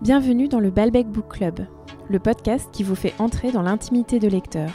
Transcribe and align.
Bienvenue 0.00 0.46
dans 0.46 0.60
le 0.60 0.70
Balbec 0.70 1.08
Book 1.08 1.26
Club, 1.28 1.66
le 2.08 2.20
podcast 2.20 2.68
qui 2.72 2.84
vous 2.84 2.94
fait 2.94 3.14
entrer 3.18 3.50
dans 3.50 3.62
l'intimité 3.62 4.20
de 4.20 4.28
lecteurs. 4.28 4.70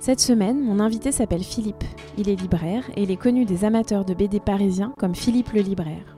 Cette 0.00 0.20
semaine, 0.20 0.64
mon 0.64 0.80
invité 0.80 1.12
s'appelle 1.12 1.44
Philippe. 1.44 1.84
Il 2.16 2.30
est 2.30 2.40
libraire 2.40 2.84
et 2.96 3.02
il 3.02 3.10
est 3.10 3.18
connu 3.18 3.44
des 3.44 3.66
amateurs 3.66 4.06
de 4.06 4.14
BD 4.14 4.40
parisiens 4.40 4.94
comme 4.96 5.14
Philippe 5.14 5.52
le 5.52 5.60
libraire. 5.60 6.16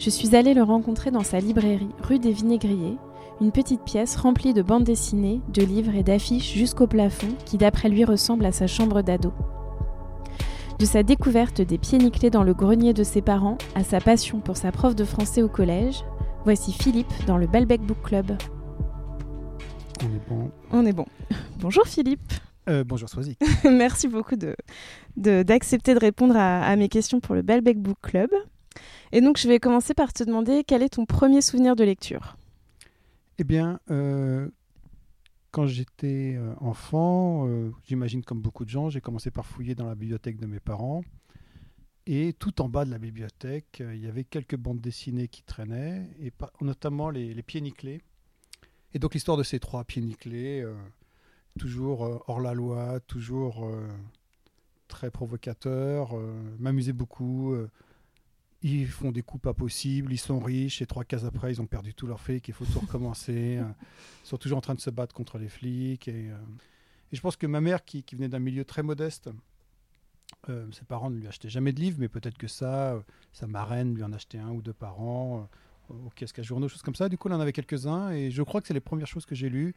Je 0.00 0.10
suis 0.10 0.34
allée 0.34 0.52
le 0.52 0.64
rencontrer 0.64 1.12
dans 1.12 1.22
sa 1.22 1.38
librairie 1.38 1.94
rue 2.02 2.18
des 2.18 2.32
Vinaigriers, 2.32 2.98
une 3.40 3.52
petite 3.52 3.84
pièce 3.84 4.16
remplie 4.16 4.52
de 4.52 4.62
bandes 4.62 4.82
dessinées, 4.82 5.40
de 5.54 5.62
livres 5.62 5.94
et 5.94 6.02
d'affiches 6.02 6.54
jusqu'au 6.54 6.88
plafond 6.88 7.36
qui 7.46 7.56
d'après 7.56 7.88
lui 7.88 8.04
ressemble 8.04 8.44
à 8.46 8.52
sa 8.52 8.66
chambre 8.66 9.02
d'ado. 9.02 9.32
De 10.80 10.86
sa 10.86 11.04
découverte 11.04 11.60
des 11.60 11.78
pieds 11.78 11.98
nickelés 11.98 12.30
dans 12.30 12.42
le 12.42 12.54
grenier 12.54 12.94
de 12.94 13.04
ses 13.04 13.22
parents 13.22 13.58
à 13.76 13.84
sa 13.84 14.00
passion 14.00 14.40
pour 14.40 14.56
sa 14.56 14.72
prof 14.72 14.96
de 14.96 15.04
français 15.04 15.42
au 15.42 15.48
collège, 15.48 16.02
voici 16.44 16.72
Philippe 16.72 17.12
dans 17.26 17.38
le 17.38 17.46
Balbec 17.46 17.80
Book 17.82 18.02
Club. 18.02 18.36
On 20.02 20.14
est 20.14 20.28
bon. 20.28 20.50
On 20.70 20.86
est 20.86 20.92
bon. 20.92 21.06
Bonjour 21.60 21.86
Philippe. 21.86 22.32
Euh, 22.68 22.84
bonjour 22.84 23.08
Swazik. 23.08 23.38
Merci 23.64 24.06
beaucoup 24.06 24.36
d'accepter 25.16 25.94
de, 25.94 25.98
de, 25.98 26.04
répondre 26.04 26.36
à, 26.36 26.62
à, 26.62 26.76
mes 26.76 26.88
questions 26.88 27.20
pour 27.20 27.34
le 27.34 27.42
Balbec 27.42 27.78
Book 27.78 27.98
Club. 28.02 28.30
Et 29.12 29.20
donc 29.20 29.38
je 29.38 29.48
vais 29.48 29.58
commencer 29.58 29.94
par 29.94 30.12
te 30.12 30.22
demander 30.22 30.62
quel 30.64 30.82
est 30.82 30.90
ton 30.90 31.06
premier 31.06 31.40
souvenir 31.40 31.74
de 31.74 31.84
lecture? 31.84 32.36
Eh 33.38 33.44
bien, 33.44 33.80
euh, 33.90 34.48
quand 35.50 35.66
j'étais 35.66 36.34
euh, 36.36 36.54
enfant, 36.60 37.48
euh, 37.48 37.72
j'imagine 37.84 38.22
comme 38.22 38.40
beaucoup 38.40 38.64
de 38.64 38.70
gens, 38.70 38.90
j'ai 38.90 39.00
commencé 39.00 39.30
par 39.30 39.46
fouiller 39.46 39.74
dans 39.74 39.86
la 39.86 39.94
bibliothèque 39.94 40.36
de 40.36 40.46
mes 40.46 40.60
parents. 40.60 41.02
Et 42.06 42.32
tout 42.32 42.62
en 42.62 42.68
bas 42.68 42.84
de 42.84 42.90
la 42.90 42.98
bibliothèque, 42.98 43.80
euh, 43.80 43.94
il 43.94 44.02
y 44.02 44.06
avait 44.08 44.24
quelques 44.24 44.56
bandes 44.56 44.80
dessinées 44.80 45.28
qui 45.28 45.42
traînaient, 45.42 46.08
et 46.20 46.32
notamment 46.60 47.10
les, 47.10 47.34
les, 47.34 47.42
pieds 47.42 47.60
nickelés. 47.60 48.00
Et 48.94 48.98
donc 48.98 49.14
l'histoire 49.14 49.36
de 49.36 49.42
ces 49.42 49.60
trois 49.60 49.84
pieds 49.84 50.02
nickelés, 50.02 50.60
euh, 50.62 50.74
toujours 51.58 52.06
euh, 52.06 52.18
hors 52.26 52.40
la 52.40 52.54
loi, 52.54 53.00
toujours 53.00 53.70
très 54.88 55.10
provocateur, 55.10 56.14
m'amusait 56.58 56.92
beaucoup 56.92 57.54
ils 58.62 58.88
font 58.88 59.10
des 59.12 59.22
coups 59.22 59.42
pas 59.42 59.54
possibles, 59.54 60.12
ils 60.12 60.18
sont 60.18 60.38
riches, 60.38 60.82
et 60.82 60.86
trois 60.86 61.04
cases 61.04 61.24
après, 61.24 61.52
ils 61.52 61.62
ont 61.62 61.66
perdu 61.66 61.94
tout 61.94 62.06
leur 62.06 62.20
fric, 62.20 62.46
il 62.48 62.52
faut 62.52 62.66
tout 62.66 62.80
recommencer. 62.80 63.60
ils 64.24 64.26
sont 64.26 64.36
toujours 64.36 64.58
en 64.58 64.60
train 64.60 64.74
de 64.74 64.80
se 64.80 64.90
battre 64.90 65.14
contre 65.14 65.38
les 65.38 65.48
flics. 65.48 66.08
Et, 66.08 66.26
et 67.12 67.16
je 67.16 67.20
pense 67.20 67.36
que 67.36 67.46
ma 67.46 67.60
mère, 67.60 67.84
qui, 67.84 68.02
qui 68.02 68.16
venait 68.16 68.28
d'un 68.28 68.38
milieu 68.38 68.64
très 68.64 68.82
modeste, 68.82 69.30
euh, 70.48 70.66
ses 70.72 70.84
parents 70.84 71.10
ne 71.10 71.18
lui 71.18 71.28
achetaient 71.28 71.50
jamais 71.50 71.72
de 71.72 71.80
livres, 71.80 71.98
mais 72.00 72.08
peut-être 72.08 72.38
que 72.38 72.48
ça, 72.48 72.94
euh, 72.94 73.00
sa 73.32 73.46
marraine 73.46 73.94
lui 73.94 74.02
en 74.02 74.12
achetait 74.12 74.38
un 74.38 74.50
ou 74.50 74.62
deux 74.62 74.72
par 74.72 75.00
an, 75.00 75.48
euh, 75.90 75.94
au 75.94 76.10
kiosque 76.18 76.38
à 76.38 76.42
journaux, 76.42 76.68
choses 76.68 76.82
comme 76.82 76.94
ça. 76.94 77.08
Du 77.08 77.18
coup, 77.18 77.28
elle 77.28 77.34
en 77.34 77.40
avait 77.40 77.52
quelques-uns, 77.52 78.10
et 78.10 78.30
je 78.30 78.42
crois 78.42 78.60
que 78.60 78.66
c'est 78.66 78.74
les 78.74 78.80
premières 78.80 79.06
choses 79.06 79.26
que 79.26 79.34
j'ai 79.34 79.50
lues, 79.50 79.74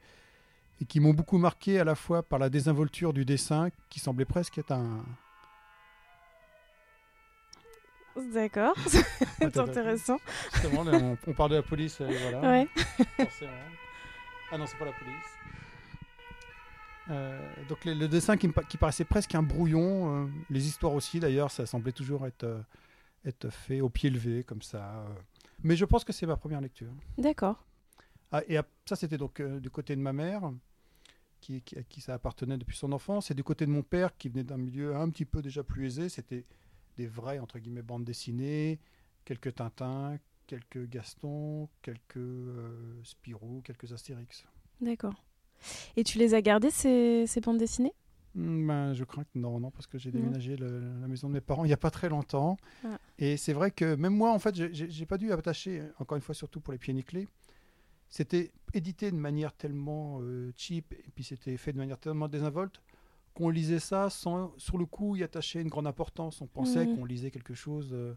et 0.79 0.85
qui 0.85 0.99
m'ont 0.99 1.13
beaucoup 1.13 1.37
marqué 1.37 1.79
à 1.79 1.83
la 1.83 1.95
fois 1.95 2.23
par 2.23 2.39
la 2.39 2.49
désinvolture 2.49 3.13
du 3.13 3.25
dessin, 3.25 3.69
qui 3.89 3.99
semblait 3.99 4.25
presque 4.25 4.57
être 4.57 4.71
un, 4.71 5.03
D'accord, 8.31 8.75
c'est 8.85 9.57
intéressant. 9.57 10.19
Justement, 10.53 10.83
on, 10.85 11.17
on, 11.25 11.33
parle 11.33 11.49
de 11.49 11.55
la 11.55 11.63
police, 11.63 11.99
voilà. 11.99 12.41
Ouais. 12.41 12.67
Forcément. 13.17 13.51
Ah 14.51 14.57
non, 14.59 14.67
c'est 14.67 14.77
pas 14.77 14.85
la 14.85 14.91
police. 14.91 15.42
Euh, 17.09 17.39
donc 17.67 17.83
le, 17.85 17.93
le 17.93 18.07
dessin 18.07 18.37
qui, 18.37 18.47
paraissait 18.77 19.05
presque 19.05 19.35
un 19.35 19.43
brouillon, 19.43 20.25
euh, 20.25 20.27
les 20.49 20.67
histoires 20.67 20.93
aussi 20.93 21.19
d'ailleurs, 21.19 21.51
ça 21.51 21.65
semblait 21.65 21.91
toujours 21.91 22.25
être, 22.25 22.45
euh, 22.45 22.61
être 23.25 23.49
fait 23.49 23.81
au 23.81 23.89
pied 23.89 24.09
levé 24.09 24.43
comme 24.43 24.61
ça. 24.61 25.05
Mais 25.63 25.75
je 25.75 25.85
pense 25.85 26.03
que 26.03 26.13
c'est 26.13 26.25
ma 26.25 26.37
première 26.37 26.61
lecture. 26.61 26.91
D'accord. 27.17 27.65
Ah, 28.31 28.41
et 28.47 28.57
ça 28.85 28.95
c'était 28.95 29.17
donc 29.17 29.41
du 29.41 29.69
côté 29.69 29.95
de 29.95 30.01
ma 30.01 30.13
mère, 30.13 30.51
qui, 31.39 31.61
qui, 31.61 31.77
à 31.77 31.83
qui 31.83 32.01
ça 32.01 32.13
appartenait 32.13 32.57
depuis 32.57 32.77
son 32.77 32.91
enfance, 32.91 33.29
et 33.31 33.33
du 33.33 33.43
côté 33.43 33.65
de 33.65 33.71
mon 33.71 33.83
père 33.83 34.17
qui 34.17 34.29
venait 34.29 34.43
d'un 34.43 34.57
milieu 34.57 34.95
un 34.95 35.09
petit 35.09 35.25
peu 35.25 35.41
déjà 35.41 35.63
plus 35.63 35.85
aisé, 35.85 36.09
c'était 36.09 36.45
des 36.97 37.07
vraies 37.07 37.39
entre 37.39 37.59
guillemets 37.59 37.81
bandes 37.83 38.05
dessinées, 38.05 38.79
quelques 39.25 39.55
Tintins, 39.55 40.17
quelques 40.47 40.89
Gaston, 40.89 41.69
quelques 41.81 42.19
Spirou, 43.03 43.61
quelques 43.63 43.91
Astérix. 43.91 44.45
D'accord. 44.81 45.23
Et 45.95 46.03
tu 46.03 46.17
les 46.17 46.33
as 46.33 46.41
gardées 46.41 46.71
ces, 46.71 47.25
ces 47.27 47.41
bandes 47.41 47.57
dessinées? 47.57 47.93
Mm, 48.35 48.67
ben, 48.67 48.93
Je 48.93 49.03
crains 49.03 49.23
que 49.23 49.37
non, 49.37 49.59
non, 49.59 49.71
parce 49.71 49.87
que 49.87 49.97
j'ai 49.97 50.11
déménagé 50.11 50.55
le, 50.55 50.79
la 51.01 51.07
maison 51.07 51.27
de 51.27 51.33
mes 51.33 51.41
parents 51.41 51.65
il 51.65 51.67
n'y 51.67 51.73
a 51.73 51.77
pas 51.77 51.91
très 51.91 52.09
longtemps. 52.09 52.57
Ah. 52.83 52.97
Et 53.19 53.37
c'est 53.37 53.53
vrai 53.53 53.71
que 53.71 53.95
même 53.95 54.15
moi, 54.15 54.31
en 54.31 54.39
fait, 54.39 54.55
j'ai 54.55 55.05
pas 55.05 55.17
dû 55.17 55.31
attacher, 55.31 55.81
encore 55.99 56.15
une 56.15 56.23
fois, 56.23 56.35
surtout 56.35 56.59
pour 56.59 56.73
les 56.73 56.79
pieds 56.79 56.93
nickelés. 56.93 57.27
C'était 58.09 58.51
édité 58.73 59.09
de 59.09 59.15
manière 59.15 59.53
tellement 59.53 60.19
euh, 60.21 60.51
cheap 60.55 60.93
et 60.93 61.09
puis 61.15 61.23
c'était 61.23 61.57
fait 61.57 61.73
de 61.73 61.79
manière 61.79 61.97
tellement 61.97 62.27
désinvolte 62.27 62.79
qu'on 63.33 63.49
lisait 63.49 63.79
ça 63.79 64.09
sans, 64.11 64.53
sur 64.57 64.77
le 64.77 64.85
coup, 64.85 65.15
y 65.15 65.23
attacher 65.23 65.61
une 65.61 65.69
grande 65.69 65.87
importance. 65.87 66.41
On 66.41 66.47
pensait 66.47 66.85
mmh. 66.85 66.95
qu'on 66.95 67.05
lisait 67.05 67.31
quelque 67.31 67.53
chose 67.53 67.89
euh, 67.93 68.15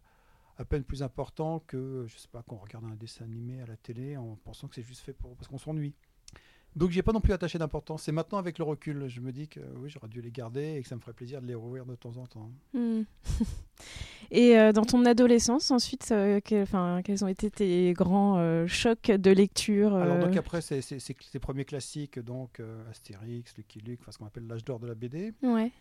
à 0.59 0.65
peine 0.65 0.85
plus 0.85 1.03
important 1.03 1.61
que, 1.67 2.05
je 2.07 2.17
sais 2.19 2.29
pas, 2.29 2.43
qu'on 2.43 2.57
regarde 2.57 2.85
un 2.85 2.95
dessin 2.95 3.25
animé 3.25 3.61
à 3.61 3.67
la 3.67 3.77
télé 3.77 4.17
en 4.17 4.37
pensant 4.37 4.69
que 4.69 4.75
c'est 4.75 4.83
juste 4.83 5.01
fait 5.01 5.13
pour, 5.13 5.35
parce 5.37 5.49
qu'on 5.49 5.59
s'ennuie. 5.59 5.95
Donc 6.77 6.91
j'ai 6.91 7.03
pas 7.03 7.13
non 7.13 7.23
plus 7.23 7.33
attaché 7.33 7.59
d'importance. 7.59 8.03
C'est 8.03 8.13
maintenant 8.13 8.37
avec 8.37 8.59
le 8.59 8.65
recul, 8.65 9.09
je 9.09 9.21
me 9.21 9.33
dis 9.33 9.49
que 9.49 9.61
oui, 9.79 9.89
j'aurais 9.89 10.09
dû 10.09 10.21
les 10.21 10.31
garder 10.31 10.75
et 10.77 10.83
que 10.83 10.89
ça 10.89 10.95
me 10.95 11.01
ferait 11.01 11.15
plaisir 11.15 11.41
de 11.41 11.47
les 11.47 11.55
rouvrir 11.55 11.87
de 11.87 11.95
temps 11.95 12.19
en 12.19 12.27
temps. 12.27 12.51
Mmh. 12.75 13.01
et 14.31 14.59
euh, 14.59 14.73
dans 14.73 14.85
ton 14.85 15.07
adolescence, 15.07 15.71
ensuite, 15.71 16.07
euh, 16.13 16.39
quels 16.45 17.25
ont 17.25 17.29
été 17.29 17.51
tes 17.51 17.95
grands 17.95 18.37
euh, 18.37 18.67
chocs 18.67 19.11
de 19.11 19.31
lecture 19.31 19.95
Alors 19.95 20.19
donc 20.19 20.37
après, 20.37 20.61
c'est 20.61 20.83
ces 20.83 21.39
premiers 21.41 21.65
classiques, 21.65 22.19
donc 22.19 22.61
Astérix, 22.91 23.57
Lucky 23.57 23.81
Luke, 23.81 24.01
enfin, 24.03 24.13
ce 24.13 24.19
qu'on 24.19 24.27
appelle 24.27 24.47
l'âge 24.47 24.65
d'or 24.65 24.79
de 24.79 24.87
la 24.87 24.95
BD. 24.95 25.33
Ouais. 25.43 25.73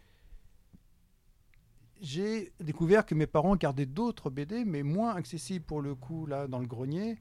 J'ai 1.99 2.53
découvert 2.61 3.05
que 3.05 3.15
mes 3.15 3.27
parents 3.27 3.57
gardaient 3.57 3.85
d'autres 3.85 4.29
BD, 4.29 4.63
mais 4.63 4.83
moins 4.83 5.13
accessibles 5.15 5.65
pour 5.65 5.81
le 5.81 5.93
coup 5.93 6.25
là 6.25 6.47
dans 6.47 6.59
le 6.59 6.67
grenier, 6.67 7.17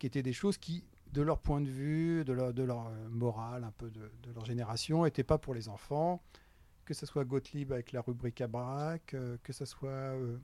qui 0.00 0.06
étaient 0.06 0.22
des 0.24 0.32
choses 0.32 0.58
qui 0.58 0.82
de 1.12 1.22
leur 1.22 1.38
point 1.38 1.60
de 1.60 1.68
vue, 1.68 2.24
de 2.24 2.32
leur, 2.32 2.54
de 2.54 2.62
leur 2.62 2.90
morale, 3.10 3.64
un 3.64 3.72
peu 3.72 3.90
de, 3.90 4.10
de 4.22 4.32
leur 4.34 4.44
génération, 4.44 5.04
n'étaient 5.04 5.22
pas 5.22 5.38
pour 5.38 5.54
les 5.54 5.68
enfants. 5.68 6.22
Que 6.84 6.94
ce 6.94 7.06
soit 7.06 7.24
Gottlieb 7.24 7.72
avec 7.72 7.92
la 7.92 8.00
rubrique 8.00 8.40
à 8.40 8.48
euh, 9.14 9.36
que 9.42 9.52
ce 9.52 9.64
soit. 9.64 9.90
Euh, 9.90 10.38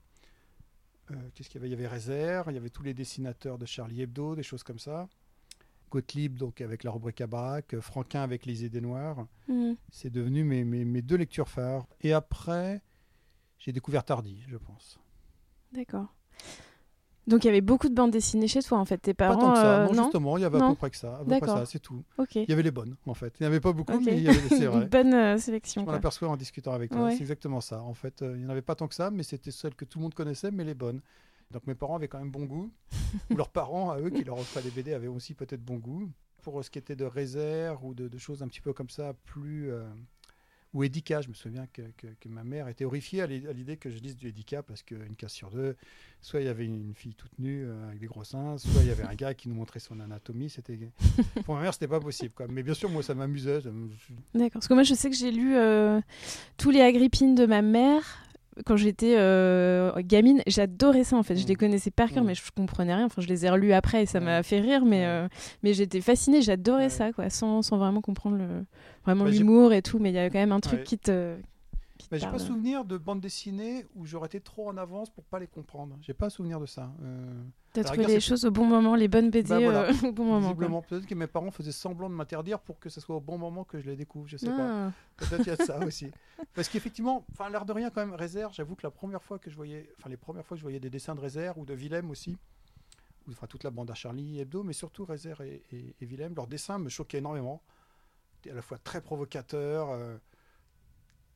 euh, 1.11 1.15
Qu'est-ce 1.35 1.49
qu'il 1.49 1.61
y 1.61 1.63
avait? 1.63 1.69
Il 1.69 1.73
y 1.73 1.75
avait 1.75 1.89
Réserve, 1.89 2.51
il 2.51 2.55
y 2.55 2.59
avait 2.59 2.71
tous 2.71 2.83
les 2.83 2.95
dessinateurs 2.95 3.59
de 3.59 3.67
Charlie 3.67 4.03
Hebdo, 4.03 4.37
des 4.37 4.43
choses 4.43 4.63
comme 4.63 4.79
ça. 4.79 5.09
Gottlieb, 5.91 6.37
donc 6.37 6.61
avec 6.61 6.85
la 6.85 6.91
rubrique 6.91 7.23
à 7.23 7.27
Franquin 7.81 8.23
avec 8.23 8.45
Les 8.45 8.65
Idées 8.65 8.83
Noires. 8.83 9.27
Mmh. 9.49 9.73
C'est 9.91 10.11
devenu 10.11 10.45
mes, 10.45 10.63
mes, 10.63 10.85
mes, 10.85 11.03
deux 11.03 11.17
lectures 11.17 11.49
phares. 11.49 11.87
Et 12.03 12.13
après, 12.13 12.83
j'ai 13.59 13.73
découvert 13.73 14.05
Tardy, 14.05 14.45
je 14.47 14.59
pense. 14.59 15.01
D'accord. 15.73 16.15
Donc 17.29 17.45
il 17.45 17.49
y 17.49 17.51
avait 17.51 17.61
beaucoup 17.61 17.89
de 17.91 17.95
bandes 17.95 18.11
dessinées 18.11 18.49
chez 18.49 18.63
toi 18.63 18.79
en 18.79 18.87
fait, 18.87 18.97
tes 18.99 19.13
parents. 19.13 19.37
Pas 19.37 19.41
tant 19.41 19.53
que 19.53 19.59
ça, 19.59 19.81
euh, 19.81 19.87
non, 19.87 19.93
non 19.93 20.03
justement, 20.05 20.37
il 20.39 20.41
y 20.41 20.45
avait 20.45 20.59
non. 20.59 20.67
à 20.67 20.71
peu 20.71 20.77
près 20.77 20.91
que 20.91 20.97
ça, 20.97 21.17
à 21.17 21.19
peu 21.19 21.39
près 21.39 21.47
ça, 21.47 21.67
c'est 21.67 21.79
tout. 21.79 22.03
Okay. 22.17 22.45
Il 22.45 22.49
y 22.49 22.53
avait 22.53 22.63
les 22.63 22.71
bonnes 22.71 22.97
en 23.07 23.15
fait. 23.15 23.35
Il 23.39 23.43
n'y 23.43 23.47
avait 23.47 23.61
pas 23.61 23.73
beaucoup, 23.73 23.93
okay. 23.93 24.05
mais 24.05 24.17
il 24.17 24.23
y 24.23 24.29
avait 24.29 24.39
vrai. 24.67 24.83
Une 24.83 24.89
bonne 24.89 25.15
euh, 25.15 25.39
sélection. 25.39 25.85
On 25.87 25.93
aperçoit 25.93 26.29
en 26.29 26.37
discutant 26.37 26.73
avec 26.73 26.91
toi, 26.91 27.05
ouais. 27.05 27.13
c'est 27.13 27.21
exactement 27.21 27.61
ça. 27.61 27.83
En 27.83 27.95
fait, 27.95 28.23
euh, 28.23 28.33
il 28.35 28.41
n'y 28.41 28.47
en 28.47 28.51
avait 28.51 28.63
pas 28.63 28.75
tant 28.75 28.89
que 28.89 28.95
ça, 28.95 29.11
mais 29.11 29.23
c'était 29.23 29.51
celles 29.51 29.75
que 29.75 29.85
tout 29.85 29.99
le 29.99 30.05
monde 30.05 30.15
connaissait, 30.15 30.51
mais 30.51 30.65
les 30.65 30.75
bonnes. 30.75 31.01
Donc 31.51 31.67
mes 31.67 31.75
parents 31.75 31.97
avaient 31.97 32.09
quand 32.09 32.19
même 32.19 32.31
bon 32.31 32.45
goût, 32.45 32.71
ou 33.31 33.37
leurs 33.37 33.51
parents 33.51 33.91
à 33.91 34.01
eux 34.01 34.11
qui 34.11 34.25
leur 34.25 34.39
offraient 34.39 34.63
les 34.63 34.71
BD 34.71 34.95
avaient 34.95 35.07
aussi 35.07 35.35
peut-être 35.35 35.63
bon 35.63 35.77
goût. 35.77 36.11
Pour 36.43 36.65
ce 36.65 36.71
qui 36.71 36.79
était 36.79 36.97
de 36.97 37.05
réserve 37.05 37.85
ou 37.85 37.95
de, 37.95 38.09
de, 38.09 38.17
choses 38.17 38.43
un 38.43 38.49
petit 38.49 38.61
peu 38.63 38.73
comme 38.73 38.89
ça, 38.89 39.13
plus 39.25 39.71
euh, 39.71 39.85
ou 40.75 40.85
Edica, 40.85 41.21
je 41.23 41.29
me 41.29 41.35
souviens 41.35 41.67
que, 41.73 41.83
que, 41.97 42.07
que 42.21 42.29
ma 42.29 42.45
mère 42.45 42.69
était 42.69 42.85
horrifiée 42.85 43.23
à 43.23 43.27
l'idée 43.27 43.77
que 43.77 43.91
je 43.91 43.99
lise 43.99 44.17
du 44.17 44.29
Edica 44.29 44.63
parce 44.63 44.83
qu'une 44.83 45.17
case 45.17 45.33
sur 45.33 45.51
deux, 45.51 45.77
soit 46.21 46.41
il 46.41 46.47
y 46.47 46.49
avait 46.49 46.67
une 46.67 46.95
fille 46.95 47.15
toute 47.15 47.39
nue 47.39 47.65
euh, 47.65 47.89
avec 47.89 48.01
des 48.01 48.07
gros 48.07 48.25
seins, 48.25 48.59
soit 48.59 48.83
il 48.83 48.89
y 48.89 48.91
avait 48.91 49.05
un 49.05 49.15
gars 49.15 49.35
qui 49.35 49.49
nous 49.49 49.55
montrait 49.55 49.81
son 49.81 49.99
anatomie. 50.01 50.51
C'était 50.51 50.79
pour 51.45 51.55
ma 51.55 51.63
mère, 51.63 51.73
c'était 51.73 51.89
pas 51.89 52.01
possible. 52.01 52.33
Quoi. 52.35 52.47
Mais 52.49 52.63
bien 52.63 52.75
sûr, 52.75 52.91
moi, 52.91 53.03
ça 53.03 53.15
m'amusait. 53.15 53.61
D'accord. 54.35 54.51
Parce 54.53 54.69
que 54.69 54.75
moi, 54.75 54.83
je 54.83 54.95
sais 54.95 55.09
que 55.09 55.17
j'ai 55.17 55.31
lu 55.31 55.57
euh, 55.57 56.01
tous 56.57 56.71
les 56.71 56.83
Agrippines 56.83 57.35
de 57.35 57.47
ma 57.47 57.63
mère 57.63 58.28
quand 58.67 58.77
j'étais 58.77 59.15
euh, 59.17 59.93
gamine, 60.03 60.43
j'adorais 60.47 61.05
ça 61.05 61.17
en 61.17 61.23
fait. 61.23 61.37
Je 61.37 61.47
les 61.47 61.55
connaissais 61.55 61.91
par 61.91 62.11
cœur, 62.11 62.25
mmh. 62.25 62.27
mais 62.27 62.35
je 62.35 62.43
comprenais 62.55 62.95
rien. 62.95 63.07
Enfin, 63.07 63.23
je 63.23 63.29
les 63.29 63.47
ai 63.47 63.51
relus 63.51 63.73
après 63.73 64.03
et 64.03 64.07
ça 64.07 64.21
m'a 64.21 64.43
fait 64.43 64.61
rire, 64.61 64.85
mais, 64.85 65.07
euh, 65.07 65.29
mais 65.63 65.75
j'étais 65.75 66.01
fascinée, 66.01 66.43
j'adorais 66.43 66.85
ouais. 66.85 66.89
ça, 66.89 67.13
quoi, 67.13 67.31
sans, 67.31 67.63
sans, 67.63 67.79
vraiment 67.79 68.01
comprendre 68.01 68.37
le, 68.37 68.65
vraiment 69.05 69.25
bah, 69.25 69.31
l'humour 69.31 69.73
et 69.73 69.83
tout. 69.83 69.99
Mais 69.99 70.11
il 70.11 70.15
y 70.15 70.19
a 70.19 70.31
quand 70.31 70.39
même 70.39 70.53
un 70.53 70.61
truc 70.61 70.81
ouais. 70.81 70.85
qui 70.85 70.99
te. 70.99 71.37
Bah, 72.11 72.17
j'ai 72.17 72.27
pas 72.27 72.39
souvenir 72.39 72.85
de 72.85 72.97
bande 72.97 73.21
dessinée 73.21 73.85
où 73.95 74.07
j'aurais 74.07 74.29
été 74.29 74.41
trop 74.41 74.69
en 74.69 74.77
avance 74.77 75.11
pour 75.11 75.25
pas 75.25 75.39
les 75.39 75.47
comprendre. 75.47 75.97
J'ai 76.01 76.15
pas 76.15 76.31
souvenir 76.31 76.59
de 76.61 76.67
ça. 76.67 76.91
Euh, 77.03 77.43
T'as 77.83 77.93
trouvé 77.93 78.07
les 78.07 78.21
choses 78.21 78.45
au 78.45 78.51
bon 78.51 78.65
moment, 78.65 78.95
les 78.95 79.09
bonnes 79.09 79.31
BD 79.31 79.49
bah, 79.49 79.61
voilà. 79.61 79.83
euh, 79.85 79.93
au 80.09 80.13
bon 80.13 80.25
moment. 80.25 80.49
Visiblement, 80.49 80.83
peut-être 80.83 81.07
que 81.07 81.15
mes 81.15 81.27
parents 81.27 81.51
faisaient 81.51 81.73
semblant 81.73 82.09
de 82.09 82.15
m'interdire 82.15 82.61
pour 82.61 82.79
que 82.79 82.89
ce 82.89 83.01
soit 83.01 83.17
au 83.17 83.21
bon 83.21 83.39
moment 83.39 83.65
que 83.65 83.79
je 83.81 83.87
les 83.87 83.97
découvre. 83.97 84.29
Je 84.29 84.37
sais 84.37 84.49
ah. 84.51 84.93
pas. 85.17 85.27
Peut-être 85.27 85.43
qu'il 85.43 85.49
y 85.49 85.51
a 85.51 85.57
de 85.57 85.63
ça 85.63 85.79
aussi. 85.87 86.11
Parce 86.55 86.69
qu'effectivement, 86.69 87.25
enfin 87.33 87.51
l'air 87.51 87.65
de 87.65 87.73
rien 87.73 87.91
quand 87.91 88.05
même, 88.05 88.15
Réserve. 88.15 88.53
J'avoue 88.55 88.75
que 88.75 88.87
la 88.87 88.91
première 88.91 89.23
fois 89.23 89.39
que 89.39 89.51
je 89.51 89.57
voyais, 89.57 89.91
enfin 89.99 90.09
les 90.09 90.17
premières 90.17 90.45
fois 90.45 90.57
que 90.57 90.59
je 90.59 90.65
voyais 90.65 90.81
des 90.81 90.91
dessins 90.91 91.15
de 91.15 91.21
Réserve 91.21 91.59
ou 91.59 91.65
de 91.65 91.75
Willem 91.75 92.11
aussi, 92.11 92.37
enfin 93.31 93.47
toute 93.47 93.65
la 93.65 93.71
bande 93.71 93.91
à 93.91 93.95
Charlie 93.95 94.41
Hebdo, 94.41 94.63
mais 94.63 94.73
surtout 94.73 95.05
Rezer 95.05 95.41
et, 95.43 95.63
et, 95.73 96.07
Willem. 96.07 96.35
Leurs 96.35 96.47
dessins 96.47 96.79
me 96.79 96.89
choquaient 96.89 97.19
énormément. 97.19 97.63
C'était 98.35 98.51
à 98.51 98.55
la 98.55 98.63
fois 98.63 98.79
très 98.79 99.01
provocateur, 99.01 99.91
euh, 99.91 100.17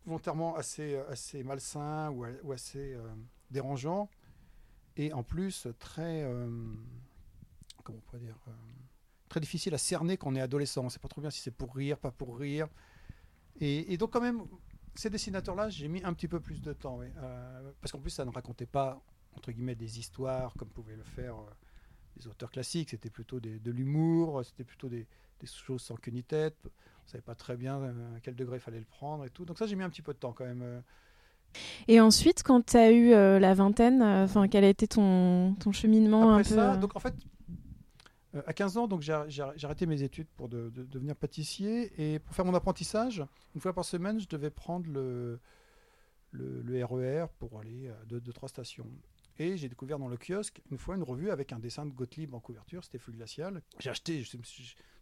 volontairement 0.06 0.56
assez, 0.56 0.97
assez 1.09 1.43
malsain 1.43 2.11
ou, 2.11 2.25
ou 2.44 2.53
assez 2.53 2.94
euh, 2.94 3.03
dérangeant, 3.50 4.09
et 4.97 5.12
en 5.12 5.23
plus 5.23 5.67
très, 5.79 6.23
euh, 6.23 6.47
comment 7.83 7.99
on 7.99 8.03
pourrait 8.03 8.21
dire, 8.21 8.37
très 9.29 9.41
difficile 9.41 9.75
à 9.75 9.79
cerner 9.79 10.17
quand 10.17 10.31
on 10.31 10.35
est 10.35 10.41
adolescent. 10.41 10.83
On 10.83 10.85
ne 10.85 10.91
sait 10.91 10.99
pas 10.99 11.09
trop 11.09 11.21
bien 11.21 11.31
si 11.31 11.41
c'est 11.41 11.50
pour 11.50 11.75
rire, 11.75 11.99
pas 11.99 12.11
pour 12.11 12.39
rire. 12.39 12.69
Et, 13.61 13.97
donc 13.97 14.12
quand 14.12 14.21
même, 14.21 14.43
ces 14.94 15.11
dessinateurs-là, 15.11 15.69
j'ai 15.69 15.89
mis 15.89 16.03
un 16.05 16.12
petit 16.12 16.29
peu 16.29 16.41
plus 16.41 16.61
de 16.61 16.73
temps, 16.73 17.00
parce 17.81 17.93
qu'en 17.93 18.00
plus 18.00 18.11
ça 18.11 18.25
ne 18.25 18.31
racontait 18.31 18.67
pas 18.67 19.00
entre 19.35 19.53
guillemets 19.53 19.75
des 19.75 19.99
histoires 19.99 20.53
comme 20.55 20.69
pouvaient 20.69 20.97
le 20.97 21.05
faire 21.05 21.37
euh, 21.37 21.50
les 22.17 22.27
auteurs 22.27 22.50
classiques. 22.50 22.91
C'était 22.91 23.11
plutôt 23.11 23.41
de 23.41 23.71
l'humour, 23.71 24.44
c'était 24.44 24.65
plutôt 24.65 24.89
des, 24.89 25.06
choses 25.44 25.83
sans 25.83 25.97
queue 25.97 26.12
ni 26.12 26.23
tête. 26.23 26.56
On 27.05 27.09
savait 27.09 27.23
pas 27.23 27.35
très 27.35 27.56
bien 27.56 27.81
euh, 27.81 28.17
à 28.17 28.21
quel 28.21 28.37
degré 28.37 28.59
il 28.59 28.61
fallait 28.61 28.79
le 28.79 28.85
prendre 28.85 29.25
et 29.25 29.31
tout. 29.31 29.44
Donc 29.44 29.59
ça, 29.59 29.67
j'ai 29.67 29.75
mis 29.75 29.83
un 29.83 29.91
petit 29.91 30.03
peu 30.03 30.12
de 30.12 30.19
temps 30.19 30.33
quand 30.33 30.44
même. 30.44 30.83
Euh. 31.54 31.84
Et 31.88 32.00
ensuite, 32.00 32.43
quand 32.43 32.64
tu 32.66 32.76
as 32.76 32.90
eu 32.93 33.10
la 33.10 33.54
vingtaine, 33.54 34.02
enfin, 34.02 34.49
quel 34.49 34.64
a 34.64 34.69
été 34.69 34.87
ton, 34.88 35.54
ton 35.54 35.72
cheminement 35.72 36.34
Après 36.34 36.44
ça, 36.44 36.76
donc 36.76 36.96
en 36.96 37.00
fait, 37.00 37.14
à 38.46 38.52
15 38.52 38.76
ans, 38.78 38.88
donc 38.88 39.02
j'ai 39.02 39.43
arrêté 39.62 39.87
mes 39.87 40.02
études 40.02 40.28
pour 40.37 40.49
devenir 40.49 41.14
pâtissier 41.16 41.93
et 41.99 42.19
pour 42.19 42.34
faire 42.34 42.44
mon 42.44 42.54
apprentissage, 42.54 43.25
une 43.54 43.60
fois 43.60 43.75
par 43.75 43.84
semaine, 43.84 44.20
je 44.20 44.28
devais 44.28 44.50
prendre 44.50 44.90
le, 44.90 45.38
le, 46.31 46.84
RER 46.84 47.25
e 47.25 47.26
pour 47.38 47.58
aller 47.60 47.88
à 47.88 48.05
deux, 48.06 48.20
deux, 48.20 48.32
trois 48.32 48.48
stations. 48.48 48.87
Et 49.38 49.56
j'ai 49.56 49.69
découvert 49.69 49.98
dans 49.98 50.08
le 50.08 50.16
kiosque 50.16 50.62
une 50.70 50.78
fois 50.78 50.96
une 50.96 51.02
revue 51.02 51.31
avec 51.31 51.52
un 51.52 51.58
dessin 51.58 51.87
de 51.87 51.90
Gottlieb 51.90 52.34
en 52.34 52.40
couverture, 52.40 52.84
c'était 52.84 52.98
Feu 52.98 53.12
glacial. 53.12 53.62
J'ai 53.78 53.90
acheté, 53.90 54.25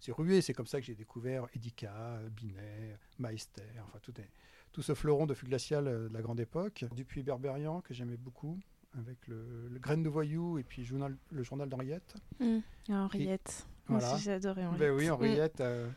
c'est 0.00 0.12
rué, 0.12 0.40
c'est 0.40 0.54
comme 0.54 0.66
ça 0.66 0.80
que 0.80 0.86
j'ai 0.86 0.94
découvert 0.94 1.46
Edika, 1.54 2.20
Binet, 2.30 2.98
Meister, 3.18 3.62
enfin 3.82 3.98
tout, 4.02 4.18
est, 4.20 4.30
tout 4.72 4.82
ce 4.82 4.94
fleuron 4.94 5.26
de 5.26 5.34
Feu 5.34 5.46
glacial 5.46 5.86
euh, 5.86 6.08
de 6.08 6.14
la 6.14 6.22
grande 6.22 6.40
époque. 6.40 6.84
Dupuis 6.94 7.22
Berberian 7.22 7.80
que 7.80 7.94
j'aimais 7.94 8.16
beaucoup, 8.16 8.58
avec 8.98 9.26
le, 9.26 9.68
le 9.68 9.78
Graine 9.78 10.02
de 10.02 10.08
Voyou 10.08 10.58
et 10.58 10.62
puis 10.62 10.84
journal, 10.84 11.16
le 11.30 11.42
journal 11.42 11.68
d'Henriette. 11.68 12.14
Mmh. 12.38 12.58
Henriette. 12.90 13.66
Moi 13.88 13.98
aussi 13.98 14.22
j'ai 14.22 14.32
adoré 14.32 14.64
Henriette. 14.64 14.80
Ben 14.80 14.94
oui, 14.94 15.10
Henriette. 15.10 15.60
Mmh. 15.60 15.64
Euh, 15.64 15.88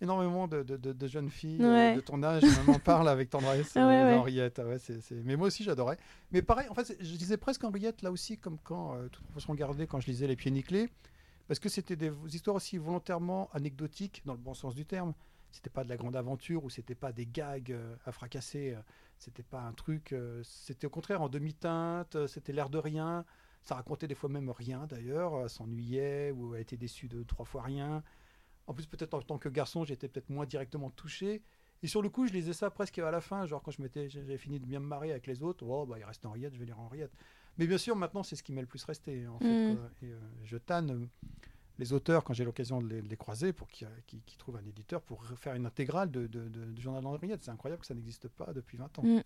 énormément 0.00 0.46
de, 0.46 0.62
de, 0.62 0.76
de, 0.76 1.06
jeunes 1.06 1.30
filles 1.30 1.62
euh, 1.62 1.96
de 1.96 2.00
ton 2.00 2.22
âge 2.22 2.42
m'en 2.66 2.78
parlent 2.78 3.08
avec 3.08 3.30
tendresse 3.30 3.72
ah 3.76 3.88
euh, 3.88 4.16
Henriette. 4.16 4.58
Ah 4.58 4.76
mais 5.24 5.36
moi 5.36 5.48
aussi 5.48 5.64
j'adorais. 5.64 5.98
Mais 6.32 6.42
pareil, 6.42 6.68
en 6.68 6.74
fait, 6.74 6.96
je 7.00 7.16
disais 7.16 7.36
presque 7.36 7.64
Henriette 7.64 8.02
là 8.02 8.10
aussi, 8.10 8.38
comme 8.38 8.58
quand, 8.62 8.96
euh, 8.96 9.08
toute 9.08 9.56
gardée, 9.56 9.86
quand 9.86 10.00
je 10.00 10.06
lisais 10.06 10.26
Les 10.26 10.36
Pieds 10.36 10.50
Nickelés, 10.50 10.88
parce 11.48 11.60
que 11.60 11.68
c'était 11.68 11.96
des 11.96 12.12
histoires 12.32 12.56
aussi 12.56 12.76
volontairement 12.76 13.48
anecdotiques, 13.52 14.22
dans 14.24 14.32
le 14.32 14.38
bon 14.38 14.54
sens 14.54 14.74
du 14.74 14.84
terme. 14.84 15.14
C'était 15.56 15.70
pas 15.70 15.84
de 15.84 15.88
la 15.88 15.96
grande 15.96 16.16
aventure 16.16 16.64
ou 16.64 16.70
c'était 16.70 16.94
pas 16.94 17.12
des 17.12 17.26
gags 17.26 17.72
euh, 17.72 17.96
à 18.04 18.12
fracasser. 18.12 18.76
c'était 19.18 19.42
pas 19.42 19.62
un 19.62 19.72
truc. 19.72 20.14
c'était 20.42 20.86
au 20.86 20.90
contraire 20.90 21.22
en 21.22 21.28
demi-teinte, 21.28 22.26
c'était 22.26 22.52
l'air 22.52 22.68
de 22.68 22.78
rien. 22.78 23.24
Ça 23.62 23.74
racontait 23.74 24.06
des 24.06 24.14
fois 24.14 24.28
même 24.28 24.50
rien 24.50 24.86
d'ailleurs, 24.86 25.50
s'ennuyait 25.50 26.30
ou 26.30 26.54
a 26.54 26.60
été 26.60 26.76
déçu 26.76 27.08
de 27.08 27.22
trois 27.22 27.46
fois 27.46 27.62
rien. 27.62 28.02
En 28.66 28.74
plus, 28.74 28.86
peut-être 28.86 29.14
en 29.14 29.22
tant 29.22 29.38
que 29.38 29.48
garçon, 29.48 29.84
j'étais 29.84 30.08
peut-être 30.08 30.28
moins 30.28 30.44
directement 30.44 30.90
touché. 30.90 31.42
Et 31.82 31.86
sur 31.86 32.02
le 32.02 32.08
coup, 32.08 32.26
je 32.26 32.32
lisais 32.32 32.52
ça 32.52 32.70
presque 32.70 32.98
à 32.98 33.10
la 33.10 33.20
fin, 33.20 33.46
genre 33.46 33.62
quand 33.62 33.70
je 33.70 33.82
m'étais, 33.82 34.08
j'avais 34.08 34.38
fini 34.38 34.58
de 34.60 34.66
bien 34.66 34.80
me 34.80 34.86
marier 34.86 35.12
avec 35.12 35.26
les 35.26 35.42
autres. 35.42 35.64
Oh, 35.66 35.86
bah, 35.86 35.98
il 35.98 36.04
reste 36.04 36.24
Henriette, 36.26 36.54
je 36.54 36.58
vais 36.58 36.66
lire 36.66 36.80
Henriette. 36.80 37.12
Mais 37.58 37.66
bien 37.66 37.78
sûr, 37.78 37.96
maintenant, 37.96 38.22
c'est 38.22 38.36
ce 38.36 38.42
qui 38.42 38.52
m'est 38.52 38.60
le 38.60 38.66
plus 38.66 38.84
resté. 38.84 39.26
En 39.26 39.38
fait, 39.38 39.72
mm. 39.72 39.90
Et, 40.02 40.12
euh, 40.12 40.18
je 40.44 40.56
tanne 40.56 40.90
euh, 40.90 41.06
les 41.78 41.92
auteurs 41.92 42.24
quand 42.24 42.32
j'ai 42.32 42.44
l'occasion 42.44 42.80
de, 42.80 42.88
les, 42.88 43.16
croiser 43.16 43.52
pour 43.52 43.68
qu'ils 43.68 43.90
trouvent 44.38 44.56
un 44.56 44.66
éditeur 44.66 45.02
pour 45.02 45.24
faire 45.36 45.54
une 45.54 45.66
intégrale 45.66 46.10
de, 46.10 46.26
du 46.26 46.80
journal 46.80 47.02
d'Henriette. 47.02 47.42
C'est 47.42 47.50
incroyable 47.50 47.80
que 47.80 47.86
ça 47.86 47.94
n'existe 47.94 48.28
pas 48.28 48.52
depuis 48.52 48.78
20 48.78 48.98
ans. 48.98 49.02
Mm. 49.02 49.22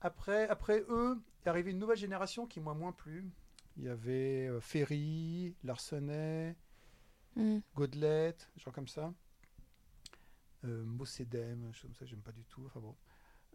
Après, 0.00 0.48
après 0.48 0.84
eux, 0.88 1.18
est 1.44 1.48
arrivée 1.48 1.70
une 1.70 1.78
nouvelle 1.78 1.96
génération 1.96 2.46
qui 2.46 2.60
m'a 2.60 2.74
moins 2.74 2.92
plu. 2.92 3.30
Il 3.76 3.84
y 3.84 3.88
avait 3.88 4.48
euh, 4.48 4.60
Ferry, 4.60 5.54
Larsenet, 5.64 6.56
Mm. 7.36 7.58
Godelette, 7.74 8.50
genre 8.56 8.72
comme 8.72 8.88
ça. 8.88 9.12
Euh, 10.64 10.84
Mossedem, 10.84 11.72
comme 11.82 11.94
ça, 11.94 12.06
j'aime 12.06 12.22
pas 12.22 12.32
du 12.32 12.44
tout. 12.44 12.62
Enfin 12.66 12.80
bon. 12.80 12.94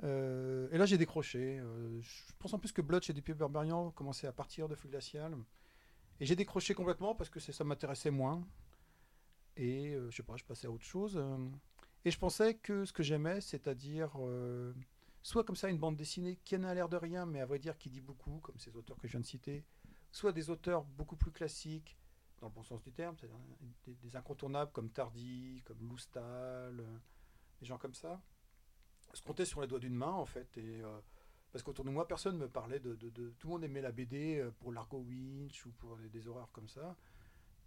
Euh, 0.04 0.70
et 0.72 0.78
là, 0.78 0.86
j'ai 0.86 0.98
décroché. 0.98 1.60
Euh, 1.60 2.00
je 2.02 2.34
pense 2.40 2.54
en 2.54 2.60
plus 2.60 2.72
que 2.72 2.82
Blotch 2.82 3.10
et 3.10 3.14
Dupuis 3.14 3.34
Berberian 3.34 3.92
commençaient 3.92 4.28
à 4.28 4.32
partir 4.32 4.68
de 4.68 4.76
Feu 4.76 4.90
Glacial. 4.90 5.36
Et 6.20 6.26
j'ai 6.26 6.36
décroché 6.36 6.74
complètement 6.74 7.16
parce 7.16 7.30
que 7.30 7.40
ça 7.40 7.64
m'intéressait 7.64 8.12
moins. 8.12 8.46
Et 9.56 9.96
je 10.10 10.16
sais 10.16 10.24
pas, 10.24 10.38
je 10.38 10.44
passais 10.44 10.68
à 10.68 10.72
autre 10.72 10.86
chose. 10.86 11.22
et 12.06 12.12
je 12.12 12.18
pensais 12.18 12.56
que 12.56 12.86
ce 12.86 12.94
que 12.94 13.04
j'aimais, 13.04 13.42
c'est-à-dire 13.42 14.12
soit 15.22 15.44
comme 15.44 15.56
ça 15.56 15.70
une 15.70 15.78
bande 15.78 15.96
dessinée 15.96 16.38
qui 16.44 16.58
n'a 16.58 16.74
l'air 16.74 16.90
de 16.90 16.98
rien, 16.98 17.26
mais 17.26 17.42
à 17.42 17.46
vrai 17.46 17.60
dire 17.60 17.78
qui 17.78 17.90
dit 17.90 18.02
beaucoup, 18.02 18.40
comme 18.40 18.58
ces 18.58 18.76
auteurs 18.76 18.98
que 18.98 19.08
je 19.08 19.14
viens 19.14 19.20
de 19.20 19.26
citer, 19.26 19.66
soit 20.12 20.32
des 20.32 20.50
auteurs 20.50 20.84
beaucoup 20.84 21.16
plus 21.16 21.32
classiques, 21.32 21.98
dans 22.40 22.48
le 22.48 22.54
bon 22.54 22.64
sens 22.64 22.82
du 22.82 22.92
terme, 22.92 23.16
des, 23.86 24.16
incontournables 24.16 24.72
comme 24.72 24.90
Tardy, 24.90 25.62
comme 25.66 25.78
Loustal, 25.88 26.80
euh, 26.80 26.98
des 27.60 27.66
gens 27.66 27.78
comme 27.78 27.94
ça, 27.94 28.22
se 29.14 29.22
comptaient 29.22 29.46
sur 29.46 29.62
les 29.62 29.68
doigts 29.68 29.80
d'une 29.80 29.96
main 29.96 30.12
en 30.12 30.26
fait. 30.26 30.58
Euh, 30.58 31.00
parce 31.52 31.64
qu'autour 31.64 31.86
de 31.86 31.90
moi, 31.90 32.08
personne 32.08 32.36
ne 32.36 32.42
me 32.42 32.50
parlait 32.50 32.80
de, 32.80 32.96
Tout 32.96 33.48
le 33.48 33.50
monde 33.50 33.64
aimait 33.64 33.82
la 33.82 33.92
BD 33.92 34.40
euh, 34.40 34.52
pour 34.60 34.72
Largo 34.72 35.00
Winch 35.00 35.66
ou 35.66 35.72
pour 35.72 35.98
des, 35.98 36.28
horreurs 36.28 36.52
comme 36.52 36.68
ça. 36.68 36.96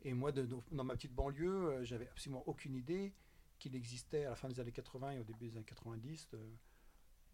Et 0.05 0.15
moi, 0.15 0.33
dans 0.33 0.85
ma 0.85 0.95
petite 0.95 1.15
banlieue, 1.15 1.85
j'avais 1.85 2.09
absolument 2.09 2.43
aucune 2.47 2.75
idée 2.75 3.13
qu'il 3.59 3.77
existait 3.77 4.25
à 4.25 4.31
la 4.31 4.37
fin 4.37 4.49
des 4.49 4.59
années 4.59 4.73
80 4.73 5.13
et 5.13 5.19
au 5.21 5.25
début 5.25 5.49
des 5.49 5.57
années 5.57 5.65
90 5.65 6.29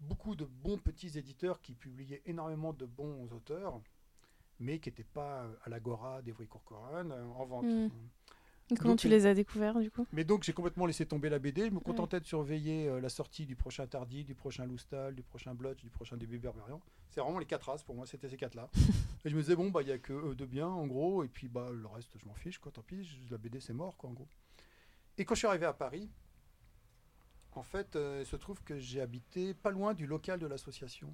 beaucoup 0.01 0.37
de 0.37 0.45
bons 0.45 0.79
petits 0.79 1.19
éditeurs 1.19 1.61
qui 1.61 1.75
publiaient 1.75 2.23
énormément 2.25 2.73
de 2.73 2.87
bons 2.87 3.29
auteurs 3.33 3.81
mais 4.61 4.81
qui 4.81 4.89
n'étaient 4.89 5.05
pas 5.05 5.45
euh, 5.45 5.55
à 5.65 5.69
l'agora 5.69 6.23
des 6.23 6.33
Courcoran 6.33 7.11
euh, 7.11 7.25
en 7.25 7.47
vente. 7.47 7.93
Comment 8.77 8.97
tu 8.97 9.09
les 9.09 9.27
as 9.27 9.35
découverts 9.35 9.79
du 9.81 9.91
coup? 9.91 10.07
Mais 10.13 10.25
donc 10.25 10.43
j'ai 10.43 10.53
complètement 10.53 10.87
laissé 10.87 11.07
tomber 11.07 11.29
la 11.29 11.39
BD. 11.39 11.67
Je 11.67 11.71
me 11.71 11.81
contentais 11.81 12.21
de 12.21 12.27
surveiller 12.27 12.89
euh, 12.89 13.01
la 13.01 13.09
sortie 13.09 13.47
du 13.47 13.57
prochain 13.57 13.87
Tardy, 13.87 14.25
du 14.25 14.35
prochain 14.35 14.67
Loustal, 14.67 15.15
du 15.15 15.23
prochain 15.23 15.55
Blotch, 15.55 15.83
du 15.83 15.91
prochain 15.91 16.17
Début 16.17 16.39
Berberian. 16.39 16.81
C'est 17.11 17.21
vraiment 17.21 17.39
les 17.39 17.47
quatre 17.47 17.71
races 17.71 17.83
pour 17.83 17.95
moi, 17.95 18.07
c'était 18.07 18.29
ces 18.29 18.37
quatre-là. 18.37 18.69
et 19.25 19.31
je 19.31 19.35
me 19.35 19.41
disais, 19.41 19.57
bon, 19.57 19.71
bah 19.71 19.83
il 19.83 19.87
n'y 19.87 19.93
a 19.93 19.99
que 19.99 20.13
eux 20.13 20.35
de 20.35 20.45
bien 20.45 20.69
en 20.69 20.87
gros, 20.87 21.25
et 21.25 21.29
puis 21.29 21.49
bah 21.49 21.69
le 21.73 21.87
reste, 21.87 22.19
je 22.19 22.27
m'en 22.27 22.35
fiche, 22.35 22.59
quoi, 22.59 22.71
tant 22.71 22.83
pis, 22.83 23.09
la 23.31 23.39
BD 23.39 23.61
c'est 23.61 23.73
mort, 23.73 23.97
quoi, 23.97 24.11
en 24.11 24.13
gros. 24.13 24.29
Et 25.17 25.25
quand 25.25 25.35
je 25.35 25.39
suis 25.41 25.49
arrivé 25.49 25.67
à 25.67 25.73
Paris, 25.73 26.11
en 27.53 27.63
fait, 27.63 27.99
il 28.21 28.27
se 28.27 28.37
trouve 28.37 28.63
que 28.63 28.79
j'ai 28.79 29.01
habité 29.01 29.55
pas 29.55 29.71
loin 29.71 29.95
du 29.95 30.07
local 30.07 30.39
de 30.39 30.47
l'association. 30.47 31.13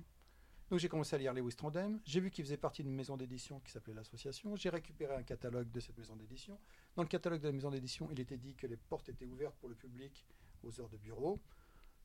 Donc 0.75 0.81
j'ai 0.81 0.89
commencé 0.89 1.15
à 1.15 1.21
lire 1.21 1.33
Lewis 1.33 1.55
Trondheim. 1.55 2.01
J'ai 2.05 2.19
vu 2.19 2.33
qu'il 2.33 2.45
faisait 2.45 2.57
partie 2.57 2.83
d'une 2.83 2.97
maison 2.97 3.17
d'édition 3.17 3.61
qui 3.61 3.71
s'appelait 3.71 3.95
l'Association. 3.95 4.57
J'ai 4.57 4.71
récupéré 4.71 5.15
un 5.15 5.23
catalogue 5.23 5.71
de 5.71 5.79
cette 5.79 5.97
maison 5.97 6.17
d'édition. 6.17 6.59
Dans 6.97 7.05
le 7.05 7.09
catalogue 7.09 7.41
de 7.41 7.47
la 7.47 7.53
maison 7.53 7.71
d'édition, 7.71 8.09
il 8.11 8.19
était 8.19 8.37
dit 8.37 8.57
que 8.57 8.67
les 8.67 8.77
portes 8.77 9.09
étaient 9.09 9.25
ouvertes 9.25 9.55
pour 9.61 9.69
le 9.69 9.77
public 9.77 10.27
aux 10.65 10.81
heures 10.81 10.89
de 10.89 10.97
bureau. 10.97 11.41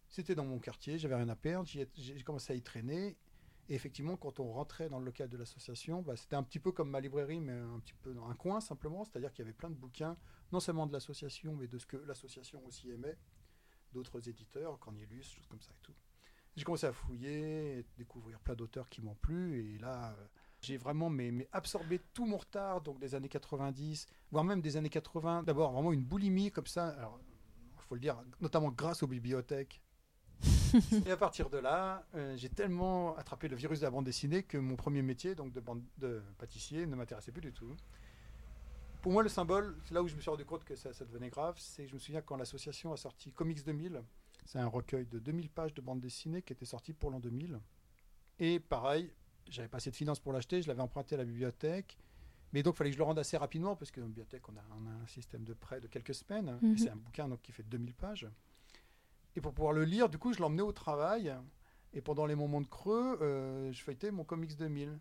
C'était 0.08 0.36
dans 0.36 0.46
mon 0.46 0.60
quartier, 0.60 1.00
j'avais 1.00 1.16
rien 1.16 1.30
à 1.30 1.36
perdre. 1.36 1.68
J'ai 1.68 2.22
commencé 2.24 2.54
à 2.54 2.56
y 2.56 2.62
traîner. 2.62 3.18
Et 3.70 3.74
effectivement, 3.74 4.18
quand 4.18 4.40
on 4.40 4.54
rentrait 4.54 4.88
dans 4.88 5.00
le 5.00 5.06
local 5.06 5.30
de 5.30 5.38
l'association, 5.38 6.04
bah, 6.04 6.16
c'était 6.16 6.36
un 6.36 6.44
petit 6.44 6.60
peu 6.60 6.72
comme 6.72 6.92
ma 6.92 7.00
librairie, 7.00 7.40
mais 7.40 7.54
un 7.54 7.80
petit 7.80 7.96
peu 7.96 8.14
dans 8.14 8.30
un 8.30 8.36
coin 8.36 8.62
simplement. 8.62 9.04
C'est-à-dire 9.04 9.34
qu'il 9.34 9.46
y 9.46 9.48
avait 9.48 9.58
plein 9.58 9.72
de 9.72 9.78
bouquins, 9.78 10.16
non 10.52 10.60
seulement 10.60 10.86
de 10.86 10.94
l'association, 10.94 11.56
mais 11.56 11.66
de 11.66 11.80
ce 11.80 11.88
que 11.88 11.98
l'association 11.98 12.64
aussi 12.68 12.92
aimait, 12.92 13.18
d'autres 13.94 14.30
éditeurs, 14.30 14.78
Cornelius, 14.78 15.28
choses 15.28 15.48
comme 15.48 15.60
ça 15.60 15.72
et 15.72 15.82
tout 15.82 15.96
j'ai 16.60 16.66
commencé 16.66 16.86
à 16.86 16.94
fouiller, 16.94 17.86
découvrir 17.98 18.40
plein 18.40 18.54
d'auteurs 18.54 18.90
qui 18.90 19.02
m'ont 19.02 19.16
plu. 19.16 19.60
Et 19.60 19.78
là, 19.80 20.14
euh, 20.18 20.26
j'ai 20.62 20.78
vraiment 20.78 21.10
mais, 21.10 21.48
absorbé 21.52 22.00
tout 22.14 22.26
mon 22.26 22.38
retard, 22.38 22.82
donc 22.82 23.00
des 23.00 23.16
années 23.16 23.30
90, 23.30 24.08
voire 24.32 24.44
même 24.44 24.62
des 24.62 24.78
années 24.78 24.90
80. 24.90 25.44
D'abord, 25.44 25.72
vraiment 25.72 25.94
une 25.94 26.04
boulimie 26.04 26.52
comme 26.52 26.68
ça. 26.68 26.90
Alors, 26.90 27.20
il 27.78 27.82
faut 27.82 27.96
le 27.96 28.02
dire, 28.02 28.22
notamment 28.42 28.70
grâce 28.70 29.02
aux 29.04 29.08
bibliothèques. 29.08 29.82
et 31.06 31.12
à 31.12 31.18
partir 31.18 31.50
de 31.50 31.58
là, 31.58 32.06
euh, 32.16 32.38
j'ai 32.38 32.50
tellement 32.50 33.16
attrapé 33.18 33.48
le 33.48 33.56
virus 33.56 33.80
de 33.80 33.86
la 33.86 33.92
bande 33.92 34.06
dessinée 34.06 34.44
que 34.44 34.58
mon 34.58 34.76
premier 34.76 35.02
métier, 35.02 35.36
donc 35.36 35.52
de, 35.52 35.60
bande, 35.60 35.84
de 35.98 36.22
pâtissier, 36.38 36.86
ne 36.86 36.96
m'intéressait 36.96 37.32
plus 37.32 37.42
du 37.42 37.52
tout. 37.52 37.76
Pour 39.02 39.14
moi, 39.14 39.24
le 39.24 39.30
symbole, 39.30 39.78
c'est 39.86 39.94
là 39.94 40.04
où 40.04 40.08
je 40.08 40.16
me 40.16 40.22
suis 40.22 40.30
rendu 40.30 40.46
compte 40.46 40.66
que 40.66 40.76
ça, 40.76 40.94
ça 40.94 41.06
devenait 41.06 41.30
grave, 41.30 41.56
c'est 41.58 41.84
que 41.84 41.90
je 41.90 41.94
me 41.94 42.00
souviens 42.00 42.22
quand 42.22 42.36
l'association 42.36 42.92
a 42.92 42.98
sorti 42.98 43.32
Comics 43.32 43.64
2000, 43.66 44.04
c'est 44.50 44.58
un 44.58 44.68
recueil 44.68 45.06
de 45.06 45.20
2000 45.20 45.48
pages 45.52 45.76
de 45.76 45.82
bande 45.82 46.02
dessinée 46.02 46.42
qui 46.42 46.54
était 46.54 46.66
sorti 46.66 46.92
pour 46.92 47.12
l'an 47.12 47.20
2000. 47.20 47.60
Et 48.40 48.60
pareil, 48.60 49.12
j'avais 49.48 49.68
pas 49.68 49.78
assez 49.78 49.92
de 49.92 49.96
finances 49.96 50.20
pour 50.20 50.34
l'acheter, 50.34 50.64
je 50.64 50.68
l'avais 50.68 50.82
emprunté 50.82 51.14
à 51.14 51.20
la 51.20 51.26
bibliothèque. 51.26 52.00
Mais 52.52 52.64
donc, 52.64 52.74
il 52.74 52.78
fallait 52.78 52.90
que 52.90 52.96
je 52.96 52.98
le 52.98 53.04
rende 53.04 53.20
assez 53.20 53.38
rapidement, 53.38 53.76
parce 53.76 53.92
que 53.92 54.00
dans 54.00 54.08
la 54.08 54.10
bibliothèque, 54.10 54.50
on 54.50 54.58
a, 54.58 54.62
un 55.02 55.06
système 55.06 55.44
de 55.44 55.54
prêt 55.54 55.80
de 55.80 55.86
quelques 55.86 56.16
semaines. 56.16 56.58
Mhm. 56.64 56.78
C'est 56.80 56.90
un 56.90 56.96
bouquin 56.96 57.28
donc, 57.28 57.44
qui 57.44 57.52
fait 57.52 57.62
2000 57.62 57.94
pages. 57.94 58.28
Et 59.36 59.42
pour 59.42 59.54
pouvoir 59.54 59.72
le 59.72 59.84
lire, 59.84 60.10
du 60.10 60.18
coup, 60.18 60.34
je 60.34 60.40
l'emmenais 60.40 60.64
au 60.64 60.72
travail. 60.72 61.32
Et 61.94 62.02
pendant 62.02 62.26
les 62.26 62.34
moments 62.34 62.62
de 62.62 62.68
creux, 62.68 63.20
euh, 63.22 63.72
je 63.72 63.84
feuilletais 63.84 64.10
mon 64.10 64.24
Comics 64.24 64.58
2000. 64.58 64.98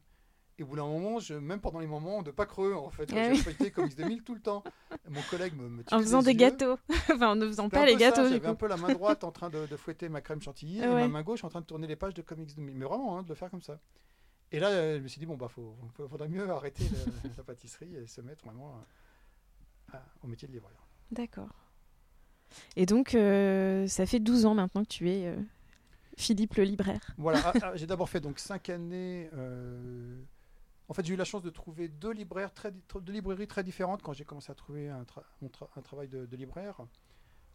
Et 0.61 0.65
au 0.65 0.67
bout 0.67 0.75
d'un 0.77 0.87
moment, 0.87 1.21
je, 1.21 1.35
même 1.35 1.61
pendant 1.61 1.79
les 1.79 1.87
moments 1.87 2.23
de 2.23 2.33
pas 2.33 2.45
creux, 2.45 2.75
en 2.75 2.91
fait, 2.91 3.09
Ah 3.13 3.25
j'ai 3.25 3.31
oui. 3.31 3.37
feuilleté 3.39 3.71
Comics 3.71 3.97
2000 3.97 4.23
tout 4.25 4.35
le 4.35 4.41
temps. 4.41 4.65
Mon 5.09 5.23
collègue 5.31 5.55
me, 5.55 5.69
me 5.69 5.85
En 5.93 6.01
faisant 6.01 6.21
des 6.21 6.33
yeux. 6.33 6.37
gâteaux. 6.37 6.79
enfin, 7.15 7.29
en 7.31 7.37
ne 7.37 7.47
faisant 7.47 7.69
pas 7.69 7.87
les 7.87 7.95
gâteaux, 7.97 8.29
J'avais 8.29 8.49
un 8.49 8.57
peu 8.57 8.67
la 8.67 8.77
main 8.77 8.93
droite 8.93 9.23
en 9.23 9.31
train 9.31 9.51
de, 9.51 9.67
de 9.67 9.77
fouetter 9.77 10.09
ma 10.09 10.21
crème 10.21 10.43
chantilly 10.43 10.79
et 10.79 10.89
Ouais. 10.89 11.03
ma 11.03 11.09
main 11.09 11.23
gauche 11.23 11.45
en 11.45 11.49
train 11.49 11.61
de 11.61 11.67
tourner 11.67 11.87
les 11.87 11.95
pages 11.97 12.15
de 12.15 12.23
Comics 12.23 12.57
2000. 12.57 12.75
Mais 12.75 12.85
vraiment, 12.87 13.17
hein, 13.19 13.23
de 13.23 13.29
le 13.29 13.35
faire 13.37 13.51
comme 13.51 13.63
ça. 13.63 13.79
Et 14.51 14.59
là, 14.59 14.69
euh, 14.71 14.97
je 14.99 15.03
me 15.03 15.09
suis 15.09 15.21
dit, 15.21 15.27
bon, 15.27 15.37
bah, 15.37 15.47
faut, 15.49 15.77
faudrait 16.09 16.29
mieux 16.29 16.49
arrêter 16.51 16.85
la, 17.23 17.31
la 17.37 17.43
pâtisserie 17.45 17.95
et 17.95 18.07
se 18.09 18.21
mettre 18.21 18.45
vraiment 18.45 18.83
à- 19.93 19.99
à- 19.99 20.03
au 20.25 20.27
métier 20.27 20.49
de 20.49 20.53
libraire. 20.55 20.83
D'accord. 21.13 21.51
Et 22.75 22.85
donc, 22.87 23.15
euh, 23.15 23.87
ça 23.87 24.07
fait 24.07 24.19
12 24.21 24.45
ans 24.47 24.55
maintenant 24.55 24.83
que 24.83 24.89
tu 24.89 25.09
es 25.11 25.27
euh, 25.27 25.37
Philippe 26.17 26.55
le 26.55 26.65
libraire. 26.65 27.13
Voilà, 27.19 27.41
ah, 27.45 27.53
ah, 27.63 27.77
j'ai 27.77 27.87
d'abord 27.87 28.09
fait 28.09 28.21
donc 28.21 28.39
cinq 28.41 28.71
années. 28.71 29.29
euh, 29.35 30.19
En 30.89 30.95
fait, 30.95 31.05
j'ai 31.05 31.13
eu 31.13 31.19
la 31.19 31.25
chance 31.27 31.43
de 31.43 31.51
trouver 31.51 31.89
deux 31.89 32.13
libraires, 32.13 32.51
deux 33.03 33.13
librairies 33.13 33.47
très 33.47 33.63
différentes 33.63 34.03
quand 34.03 34.15
j'ai 34.15 34.25
commencé 34.25 34.51
à 34.51 34.55
trouver 34.55 34.89
un, 34.89 35.05
travail 35.83 36.09
de, 36.09 36.37
libraire. 36.37 36.81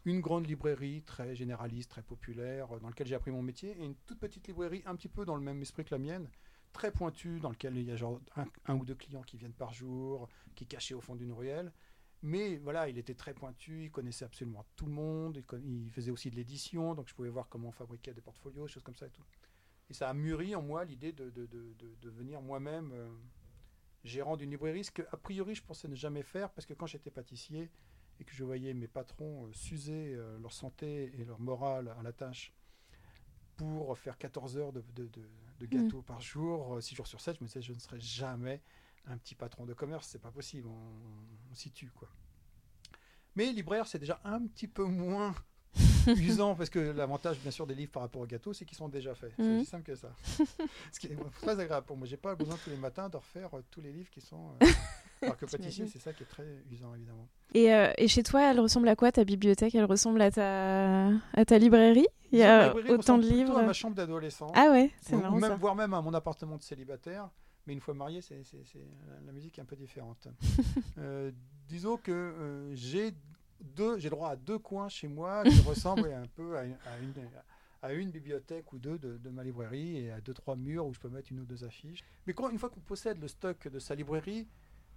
Une 0.05 0.21
grande 0.21 0.45
librairie 0.45 1.01
très 1.01 1.35
généraliste, 1.35 1.89
très 1.89 2.03
populaire, 2.03 2.75
euh, 2.75 2.79
dans 2.79 2.89
laquelle 2.89 3.07
j'ai 3.07 3.15
appris 3.15 3.31
mon 3.31 3.41
métier, 3.41 3.71
et 3.79 3.85
une 3.85 3.95
toute 4.05 4.19
petite 4.19 4.47
librairie 4.47 4.83
un 4.85 4.95
petit 4.95 5.07
peu 5.07 5.25
dans 5.25 5.35
le 5.35 5.41
même 5.41 5.61
esprit 5.61 5.85
que 5.85 5.95
la 5.95 5.97
mienne, 5.97 6.27
très 6.73 6.91
pointue, 6.91 7.39
dans 7.39 7.49
laquelle 7.49 7.77
il 7.77 7.87
y 7.87 7.91
a 7.91 7.95
genre 7.95 8.19
un, 8.65 8.75
ou 8.75 8.85
deux 8.85 8.95
clients 8.95 9.21
qui 9.23 9.37
viennent 9.37 9.53
par 9.53 9.73
jour, 9.73 10.27
qui 10.55 10.65
est 10.65 10.67
caché 10.67 10.93
au 10.93 11.01
fond 11.01 11.15
d'une 11.15 11.31
ruelle. 11.31 11.71
Mais 12.21 12.57
voilà, 12.57 12.87
il 12.89 12.97
était 12.97 13.15
très 13.15 13.33
pointu, 13.33 13.85
il 13.85 13.91
connaissait 13.91 14.25
absolument 14.25 14.65
tout 14.75 14.85
le 14.85 14.91
monde, 14.91 15.37
il, 15.37 15.85
il 15.85 15.91
faisait 15.91 16.11
aussi 16.11 16.29
de 16.29 16.35
l'édition, 16.35 16.93
donc 16.95 17.07
je 17.07 17.15
pouvais 17.15 17.29
voir 17.29 17.47
comment 17.49 17.69
on 17.69 17.73
fabriquait 17.73 18.13
des 18.13 18.21
portfolios, 18.21 18.67
choses 18.67 18.83
comme 18.83 18.95
ça 18.95 19.07
et 19.07 19.11
tout. 19.11 19.23
Et 19.93 19.95
ça 19.95 20.09
a 20.09 20.13
mûri 20.15 20.55
en 20.55 20.63
moi 20.63 20.85
l'idée 20.85 21.11
de, 21.11 21.29
de, 21.29 21.45
de, 21.45 21.75
de 21.77 21.95
devenir 22.01 22.41
moi-même 22.41 22.89
euh, 22.93 23.15
gérant 24.03 24.37
d'une 24.37 24.49
librairie, 24.49 24.83
ce 24.83 24.89
que 24.89 25.03
a 25.11 25.17
priori 25.17 25.53
je 25.53 25.61
pensais 25.63 25.87
ne 25.87 25.93
jamais 25.93 26.23
faire, 26.23 26.51
parce 26.51 26.65
que 26.65 26.73
quand 26.73 26.87
j'étais 26.87 27.11
pâtissier 27.11 27.69
et 28.19 28.23
que 28.23 28.33
je 28.33 28.43
voyais 28.43 28.73
mes 28.73 28.87
patrons 28.87 29.45
euh, 29.45 29.53
s'user 29.53 30.15
euh, 30.15 30.39
leur 30.39 30.51
santé 30.51 31.13
et 31.19 31.25
leur 31.25 31.39
morale 31.39 31.93
à 31.99 32.01
la 32.01 32.11
tâche 32.11 32.55
pour 33.55 33.95
faire 33.95 34.17
14 34.17 34.57
heures 34.57 34.73
de, 34.73 34.83
de 34.95 35.65
gâteaux 35.67 36.01
par 36.01 36.21
jour, 36.21 36.81
6 36.81 36.95
jours 36.95 37.05
sur 37.05 37.21
7, 37.21 37.37
je 37.37 37.43
me 37.43 37.47
disais 37.47 37.61
je 37.61 37.73
ne 37.73 37.77
serai 37.77 37.99
jamais 37.99 38.63
un 39.05 39.19
petit 39.19 39.35
patron 39.35 39.67
de 39.67 39.75
commerce, 39.75 40.07
c'est 40.07 40.17
pas 40.17 40.31
possible, 40.31 40.69
on, 40.69 41.51
on 41.51 41.53
s'y 41.53 41.69
tue 41.69 41.91
quoi. 41.91 42.09
Mais 43.35 43.51
libraire, 43.51 43.85
c'est 43.85 43.99
déjà 43.99 44.19
un 44.23 44.43
petit 44.47 44.67
peu 44.67 44.85
moins 44.85 45.35
usant 46.07 46.55
parce 46.55 46.69
que 46.69 46.79
l'avantage 46.79 47.39
bien 47.39 47.51
sûr 47.51 47.65
des 47.67 47.75
livres 47.75 47.91
par 47.91 48.03
rapport 48.03 48.21
aux 48.21 48.25
gâteaux, 48.25 48.53
c'est 48.53 48.65
qu'ils 48.65 48.77
sont 48.77 48.89
déjà 48.89 49.13
faits. 49.15 49.33
C'est 49.37 49.43
Mhm. 49.43 49.57
aussi 49.59 49.65
simple 49.65 49.83
que 49.83 49.95
ça. 49.95 50.09
Ce 50.91 50.99
qui 50.99 51.07
est 51.07 51.17
très 51.41 51.59
agréable 51.59 51.85
pour 51.85 51.97
moi. 51.97 52.05
J'ai 52.07 52.17
pas 52.17 52.35
besoin 52.35 52.55
tous 52.63 52.69
les 52.69 52.77
matins 52.77 53.09
de 53.09 53.17
refaire 53.17 53.49
euh, 53.57 53.61
tous 53.71 53.81
les 53.81 53.91
livres 53.91 54.09
qui 54.09 54.21
sont. 54.21 54.51
euh, 54.61 54.65
Alors 55.21 55.37
que 55.37 55.45
pâtissier, 55.45 55.87
c'est 55.87 55.99
ça 55.99 56.11
qui 56.11 56.23
est 56.23 56.27
très 56.27 56.45
usant 56.71 56.93
évidemment. 56.95 57.27
Et, 57.53 57.73
euh, 57.73 57.91
et 57.97 58.07
chez 58.09 58.23
toi, 58.23 58.49
elle 58.51 58.59
ressemble 58.59 58.87
à 58.89 58.95
quoi 58.95 59.11
ta 59.11 59.23
bibliothèque? 59.23 59.73
Elle 59.75 59.85
ressemble 59.85 60.21
à 60.21 60.29
ta, 60.31 61.07
à 61.33 61.45
ta 61.45 61.57
librairie? 61.57 62.07
Il 62.33 62.39
y 62.39 62.43
a 62.43 62.67
librairie 62.73 62.89
autant 62.91 63.17
de 63.17 63.23
livres. 63.23 63.57
à 63.57 63.61
ma 63.63 63.71
chambre 63.73 63.95
d'adolescent. 63.95 64.51
Ah 64.55 64.69
ouais, 64.71 64.91
c'est 65.01 65.15
marrant 65.15 65.39
même, 65.39 65.51
ça. 65.51 65.55
voire 65.55 65.75
même 65.75 65.93
à 65.93 66.01
mon 66.01 66.13
appartement 66.13 66.57
de 66.57 66.63
célibataire. 66.63 67.29
Mais 67.65 67.71
une 67.73 67.79
fois 67.79 67.93
marié, 67.93 68.19
c'est, 68.21 68.35
la, 68.35 69.21
la 69.27 69.31
musique 69.31 69.57
est 69.57 69.61
un 69.61 69.65
peu 69.65 69.77
différente. 69.77 70.27
Euh, 70.99 71.31
disons 71.67 71.97
que 71.97 72.11
euh, 72.11 72.75
j'ai 72.75 73.13
deux, 73.61 73.97
j'ai 73.99 74.09
droit 74.09 74.29
à 74.29 74.35
deux 74.35 74.59
coins 74.59 74.89
chez 74.89 75.07
moi 75.07 75.43
qui 75.43 75.49
ressemblent 75.67 76.11
un 76.11 76.27
peu 76.35 76.57
à 76.57 76.63
une, 76.65 76.77
à 76.85 76.97
une- 76.99 77.13
à 77.81 77.93
une 77.93 78.11
bibliothèque 78.11 78.71
ou 78.71 78.79
deux 78.79 78.97
de, 78.97 79.17
de 79.17 79.29
ma 79.29 79.43
librairie 79.43 79.97
et 79.97 80.11
à 80.11 80.21
deux 80.21 80.33
trois 80.33 80.55
murs 80.55 80.85
où 80.85 80.93
je 80.93 80.99
peux 80.99 81.09
mettre 81.09 81.31
une 81.31 81.41
ou 81.41 81.45
deux 81.45 81.63
affiches. 81.65 82.01
Mais 82.25 82.33
quand 82.33 82.49
une 82.49 82.57
fois 82.57 82.69
qu'on 82.69 82.79
possède 82.79 83.19
le 83.19 83.27
stock 83.27 83.67
de 83.67 83.77
sa 83.79 83.93
librairie, 83.93 84.47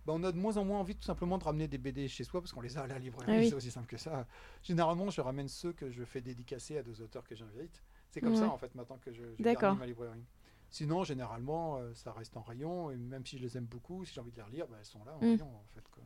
bah, 0.04 0.12
on 0.14 0.22
a 0.22 0.30
de 0.30 0.36
moins 0.38 0.56
en 0.56 0.64
moins 0.64 0.78
envie 0.78 0.94
tout 0.94 1.02
simplement 1.02 1.36
de 1.36 1.42
ramener 1.42 1.66
des 1.66 1.78
BD 1.78 2.06
chez 2.06 2.22
soi 2.22 2.40
parce 2.40 2.52
qu'on 2.52 2.60
les 2.60 2.78
a 2.78 2.82
à 2.82 2.86
la 2.86 3.00
librairie. 3.00 3.32
Ah 3.32 3.38
oui. 3.40 3.48
C'est 3.48 3.56
aussi 3.56 3.72
simple 3.72 3.88
que 3.88 3.96
ça. 3.96 4.26
Généralement, 4.62 5.10
je 5.10 5.20
ramène 5.20 5.48
ceux 5.48 5.72
que 5.72 5.90
je 5.90 6.04
fais 6.04 6.20
dédicacer 6.20 6.78
à 6.78 6.84
deux 6.84 7.00
auteurs 7.02 7.26
que 7.26 7.34
j'invite. 7.34 7.82
C'est 8.10 8.20
comme 8.20 8.34
Ouais. 8.34 8.38
ça 8.38 8.48
en 8.50 8.56
fait 8.56 8.72
maintenant 8.76 8.98
que 8.98 9.12
je, 9.12 9.22
je 9.36 9.42
garnis 9.42 9.78
ma 9.78 9.86
librairie. 9.86 10.24
Sinon, 10.70 11.02
généralement, 11.02 11.78
euh, 11.78 11.92
ça 11.94 12.12
reste 12.12 12.36
en 12.36 12.42
rayon, 12.42 12.90
et 12.92 12.96
même 12.96 13.24
si 13.26 13.36
je 13.38 13.42
les 13.42 13.56
aime 13.56 13.66
beaucoup, 13.66 14.04
si 14.04 14.12
j'ai 14.14 14.20
envie 14.20 14.30
de 14.32 14.36
les 14.36 14.42
relire, 14.42 14.66
bah, 14.68 14.76
elles 14.78 14.84
sont 14.86 15.04
là 15.04 15.14
en 15.16 15.18
Mm. 15.20 15.30
rayon, 15.32 15.56
en 15.56 15.64
fait. 15.74 15.88
quoi. 15.90 16.02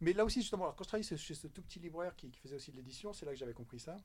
Mais 0.00 0.14
là 0.14 0.24
aussi, 0.24 0.40
justement, 0.40 0.64
alors, 0.64 0.76
quand 0.76 0.84
je 0.84 0.88
travaillais 0.88 1.16
chez- 1.16 1.34
ce 1.34 1.46
tout 1.46 1.62
petit 1.62 1.78
libraire 1.78 2.16
qui, 2.16 2.30
faisait 2.42 2.56
aussi 2.56 2.70
de 2.70 2.76
l'édition, 2.76 3.12
c'est 3.12 3.26
là 3.26 3.32
que 3.32 3.38
j'avais 3.38 3.52
compris 3.52 3.78
ça. 3.78 3.96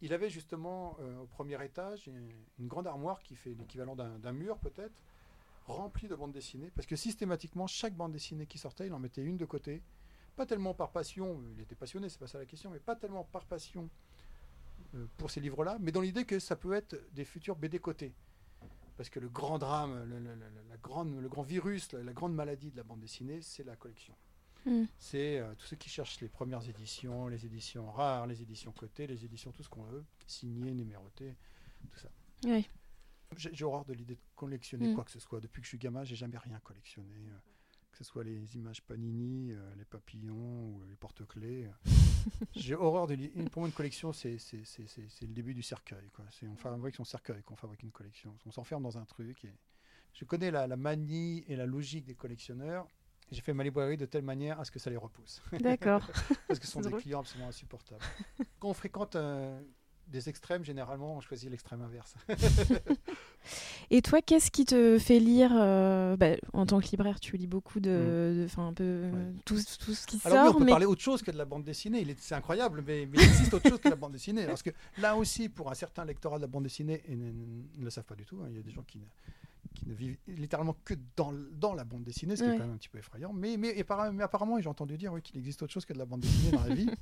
Il 0.00 0.12
avait 0.12 0.30
justement 0.30 0.96
euh, 1.00 1.18
au 1.20 1.26
premier 1.26 1.62
étage 1.64 2.06
une, 2.06 2.68
grande 2.68 2.86
armoire 2.86 3.22
qui 3.22 3.34
fait 3.34 3.54
l'équivalent 3.54 3.96
d'un 3.96 4.32
mur, 4.32 4.58
peut-être, 4.58 4.94
remplie 5.64 6.06
de 6.06 6.14
bandes 6.14 6.32
dessinées, 6.32 6.70
parce 6.74 6.86
que 6.86 6.96
systématiquement, 6.96 7.66
chaque 7.66 7.94
bande 7.94 8.12
dessinée 8.12 8.46
qui 8.46 8.58
sortait, 8.58 8.86
il 8.86 8.92
en 8.92 8.98
mettait 8.98 9.22
une 9.22 9.36
de 9.36 9.44
côté. 9.44 9.82
Pas 10.36 10.46
tellement 10.46 10.74
par 10.74 10.92
passion, 10.92 11.42
il 11.54 11.60
était 11.60 11.74
passionné, 11.74 12.08
c'est 12.08 12.18
pas 12.18 12.26
ça 12.26 12.38
la 12.38 12.44
question, 12.44 12.70
mais 12.70 12.78
pas 12.78 12.94
tellement 12.94 13.24
par 13.24 13.46
passion 13.46 13.88
euh, 14.94 15.06
pour 15.16 15.30
ces 15.30 15.40
livres-là, 15.40 15.78
mais 15.80 15.90
dans 15.92 16.02
l'idée 16.02 16.24
que 16.24 16.38
ça 16.38 16.56
peut 16.56 16.74
être 16.74 16.94
des 17.12 17.24
futurs 17.24 17.56
BD 17.56 17.80
cotés. 17.80 18.14
Parce 18.96 19.08
que 19.08 19.18
le 19.18 19.28
grand 19.28 19.58
drame, 19.58 20.04
le 20.08 21.28
grand 21.28 21.42
virus, 21.42 21.92
la, 21.92 22.02
la 22.02 22.12
grande 22.12 22.34
maladie 22.34 22.70
de 22.70 22.76
la 22.76 22.82
bande 22.82 23.00
dessinée, 23.00 23.40
c'est 23.42 23.64
la 23.64 23.76
collection. 23.76 24.14
Mm. 24.66 24.84
C'est 24.98 25.38
euh, 25.38 25.54
tous 25.54 25.66
ceux 25.66 25.76
qui 25.76 25.88
cherchent 25.88 26.20
les 26.20 26.28
premières 26.28 26.68
éditions, 26.68 27.28
les 27.28 27.46
éditions 27.46 27.90
rares, 27.90 28.26
les 28.26 28.42
éditions 28.42 28.72
cotées, 28.72 29.06
les 29.06 29.24
éditions 29.24 29.52
tout 29.52 29.62
ce 29.62 29.68
qu'on 29.68 29.84
veut, 29.84 30.04
signées, 30.26 30.74
numérotées, 30.74 31.36
tout 31.92 31.98
ça. 31.98 32.08
Oui. 32.44 32.68
J'ai 33.36 33.64
horreur 33.64 33.84
de 33.84 33.92
l'idée 33.92 34.14
de 34.16 34.20
collectionner 34.34 34.88
Mm. 34.88 34.94
quoi 34.94 35.04
que 35.04 35.10
ce 35.10 35.20
soit. 35.20 35.40
Depuis 35.40 35.60
que 35.60 35.64
je 35.66 35.70
suis 35.70 35.78
gamin, 35.78 36.04
j'ai 36.04 36.16
jamais 36.16 36.38
rien 36.38 36.58
collectionné. 36.60 37.14
euh, 37.30 37.38
que 37.92 38.04
ce 38.04 38.04
soit 38.04 38.24
les 38.24 38.56
images 38.56 38.82
Panini, 38.82 39.52
euh, 39.52 39.74
les 39.76 39.86
papillons 39.86 40.68
ou 40.68 40.84
les 40.86 40.96
porte-clés. 40.96 41.64
euh. 41.64 41.70
j'ai 42.54 42.74
horreur 42.74 43.06
de 43.06 43.14
l'idée. 43.14 43.48
Pour 43.48 43.60
moi, 43.62 43.68
une 43.68 43.74
collection, 43.74 44.12
c'est 44.12 44.36
le 44.36 45.26
début 45.28 45.54
du 45.54 45.62
cercueil. 45.62 46.10
quoi. 46.10 46.26
On 46.42 46.56
fabrique 46.56 46.94
son 46.96 47.04
cercueil 47.04 47.42
qu'on 47.42 47.56
fabrique 47.56 47.82
une 47.82 47.92
collection. 47.92 48.36
On 48.44 48.50
s'enferme 48.50 48.82
dans 48.82 48.98
un 48.98 49.04
truc. 49.06 49.44
Et... 49.46 49.54
Je 50.12 50.24
connais 50.26 50.50
la, 50.50 50.66
la 50.66 50.76
manie 50.76 51.42
et 51.48 51.56
la 51.56 51.64
logique 51.64 52.04
des 52.04 52.14
collectionneurs. 52.14 52.86
J'ai 53.32 53.40
fait 53.40 53.52
ma 53.52 53.64
librairie 53.64 53.96
de 53.96 54.06
telle 54.06 54.22
manière 54.22 54.60
à 54.60 54.64
ce 54.64 54.70
que 54.70 54.78
ça 54.78 54.88
les 54.90 54.96
repousse. 54.96 55.42
D'accord. 55.60 56.08
Parce 56.46 56.60
que 56.60 56.66
ce 56.66 56.72
sont 56.72 56.80
des 56.82 56.88
drôle. 56.90 57.00
clients 57.00 57.20
absolument 57.20 57.48
insupportables. 57.48 58.00
Quand 58.60 58.68
on 58.68 58.74
fréquente 58.74 59.16
euh, 59.16 59.60
des 60.06 60.28
extrêmes, 60.28 60.64
généralement, 60.64 61.16
on 61.16 61.20
choisit 61.20 61.50
l'extrême 61.50 61.82
inverse. 61.82 62.14
Et 63.90 64.02
toi, 64.02 64.20
qu'est-ce 64.22 64.50
qui 64.50 64.64
te 64.64 64.98
fait 64.98 65.20
lire 65.20 65.50
euh, 65.54 66.16
bah, 66.16 66.30
En 66.52 66.66
tant 66.66 66.80
que 66.80 66.86
libraire, 66.88 67.20
tu 67.20 67.36
lis 67.36 67.46
beaucoup 67.46 67.78
de. 67.80 67.90
de- 68.38 68.42
Enfin, 68.44 68.68
un 68.68 68.72
peu. 68.72 69.02
Ouais. 69.12 69.32
Tout, 69.44 69.56
tout 69.78 69.94
ce 69.94 70.06
qui 70.06 70.20
Alors 70.24 70.38
oui, 70.38 70.46
sort. 70.46 70.54
on 70.56 70.58
peut 70.58 70.64
mais... 70.64 70.70
parler 70.70 70.86
autre 70.86 71.02
chose 71.02 71.22
que 71.22 71.30
de 71.30 71.36
la 71.38 71.44
bande 71.44 71.64
dessinée. 71.64 72.00
Il 72.00 72.10
est- 72.10 72.20
C'est 72.20 72.34
incroyable, 72.34 72.82
mais, 72.86 73.06
mais 73.06 73.18
il 73.18 73.24
existe 73.24 73.54
autre 73.54 73.68
chose 73.68 73.80
que 73.80 73.88
la 73.88 73.96
bande 73.96 74.12
dessinée. 74.12 74.46
Parce 74.46 74.62
que 74.62 74.70
là 74.98 75.16
aussi, 75.16 75.48
pour 75.48 75.70
un 75.70 75.74
certain 75.74 76.04
lectorat 76.04 76.36
de 76.36 76.42
la 76.42 76.46
bande 76.48 76.64
dessinée, 76.64 77.02
et 77.06 77.14
ne, 77.14 77.30
ne 77.78 77.84
le 77.84 77.90
savent 77.90 78.04
pas 78.04 78.16
du 78.16 78.24
tout, 78.24 78.38
hein, 78.42 78.46
il 78.50 78.56
y 78.56 78.58
a 78.58 78.62
des 78.62 78.70
gens 78.72 78.82
qui 78.82 78.98
ne, 78.98 79.04
qui 79.74 79.88
ne 79.88 79.94
vivent 79.94 80.16
littéralement 80.28 80.76
que 80.84 80.94
dans, 81.16 81.32
dans 81.52 81.74
la 81.74 81.84
bande 81.84 82.02
dessinée, 82.04 82.36
ce 82.36 82.42
qui 82.42 82.48
Ouais. 82.48 82.54
est 82.54 82.58
quand 82.58 82.64
même 82.64 82.74
un 82.74 82.78
petit 82.78 82.88
peu 82.88 82.98
effrayant. 82.98 83.32
Mais, 83.32 83.56
mais, 83.56 83.78
apparemment, 83.80 84.60
j'ai 84.60 84.68
entendu 84.68 84.96
dire 84.96 85.12
oui, 85.12 85.22
qu'il 85.22 85.36
existe 85.38 85.62
autre 85.62 85.72
chose 85.72 85.84
que 85.84 85.92
de 85.92 85.98
la 85.98 86.06
bande 86.06 86.20
dessinée 86.20 86.50
dans 86.52 86.62
la 86.64 86.74
vie. 86.74 86.88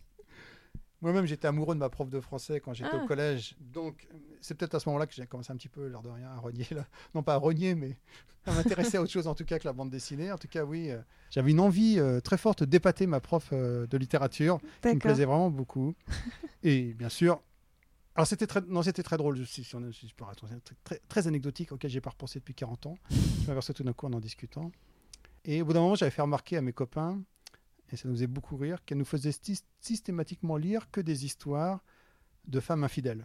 Moi-même, 1.00 1.26
j'étais 1.26 1.47
amoureux 1.49 1.75
de 1.75 1.80
ma 1.80 1.90
prof 1.90 2.09
de 2.09 2.18
français 2.21 2.61
quand 2.61 2.73
j'étais 2.73 2.88
Ah. 2.94 3.02
au 3.04 3.06
collège. 3.06 3.56
Donc, 3.61 4.09
c'est 4.40 4.54
peut-être 4.56 4.75
à 4.75 4.80
ce 4.80 4.88
moment-là 4.88 5.06
que 5.06 5.12
j'ai 5.12 5.26
commencé 5.26 5.52
un 5.52 5.56
petit 5.56 5.68
peu, 5.68 5.87
l'air 5.88 6.00
de 6.00 6.09
rien, 6.09 6.30
à 6.30 6.38
renier. 6.38 6.66
Là. 6.71 6.87
Non, 7.14 7.23
pas 7.23 7.35
à 7.35 7.37
renier, 7.37 7.75
mais 7.75 7.99
à 8.47 8.52
m'intéresser 8.54 8.97
à 8.97 9.02
autre 9.02 9.12
chose 9.12 9.26
en 9.26 9.35
tout 9.35 9.44
cas 9.44 9.59
que 9.59 9.64
la 9.66 9.75
bande 9.75 9.90
dessinée. 9.90 10.33
En 10.33 10.38
tout 10.38 10.49
cas, 10.49 10.64
oui, 10.64 10.90
euh, 10.90 10.99
j'avais 11.30 11.50
une 11.50 11.61
envie 11.61 11.99
euh, 11.99 12.21
très 12.21 12.38
forte 12.38 12.62
d'épater 12.64 13.06
ma 13.06 13.21
prof 13.21 13.50
euh, 13.52 13.87
de 13.87 13.99
littérature, 13.99 14.61
qui 14.80 14.88
me 14.94 14.99
plaisait 14.99 15.26
vraiment 15.26 15.50
beaucoup. 15.50 15.94
Et 16.62 16.94
bien 16.94 17.11
sûr, 17.11 17.42
alors 18.16 18.26
c'était 18.26 18.47
très, 18.47 18.61
non, 18.62 18.83
c'était 18.83 19.02
très 19.02 19.16
drôle, 19.16 19.44
si, 19.47 19.64
si 19.64 19.75
on- 19.75 19.92
si 19.92 20.09
je 20.09 20.14
peux 20.14 20.25
raconter 20.25 20.54
un 20.54 20.59
truc 20.61 20.78
très, 20.85 21.00
très 21.09 21.26
anecdotique 21.26 21.73
auquel 21.73 21.90
j'ai 21.90 22.00
pas 22.00 22.11
repensé 22.11 22.38
depuis 22.38 22.54
40 22.54 22.87
ans. 22.87 22.97
Je 23.11 23.47
m'aperçois 23.49 23.75
tout 23.75 23.83
d'un 23.85 23.92
coup 23.92 24.06
en 24.06 24.12
en 24.12 24.21
discutant. 24.21 24.71
Et 25.44 25.62
au 25.62 25.64
bout 25.66 25.73
d'un 25.73 25.80
moment, 25.80 25.94
j'avais 25.94 26.11
fait 26.11 26.23
remarquer 26.23 26.56
à 26.56 26.62
mes 26.62 26.73
copains, 26.73 27.21
et 27.92 27.97
ça 27.97 28.09
nous 28.09 28.14
faisait 28.14 28.26
beaucoup 28.26 28.56
rire, 28.56 28.85
qu'elle 28.85 28.99
nous 28.99 29.04
faisait 29.04 29.30
sys- 29.30 29.64
systématiquement 29.80 30.56
lire 30.56 30.90
que 30.90 31.00
des 31.00 31.25
histoires 31.25 31.80
de 32.47 32.61
femmes 32.61 32.85
infidèles. 32.85 33.25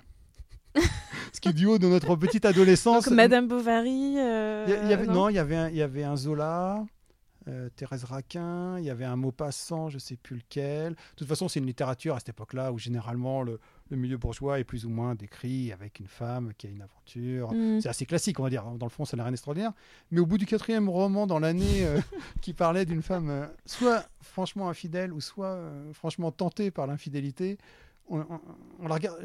Ce 1.34 1.40
qui, 1.40 1.54
du 1.54 1.66
haut 1.68 1.78
de 1.78 1.88
notre 1.88 2.16
petite 2.16 2.46
adolescence. 2.46 3.06
Donc, 3.06 3.14
Madame 3.14 3.48
Bovary. 3.48 4.18
euh, 4.18 4.66
y 4.68 4.72
y 4.90 4.94
avait, 4.94 5.06
non 5.06 5.14
non, 5.14 5.30
il 5.30 5.36
y 5.36 5.40
avait 5.40 5.56
un, 5.56 5.70
il 5.70 5.76
y 5.76 5.82
avait 5.82 6.04
un 6.04 6.16
Zola, 6.18 6.84
euh, 7.48 7.70
Thérèse 7.76 8.04
Raquin, 8.04 8.78
il 8.80 8.86
y 8.86 8.90
avait 8.90 9.06
un 9.06 9.16
Maupassant, 9.16 9.90
je 9.90 9.98
sais 10.00 10.18
plus 10.18 10.38
lequel. 10.38 10.94
De 10.94 10.98
toute 11.18 11.28
façon, 11.28 11.48
c'est 11.48 11.60
une 11.60 11.66
littérature 11.68 12.16
à 12.16 12.20
cette 12.20 12.30
époque-là 12.30 12.72
où 12.74 12.80
généralement 12.80 13.44
le, 13.44 13.60
le 13.90 13.98
milieu 13.98 14.18
bourgeois 14.18 14.60
est 14.60 14.64
plus 14.64 14.86
ou 14.86 14.90
moins 14.90 15.16
décrit 15.16 15.72
avec 15.72 16.00
une 16.00 16.08
femme 16.08 16.54
qui 16.58 16.68
a 16.68 16.70
une 16.70 16.82
aventure. 16.82 17.52
Mm. 17.54 17.82
C'est 17.82 17.90
assez 17.90 18.06
classique, 18.06 18.40
on 18.40 18.44
va 18.44 18.50
dire. 18.50 18.64
Dans 18.64 18.86
le 18.86 18.92
fond, 18.92 19.06
ça 19.06 19.18
n'a 19.18 19.24
rien 19.24 19.32
d'extraordinaire. 19.32 19.74
Mais 20.12 20.20
au 20.20 20.26
bout 20.26 20.38
du 20.38 20.46
quatrième 20.46 20.90
roman 20.90 21.28
dans 21.28 21.40
l'année 21.40 21.86
euh, 21.86 22.00
qui 22.42 22.54
parlait 22.54 22.86
d'une 22.86 23.02
femme 23.02 23.30
euh, 23.30 23.48
soit 23.66 24.06
franchement 24.22 24.70
infidèle 24.70 25.12
ou 25.12 25.22
soit 25.22 25.48
euh, 25.48 25.94
franchement 25.94 26.32
tentée 26.32 26.72
par 26.72 26.88
l'infidélité, 26.88 27.58
on, 28.10 28.20
on- 28.20 28.42
on 28.82 28.88
la 28.88 28.96
regarde. 28.96 29.18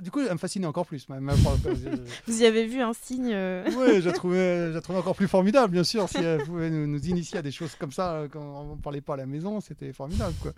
Du 0.00 0.10
coup, 0.10 0.20
elle 0.20 0.32
me 0.32 0.38
fascinait 0.38 0.66
encore 0.66 0.86
plus. 0.86 1.06
Vous 2.26 2.42
y 2.42 2.46
avez 2.46 2.66
vu 2.66 2.80
un 2.80 2.92
signe 2.92 3.32
euh, 3.32 3.64
Oui, 3.76 4.00
je 4.00 4.08
la 4.08 4.12
trouvais, 4.12 4.80
trouvais 4.80 4.98
encore 4.98 5.16
plus 5.16 5.28
formidable, 5.28 5.72
bien 5.72 5.84
sûr. 5.84 6.08
Si 6.08 6.18
elle 6.18 6.42
pouvait 6.44 6.70
nous, 6.70 6.86
nous 6.86 7.00
initier 7.08 7.38
à 7.38 7.42
des 7.42 7.50
choses 7.50 7.74
comme 7.74 7.92
ça 7.92 8.12
euh, 8.14 8.28
quand 8.28 8.40
on 8.40 8.76
ne 8.76 8.80
parlait 8.80 9.00
pas 9.00 9.14
à 9.14 9.16
la 9.18 9.26
maison, 9.26 9.60
c'était 9.60 9.92
formidable. 9.92 10.34
Quoi. 10.40 10.52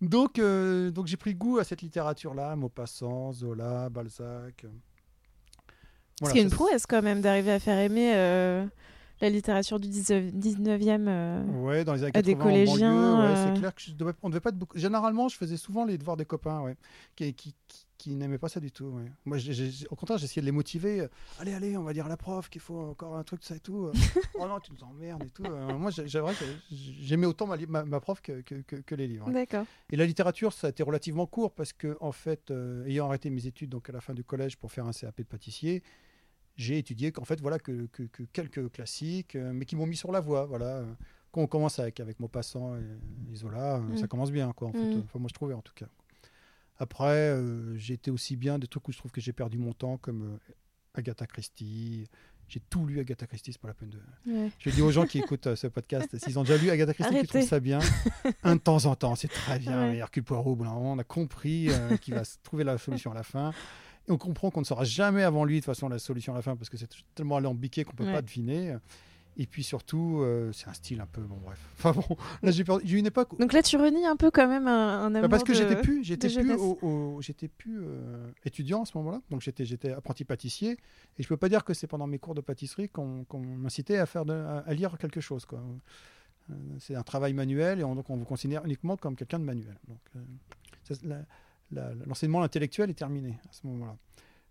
Donc, 0.00 0.38
euh, 0.38 0.90
donc 0.90 1.06
j'ai 1.06 1.16
pris 1.16 1.34
goût 1.34 1.58
à 1.58 1.64
cette 1.64 1.82
littérature-là, 1.82 2.56
Maupassant, 2.56 3.32
Zola, 3.32 3.88
Balzac. 3.90 4.64
Voilà, 6.20 6.34
a 6.38 6.42
une 6.42 6.50
prouesse 6.50 6.86
quand 6.86 7.02
même 7.02 7.20
d'arriver 7.20 7.50
à 7.52 7.58
faire 7.60 7.78
aimer 7.78 8.12
euh, 8.14 8.64
la 9.20 9.30
littérature 9.30 9.78
du 9.80 9.88
19e. 9.88 11.06
euh, 11.08 11.44
Ouais, 11.62 11.84
dans 11.84 11.94
les 11.94 12.02
années 12.04 12.12
à 12.14 12.22
des 12.22 12.32
80 12.34 12.40
en 12.40 12.44
collégiens, 12.52 12.92
banlieue, 12.94 13.22
ouais, 13.22 13.36
euh. 13.38 13.44
c'est 13.54 13.58
clair 13.60 13.74
que 13.74 13.80
je 13.80 13.92
devais, 13.92 14.12
on 14.22 14.28
devait 14.28 14.40
pas 14.40 14.50
être 14.50 14.58
beaucoup. 14.58 14.76
Généralement, 14.78 15.28
je 15.28 15.36
faisais 15.36 15.56
souvent 15.56 15.84
les 15.84 15.96
devoirs 15.98 16.16
des 16.16 16.24
copains, 16.24 16.60
ouais, 16.62 16.76
qui, 17.16 17.32
qui, 17.34 17.54
qui, 17.68 17.86
qui 17.96 18.10
n'aimaient 18.16 18.38
pas 18.38 18.48
ça 18.48 18.60
du 18.60 18.70
tout. 18.70 18.86
ouais. 18.86 19.10
Moi, 19.24 19.38
au 19.90 19.94
contraire, 19.96 20.18
j'essayais 20.18 20.42
de 20.42 20.46
les 20.46 20.52
motiver. 20.52 21.00
euh, 21.02 21.08
Allez, 21.40 21.54
allez, 21.54 21.76
on 21.76 21.84
va 21.84 21.92
dire 21.94 22.04
à 22.06 22.08
la 22.08 22.16
prof 22.18 22.50
qu'il 22.50 22.60
faut 22.60 22.78
encore 22.90 23.16
un 23.16 23.22
truc 23.22 23.42
ça 23.44 23.56
et 23.56 23.60
tout. 23.60 23.86
euh. 23.86 23.92
oh 24.38 24.46
non, 24.46 24.58
tu 24.60 24.72
nous 24.72 24.84
emmerdes 24.84 25.22
et 25.24 25.30
tout. 25.30 25.44
Euh, 25.44 25.78
moi, 25.78 25.90
j'aimais 26.70 27.26
autant 27.26 27.46
ma, 27.46 27.56
li- 27.56 27.66
ma, 27.66 27.84
ma 27.84 28.00
prof 28.00 28.20
que, 28.20 28.40
que, 28.42 28.56
que- 28.56 28.76
que 28.76 28.94
les 28.94 29.06
livres. 29.06 29.30
D'accord. 29.30 29.64
Et 29.90 29.96
la 29.96 30.04
littérature, 30.06 30.52
ça 30.52 30.66
a 30.66 30.70
été 30.70 30.82
relativement 30.82 31.26
court 31.26 31.52
parce 31.52 31.72
que, 31.72 31.96
en 32.00 32.12
fait, 32.12 32.52
ayant 32.86 33.06
arrêté 33.06 33.30
mes 33.30 33.46
études 33.46 33.70
donc 33.70 33.88
à 33.88 33.92
la 33.92 34.00
fin 34.00 34.12
du 34.12 34.24
collège 34.24 34.56
pour 34.58 34.70
faire 34.72 34.86
un 34.86 34.92
CAP 34.92 35.18
de 35.18 35.22
pâtissier, 35.22 35.82
j'ai 36.56 36.78
étudié 36.78 37.10
qu'en 37.12 37.24
fait, 37.24 37.40
voilà, 37.40 37.58
que, 37.58 37.86
que- 37.86 38.04
que 38.04 38.22
quelques 38.32 38.70
classiques, 38.72 39.34
euh, 39.36 39.52
mais 39.52 39.64
qui 39.64 39.76
m'ont 39.76 39.86
mis 39.86 39.96
sur 39.96 40.12
la 40.12 40.20
voie. 40.20 40.46
Voilà. 40.46 40.84
Quand 41.32 41.40
on 41.40 41.46
commence 41.48 41.78
avec, 41.80 41.98
avec 42.00 42.20
Maupassant 42.20 42.76
et 42.76 43.32
Isola, 43.32 43.76
euh, 43.76 43.80
Mm. 43.80 43.96
ça 43.96 44.06
commence 44.06 44.30
bien, 44.30 44.52
quoi, 44.52 44.68
en 44.68 44.72
fait. 44.72 44.78
Mm. 44.96 45.02
Enfin, 45.04 45.18
moi, 45.18 45.28
je 45.28 45.34
trouvais, 45.34 45.54
en 45.54 45.62
tout 45.62 45.72
cas. 45.74 45.86
Après, 46.78 47.30
euh, 47.30 47.76
j'ai 47.76 47.94
été 47.94 48.10
aussi 48.10 48.36
bien 48.36 48.58
des 48.58 48.66
trucs 48.66 48.86
où 48.88 48.92
je 48.92 48.98
trouve 48.98 49.10
que 49.12 49.20
j'ai 49.20 49.32
perdu 49.32 49.58
mon 49.58 49.72
temps, 49.72 49.96
comme 49.96 50.22
euh, 50.34 50.38
Agatha 50.94 51.26
Christie. 51.26 52.08
J'ai 52.46 52.60
tout 52.60 52.84
lu 52.84 53.00
Agatha 53.00 53.26
Christie, 53.26 53.52
c'est 53.52 53.60
pas 53.60 53.68
la 53.68 53.74
peine 53.74 53.88
de, 53.90 53.98
Ouais. 54.30 54.50
je 54.58 54.68
dis 54.70 54.82
aux 54.82 54.90
gens 54.90 55.06
qui 55.06 55.18
écoutent 55.18 55.46
euh, 55.46 55.56
ce 55.56 55.66
podcast, 55.66 56.16
s'ils 56.18 56.38
ont 56.38 56.42
déjà 56.42 56.58
lu 56.58 56.68
Agatha 56.70 56.92
Christie, 56.92 57.10
qui 57.10 57.16
Arrêtez. 57.18 57.28
trouvent 57.38 57.48
ça 57.48 57.58
bien, 57.60 57.78
un 58.42 58.56
de 58.56 58.60
temps 58.60 58.84
en 58.84 58.94
temps, 58.94 59.14
c'est 59.14 59.28
très 59.28 59.58
bien. 59.58 59.88
Ouais. 59.88 59.94
Et 59.96 59.98
Hercule 59.98 60.24
Poirot, 60.24 60.58
on 60.60 60.98
a 60.98 61.04
compris 61.04 61.68
qu'il 62.02 62.14
va 62.14 62.22
trouver 62.42 62.62
la 62.64 62.76
solution 62.76 63.12
à 63.12 63.14
la 63.14 63.22
fin. 63.22 63.52
Et 64.08 64.12
on 64.12 64.18
comprend 64.18 64.50
qu'on 64.50 64.60
ne 64.60 64.66
saura 64.66 64.84
jamais 64.84 65.22
avant 65.22 65.44
lui, 65.44 65.56
de 65.56 65.60
toute 65.60 65.66
façon, 65.66 65.88
la 65.88 65.98
solution 65.98 66.32
à 66.34 66.36
la 66.36 66.42
fin, 66.42 66.56
parce 66.56 66.68
que 66.68 66.76
c'est 66.76 66.90
tellement 67.14 67.36
alambiqué 67.36 67.84
qu'on 67.84 67.92
ne 67.92 67.96
peut 67.96 68.04
Ouais. 68.04 68.12
pas 68.12 68.22
deviner. 68.22 68.76
Et 69.36 69.46
puis 69.46 69.64
surtout, 69.64 70.20
euh, 70.20 70.52
c'est 70.52 70.68
un 70.68 70.72
style 70.74 71.00
un 71.00 71.06
peu. 71.06 71.20
Bon, 71.22 71.36
bref. 71.42 71.58
Enfin 71.78 71.90
bon, 71.92 72.16
là, 72.42 72.52
j'ai 72.52 72.62
eu 72.62 72.98
une 72.98 73.06
époque. 73.06 73.36
Donc 73.40 73.52
là, 73.52 73.62
tu 73.64 73.76
renies 73.76 74.06
un 74.06 74.14
peu 74.14 74.30
quand 74.30 74.46
même 74.46 74.68
un, 74.68 75.06
un 75.06 75.10
bah, 75.10 75.18
amour 75.18 75.30
parce 75.30 75.42
que 75.42 75.50
de- 75.50 75.56
j'étais 75.56 75.80
plus, 75.82 76.04
j'étais 76.04 76.28
plus, 76.28 76.34
jeunesse. 76.34 76.60
au, 76.60 76.78
au- 76.82 77.20
j'étais 77.20 77.48
plus 77.48 77.80
euh, 77.82 78.30
étudiant 78.44 78.82
à 78.82 78.84
ce 78.84 78.96
moment-là. 78.98 79.20
Donc 79.30 79.40
j'étais, 79.40 79.64
j'étais 79.64 79.90
apprenti 79.90 80.24
pâtissier. 80.24 80.78
Et 81.18 81.22
je 81.24 81.26
peux 81.26 81.36
pas 81.36 81.48
dire 81.48 81.64
que 81.64 81.74
c'est 81.74 81.88
pendant 81.88 82.06
mes 82.06 82.20
cours 82.20 82.36
de 82.36 82.42
pâtisserie 82.42 82.88
qu'on, 82.88 83.26
m'incitait 83.32 83.98
à 83.98 84.06
faire, 84.06 84.24
de- 84.24 84.32
à, 84.64 84.72
lire 84.72 84.96
quelque 84.98 85.20
chose. 85.20 85.46
Quoi. 85.46 85.60
Euh, 86.50 86.54
c'est 86.78 86.94
un 86.94 87.02
travail 87.02 87.32
manuel 87.32 87.80
et 87.80 87.84
on, 87.84 87.96
donc 87.96 88.10
on 88.10 88.16
vous 88.16 88.24
considère 88.26 88.64
uniquement 88.66 88.96
comme 88.96 89.16
quelqu'un 89.16 89.40
de 89.40 89.44
manuel. 89.44 89.76
Donc 89.88 89.98
euh, 90.14 90.20
ça, 90.84 90.94
la- 91.02 91.24
l'enseignement 91.70 92.42
intellectuel 92.42 92.90
est 92.90 92.94
terminé 92.94 93.38
à 93.48 93.52
ce 93.52 93.66
moment-là. 93.66 93.96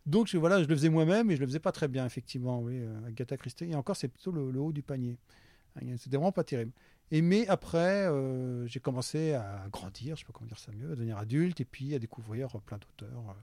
Donc 0.05 0.27
je, 0.27 0.37
voilà, 0.37 0.61
je 0.61 0.67
le 0.67 0.75
faisais 0.75 0.89
moi-même 0.89 1.31
et 1.31 1.35
je 1.35 1.41
le 1.41 1.47
faisais 1.47 1.59
pas 1.59 1.71
très 1.71 1.87
bien 1.87 2.05
effectivement. 2.05 2.59
Oui, 2.59 2.73
euh, 2.77 3.07
Agatha 3.07 3.37
Christie. 3.37 3.65
Et 3.65 3.75
encore, 3.75 3.95
c'est 3.95 4.09
plutôt 4.09 4.31
le, 4.31 4.51
le 4.51 4.59
haut 4.59 4.73
du 4.73 4.81
panier. 4.81 5.17
Hein, 5.77 5.95
C'était 5.97 6.17
vraiment 6.17 6.31
pas 6.33 6.43
terrible. 6.43 6.71
Et 7.11 7.21
mais 7.21 7.47
après, 7.47 8.07
euh, 8.07 8.65
j'ai 8.67 8.79
commencé 8.79 9.33
à 9.33 9.67
grandir, 9.71 10.15
je 10.15 10.21
sais 10.21 10.25
pas 10.25 10.33
comment 10.33 10.47
dire 10.47 10.59
ça 10.59 10.71
mieux, 10.71 10.87
à 10.91 10.95
devenir 10.95 11.17
adulte 11.17 11.61
et 11.61 11.65
puis 11.65 11.93
à 11.93 11.99
découvrir 11.99 12.55
euh, 12.55 12.59
plein 12.65 12.77
d'auteurs. 12.77 13.35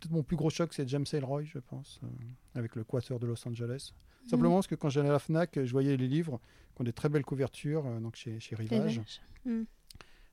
Peut-être 0.00 0.12
mon 0.12 0.22
plus 0.22 0.36
gros 0.36 0.48
choc, 0.48 0.72
c'est 0.72 0.88
James 0.88 1.04
Ellroy, 1.12 1.44
je 1.44 1.58
pense, 1.58 2.00
euh, 2.02 2.06
avec 2.54 2.74
le 2.74 2.84
Quater 2.84 3.18
de 3.18 3.26
Los 3.26 3.46
Angeles. 3.46 3.92
Mhm. 4.22 4.28
Simplement 4.30 4.54
parce 4.54 4.66
que 4.66 4.74
quand 4.74 4.88
j'allais 4.88 5.10
à 5.10 5.12
la 5.12 5.18
Fnac, 5.18 5.62
je 5.62 5.70
voyais 5.70 5.96
les 5.96 6.08
livres 6.08 6.40
qui 6.74 6.80
ont 6.80 6.84
des 6.84 6.92
très 6.94 7.10
belles 7.10 7.24
couvertures, 7.24 7.86
euh, 7.86 8.00
donc 8.00 8.16
chez, 8.16 8.38
Rivage. 8.52 8.98
vaches. 8.98 9.20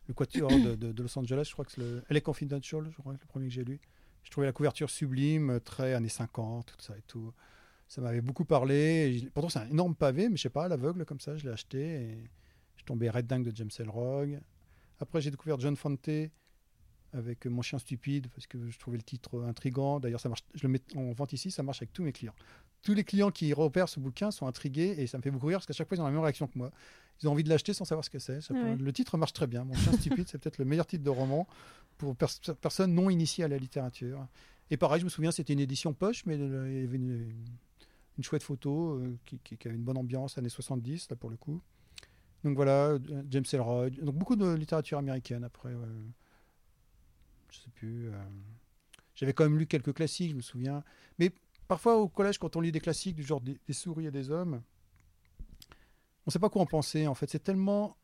Le 0.08 0.14
Quatuor 0.14 0.50
de, 0.50 0.76
de- 0.76 0.92
de 0.94 1.04
Los 1.04 1.18
Angeles, 1.20 1.46
je 1.48 1.54
crois 1.54 1.66
que 1.66 1.72
c'est 1.72 1.82
le 1.82 2.04
LA 2.10 2.22
Confidential, 2.22 2.88
je 2.90 2.98
crois 2.98 3.14
que 3.14 3.20
le 3.22 3.28
premier 3.28 3.48
que 3.48 3.54
j'ai 3.54 3.64
lu. 3.66 3.80
Je 4.24 4.32
trouvais 4.32 4.48
la 4.48 4.54
couverture 4.54 4.90
sublime, 4.90 5.52
euh, 5.52 5.60
très 5.60 5.94
années 5.94 6.10
50, 6.10 6.66
tout 6.78 6.84
ça 6.86 6.98
et 6.98 7.02
tout. 7.08 7.34
Ça 7.88 8.02
m'avait 8.02 8.22
beaucoup 8.22 8.44
parlé. 8.46 9.30
Pourtant, 9.34 9.50
c'est 9.50 9.60
un 9.60 9.70
énorme 9.70 9.96
pavé, 9.96 10.28
mais 10.30 10.38
je 10.38 10.42
sais 10.44 10.50
pas, 10.50 10.68
l'aveugle 10.68 11.06
comme 11.06 11.20
ça, 11.22 11.38
je 11.38 11.46
l'ai 11.46 11.52
acheté 11.54 11.80
et 12.02 12.24
je 12.76 12.84
tombais 12.84 13.10
red 13.10 13.28
dingue 13.28 13.44
de 13.50 13.56
James 13.56 13.70
Ellroy. 13.80 14.28
Après, 15.00 15.22
j'ai 15.22 15.32
découvert 15.32 15.60
John 15.60 15.76
Fante 15.78 16.10
avec 17.14 17.46
Mon 17.46 17.62
chien 17.62 17.80
stupide 17.80 18.28
parce 18.34 18.48
que 18.48 18.70
je 18.70 18.78
trouvais 18.78 18.98
le 18.98 19.04
titre 19.04 19.42
intrigant. 19.44 20.00
D'ailleurs, 20.00 20.20
ça 20.20 20.28
marche. 20.30 20.44
Je 20.54 20.64
le 20.64 20.70
mets 20.70 20.82
en 20.96 21.12
vente 21.14 21.32
ici, 21.34 21.52
ça 21.52 21.64
marche 21.64 21.82
avec 21.82 21.94
tous 21.94 22.04
mes 22.04 22.12
clients. 22.12 22.36
Tous 22.84 22.94
les 22.94 23.04
clients 23.04 23.32
qui 23.32 23.52
repèrent 23.54 23.90
ce 23.90 24.00
bouquin 24.00 24.32
sont 24.32 24.48
intrigués 24.48 24.96
et 24.98 25.08
ça 25.08 25.18
me 25.18 25.24
fait 25.24 25.32
beaucoup 25.32 25.48
rire 25.48 25.58
parce 25.58 25.66
qu'à 25.66 25.74
chaque 25.74 25.88
fois, 25.88 25.98
ils 25.98 26.02
ont 26.02 26.06
la 26.06 26.12
même 26.12 26.22
réaction 26.22 26.48
que 26.48 26.58
moi. 26.58 26.72
Ils 27.22 27.28
ont 27.28 27.32
envie 27.32 27.44
de 27.44 27.50
l'acheter 27.50 27.74
sans 27.74 27.84
savoir 27.86 28.06
ce 28.06 28.10
que 28.10 28.20
c'est. 28.20 28.40
Peut-. 28.54 28.84
Le 28.84 28.94
titre 28.94 29.18
marche 29.18 29.34
très 29.34 29.48
bien. 29.48 29.64
Mon 29.64 29.74
chien 29.74 29.92
stupide, 29.94 30.28
c'est 30.28 30.38
peut-être 30.38 30.58
le 30.60 30.66
meilleur 30.66 30.86
titre 30.86 31.04
de 31.04 31.10
roman 31.10 31.48
pour 31.98 32.16
pers- 32.16 32.56
personnes 32.62 32.94
non 32.94 33.10
initiées 33.10 33.44
à 33.44 33.48
la 33.48 33.58
littérature. 33.58 34.26
Et 34.70 34.78
pareil, 34.78 35.00
je 35.00 35.06
me 35.06 35.10
souviens, 35.10 35.32
c'était 35.32 35.54
une 35.54 35.60
édition 35.60 35.94
poche, 35.94 36.26
mais 36.26 36.38
euh, 36.38 36.70
il 36.72 36.82
y 36.82 36.84
avait 36.84 36.98
une, 36.98 37.34
une 38.18 38.24
chouette 38.24 38.44
photo 38.44 39.00
euh, 39.00 39.18
qui, 39.26 39.40
qui- 39.40 39.58
qui 39.58 39.68
avait 39.68 39.76
une 39.78 39.84
bonne 39.84 39.98
ambiance, 39.98 40.38
années 40.38 40.48
70, 40.50 41.10
là 41.10 41.16
pour 41.16 41.30
le 41.32 41.38
coup. 41.38 41.60
Donc 42.44 42.56
voilà, 42.56 42.90
euh, 42.90 43.00
James 43.32 43.46
Ellroy. 43.52 43.90
Donc 43.90 44.16
beaucoup 44.16 44.36
de 44.36 44.54
littérature 44.54 45.00
américaine 45.00 45.44
après. 45.44 45.74
ouais. 45.74 45.88
Je 47.52 47.58
sais 47.58 47.70
plus. 47.76 48.10
euh, 48.10 48.12
J'avais 49.16 49.34
quand 49.34 49.46
même 49.46 49.58
lu 49.58 49.66
quelques 49.66 49.94
classiques, 49.94 50.32
je 50.32 50.36
me 50.36 50.42
souviens. 50.42 50.84
Mais 51.18 51.32
parfois 51.68 51.98
au 51.98 52.08
collège, 52.08 52.38
quand 52.38 52.56
on 52.56 52.62
lit 52.62 52.72
des 52.72 52.80
classiques 52.80 53.16
du 53.16 53.24
genre 53.24 53.42
des, 53.42 53.58
des 53.66 53.74
souris 53.74 54.08
et 54.08 54.12
des 54.12 54.30
hommes, 54.32 54.62
on 56.26 56.28
ne 56.28 56.32
sait 56.32 56.40
pas 56.40 56.50
quoi 56.50 56.62
en 56.62 56.66
penser. 56.66 57.08
En 57.08 57.16
fait, 57.16 57.30
c'est 57.30 57.44
tellement, 57.44 57.96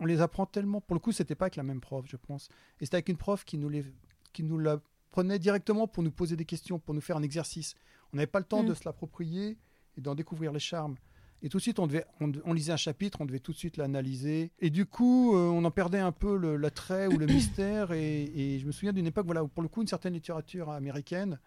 on 0.00 0.06
les 0.06 0.20
apprend 0.20 0.46
tellement. 0.46 0.80
Pour 0.80 0.94
le 0.94 1.00
coup, 1.00 1.12
c'était 1.12 1.34
pas 1.34 1.46
avec 1.46 1.56
la 1.56 1.62
même 1.62 1.80
prof, 1.80 2.04
je 2.08 2.16
pense. 2.16 2.48
Et 2.80 2.84
c'était 2.84 2.96
avec 2.96 3.08
une 3.08 3.16
prof 3.16 3.44
qui 3.44 3.56
nous 3.58 3.68
les, 3.68 3.84
qui 4.32 4.42
nous 4.42 4.58
la 4.58 4.80
prenait 5.10 5.38
directement 5.38 5.86
pour 5.86 6.02
nous 6.02 6.10
poser 6.10 6.36
des 6.36 6.44
questions, 6.44 6.78
pour 6.78 6.94
nous 6.94 7.00
faire 7.00 7.16
un 7.16 7.22
exercice. 7.22 7.74
On 8.12 8.16
n'avait 8.16 8.26
pas 8.26 8.40
le 8.40 8.44
temps 8.44 8.62
Mm. 8.62 8.66
de 8.68 8.74
se 8.74 8.84
l'approprier 8.84 9.56
et 9.96 10.00
d'en 10.00 10.14
découvrir 10.14 10.52
les 10.52 10.60
charmes. 10.60 10.96
Et 11.42 11.48
tout 11.48 11.58
de 11.58 11.62
suite, 11.62 11.78
on, 11.78 11.86
devait, 11.86 12.06
on, 12.20 12.32
on 12.44 12.52
lisait 12.54 12.72
un 12.72 12.76
chapitre, 12.78 13.18
on 13.20 13.26
devait 13.26 13.38
tout 13.38 13.52
de 13.52 13.56
suite 13.58 13.76
l'analyser. 13.76 14.50
Et 14.60 14.70
du 14.70 14.86
coup, 14.86 15.36
euh, 15.36 15.48
on 15.48 15.62
en 15.64 15.70
perdait 15.70 15.98
un 15.98 16.12
peu 16.12 16.56
l'attrait 16.56 17.06
ou 17.06 17.18
le 17.18 17.26
mystère. 17.34 17.92
Et, 17.92 18.24
et 18.24 18.58
je 18.58 18.66
me 18.66 18.72
souviens 18.72 18.92
d'une 18.92 19.06
époque, 19.06 19.26
voilà, 19.26 19.44
où 19.44 19.48
pour 19.48 19.62
le 19.62 19.68
coup, 19.68 19.82
une 19.82 19.88
certaine 19.88 20.14
littérature 20.14 20.70
américaine, 20.70 21.38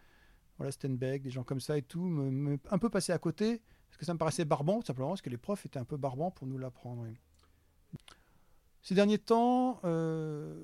voilà, 0.57 0.71
Steinbeck, 0.71 1.21
des 1.21 1.29
gens 1.29 1.43
comme 1.43 1.59
ça 1.59 1.77
et 1.77 1.81
tout, 1.83 2.01
me, 2.05 2.29
me- 2.31 2.59
un 2.71 2.77
peu 2.77 2.89
passé 2.89 3.11
à 3.11 3.17
côté, 3.19 3.61
parce 3.89 3.97
que 3.97 4.05
ça 4.05 4.13
me 4.13 4.17
paraissait 4.19 4.45
barbant, 4.45 4.79
tout 4.79 4.87
simplement, 4.87 5.09
parce 5.09 5.21
que 5.21 5.29
les 5.29 5.37
profs 5.37 5.65
étaient 5.65 5.79
un 5.79 5.85
peu 5.85 5.97
barbants 5.97 6.31
pour 6.31 6.47
nous 6.47 6.57
l'apprendre. 6.57 7.05
Ces 8.81 8.95
derniers 8.95 9.17
temps, 9.19 9.79
euh, 9.83 10.55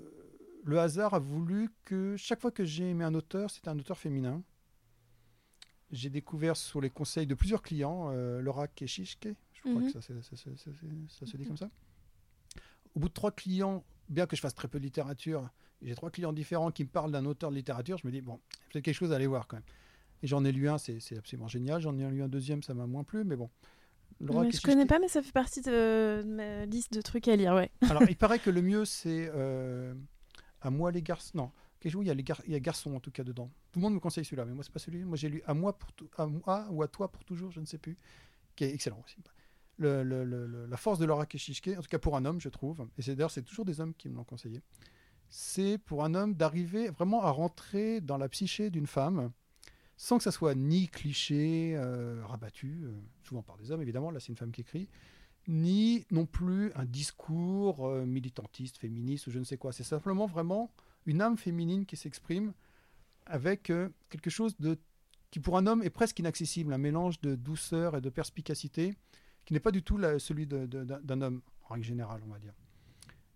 le 0.63 0.79
hasard 0.79 1.13
a 1.13 1.19
voulu 1.19 1.69
que 1.85 2.15
chaque 2.17 2.41
fois 2.41 2.51
que 2.51 2.63
j'ai 2.65 2.89
aimé 2.89 3.03
un 3.03 3.13
auteur, 3.13 3.51
c'était 3.51 3.69
un 3.69 3.77
auteur 3.77 3.97
féminin. 3.97 4.41
J'ai 5.91 6.09
découvert 6.09 6.57
sous 6.57 6.81
les 6.81 6.89
conseils 6.89 7.27
de 7.27 7.35
plusieurs 7.35 7.61
clients 7.61 8.09
euh, 8.11 8.41
Laura 8.41 8.67
Keshishke, 8.67 9.27
je 9.53 9.61
crois 9.61 9.73
Mhm. 9.81 9.85
que 9.87 9.91
ça 9.91 10.01
se 10.01 11.37
dit 11.37 11.45
comme 11.45 11.57
ça. 11.57 11.69
Au 12.95 12.99
bout 12.99 13.09
de 13.09 13.13
trois 13.13 13.31
clients, 13.31 13.83
bien 14.09 14.25
que 14.25 14.35
je 14.35 14.41
fasse 14.41 14.55
très 14.55 14.67
peu 14.67 14.79
de 14.79 14.83
littérature, 14.83 15.49
j'ai 15.81 15.95
trois 15.95 16.09
clients 16.09 16.33
différents 16.33 16.71
qui 16.71 16.83
me 16.83 16.89
parlent 16.89 17.11
d'un 17.11 17.25
auteur 17.25 17.49
de 17.49 17.55
littérature, 17.55 17.97
je 17.97 18.07
me 18.07 18.11
dis, 18.11 18.21
bon, 18.21 18.39
peut-être 18.71 18.85
quelque 18.85 18.95
chose 18.95 19.11
à 19.11 19.15
aller 19.15 19.27
voir 19.27 19.47
quand 19.47 19.57
même. 19.57 19.65
Et 20.21 20.27
j'en 20.27 20.45
ai 20.45 20.51
lu 20.51 20.69
un, 20.69 20.77
c'est 20.77 21.17
absolument 21.17 21.49
génial. 21.49 21.81
J'en 21.81 21.97
ai 21.97 22.09
lu 22.09 22.23
un 22.23 22.29
deuxième, 22.29 22.63
ça 22.63 22.73
m'a 22.73 22.87
moins 22.87 23.03
plu, 23.03 23.25
mais 23.25 23.35
bon. 23.35 23.49
Laura 24.21 24.41
Ouais, 24.41 24.51
je 24.51 24.61
connais 24.61 24.85
pas, 24.85 24.99
mais 24.99 25.09
ça 25.09 25.21
fait 25.21 25.33
partie 25.33 25.61
de, 25.61 26.23
ma 26.25 26.65
liste 26.65 26.93
de 26.93 27.01
trucs 27.01 27.27
à 27.27 27.35
lire, 27.35 27.53
ouais. 27.53 27.69
alors, 27.89 28.03
il 28.03 28.15
paraît 28.15 28.39
que 28.39 28.49
le 28.49 28.61
mieux, 28.61 28.85
c'est 28.85 29.29
euh, 29.33 29.93
à 30.61 30.69
moi 30.69 30.91
les 30.91 31.01
garçons. 31.01 31.37
Non, 31.37 31.51
quelque 31.79 31.91
chose, 31.91 32.05
il 32.05 32.07
y 32.07 32.11
a 32.11 32.13
les 32.13 32.23
gar- 32.23 32.41
il 32.45 32.53
y 32.53 32.55
a 32.55 32.59
garçons 32.59 32.95
en 32.95 33.01
tout 33.01 33.11
cas 33.11 33.23
dedans. 33.23 33.49
Tout 33.71 33.79
le 33.79 33.83
monde 33.83 33.95
me 33.95 33.99
conseille 33.99 34.23
celui-là, 34.23 34.45
mais 34.45 34.53
moi 34.53 34.63
c'est 34.63 34.71
pas 34.71 34.79
celui. 34.79 35.03
Moi 35.03 35.17
j'ai 35.17 35.29
lu 35.29 35.43
à 35.45 35.53
moi 35.53 35.77
pour 35.77 35.89
à 36.17 36.25
moi 36.25 36.67
ou 36.71 36.83
à 36.83 36.87
toi 36.87 37.11
pour 37.11 37.25
toujours, 37.25 37.51
je 37.51 37.59
ne 37.59 37.65
sais 37.65 37.77
plus, 37.77 37.97
qui 38.55 38.63
est 38.63 38.73
excellent 38.73 39.01
aussi. 39.03 39.17
La 39.79 40.77
force 40.77 40.99
de 40.99 41.05
Laura 41.05 41.25
Keshishke, 41.25 41.69
en 41.77 41.81
tout 41.81 41.89
cas 41.89 41.99
pour 41.99 42.15
un 42.15 42.25
homme, 42.25 42.39
je 42.39 42.49
trouve, 42.49 42.87
et 42.97 43.01
c'est 43.01 43.15
d'ailleurs 43.15 43.31
c'est 43.31 43.43
toujours 43.43 43.65
des 43.65 43.79
hommes 43.79 43.93
qui 43.93 44.09
me 44.09 44.15
l'ont 44.15 44.23
conseillé. 44.23 44.61
C'est 45.29 45.79
pour 45.79 46.03
un 46.03 46.13
homme 46.13 46.35
d'arriver 46.35 46.89
vraiment 46.89 47.23
à 47.23 47.31
rentrer 47.31 48.01
dans 48.01 48.17
la 48.17 48.29
psyché 48.29 48.69
d'une 48.69 48.85
femme 48.85 49.31
sans 49.97 50.17
que 50.17 50.23
ça 50.23 50.31
soit 50.31 50.55
ni 50.55 50.87
cliché 50.87 51.73
euh, 51.75 52.21
rabattu, 52.25 52.81
euh, 52.83 52.91
souvent 53.23 53.41
par 53.41 53.57
des 53.57 53.71
hommes 53.71 53.81
évidemment. 53.81 54.11
Là 54.11 54.19
c'est 54.19 54.29
une 54.29 54.37
femme 54.37 54.51
qui 54.51 54.61
écrit 54.61 54.89
ni 55.47 56.05
non 56.09 56.25
plus 56.25 56.71
un 56.75 56.85
discours 56.85 57.85
euh, 57.85 58.05
militantiste, 58.05 58.77
féministe 58.77 59.27
ou 59.27 59.31
je 59.31 59.39
ne 59.39 59.43
sais 59.43 59.57
quoi. 59.57 59.73
C'est 59.73 59.83
simplement 59.83 60.25
vraiment 60.25 60.71
une 61.05 61.21
âme 61.21 61.37
féminine 61.37 61.85
qui 61.85 61.97
s'exprime 61.97 62.53
avec 63.25 63.71
quelque 64.09 64.29
chose 64.29 64.55
de 64.59 64.77
qui 65.31 65.39
pour 65.39 65.57
un 65.57 65.65
homme 65.65 65.81
est 65.81 65.89
presque 65.89 66.19
inaccessible, 66.19 66.73
un 66.73 66.77
mélange 66.77 67.19
de 67.21 67.35
douceur 67.35 67.97
et 67.97 68.01
de 68.01 68.09
perspicacité 68.09 68.95
qui 69.45 69.53
n'est 69.53 69.59
pas 69.59 69.71
du 69.71 69.83
tout 69.83 69.97
la- 69.97 70.19
celui 70.19 70.47
d'un 70.47 71.21
homme 71.21 71.41
en 71.69 71.73
règle 71.73 71.85
générale, 71.85 72.21
on 72.27 72.31
va 72.31 72.39
dire. 72.39 72.53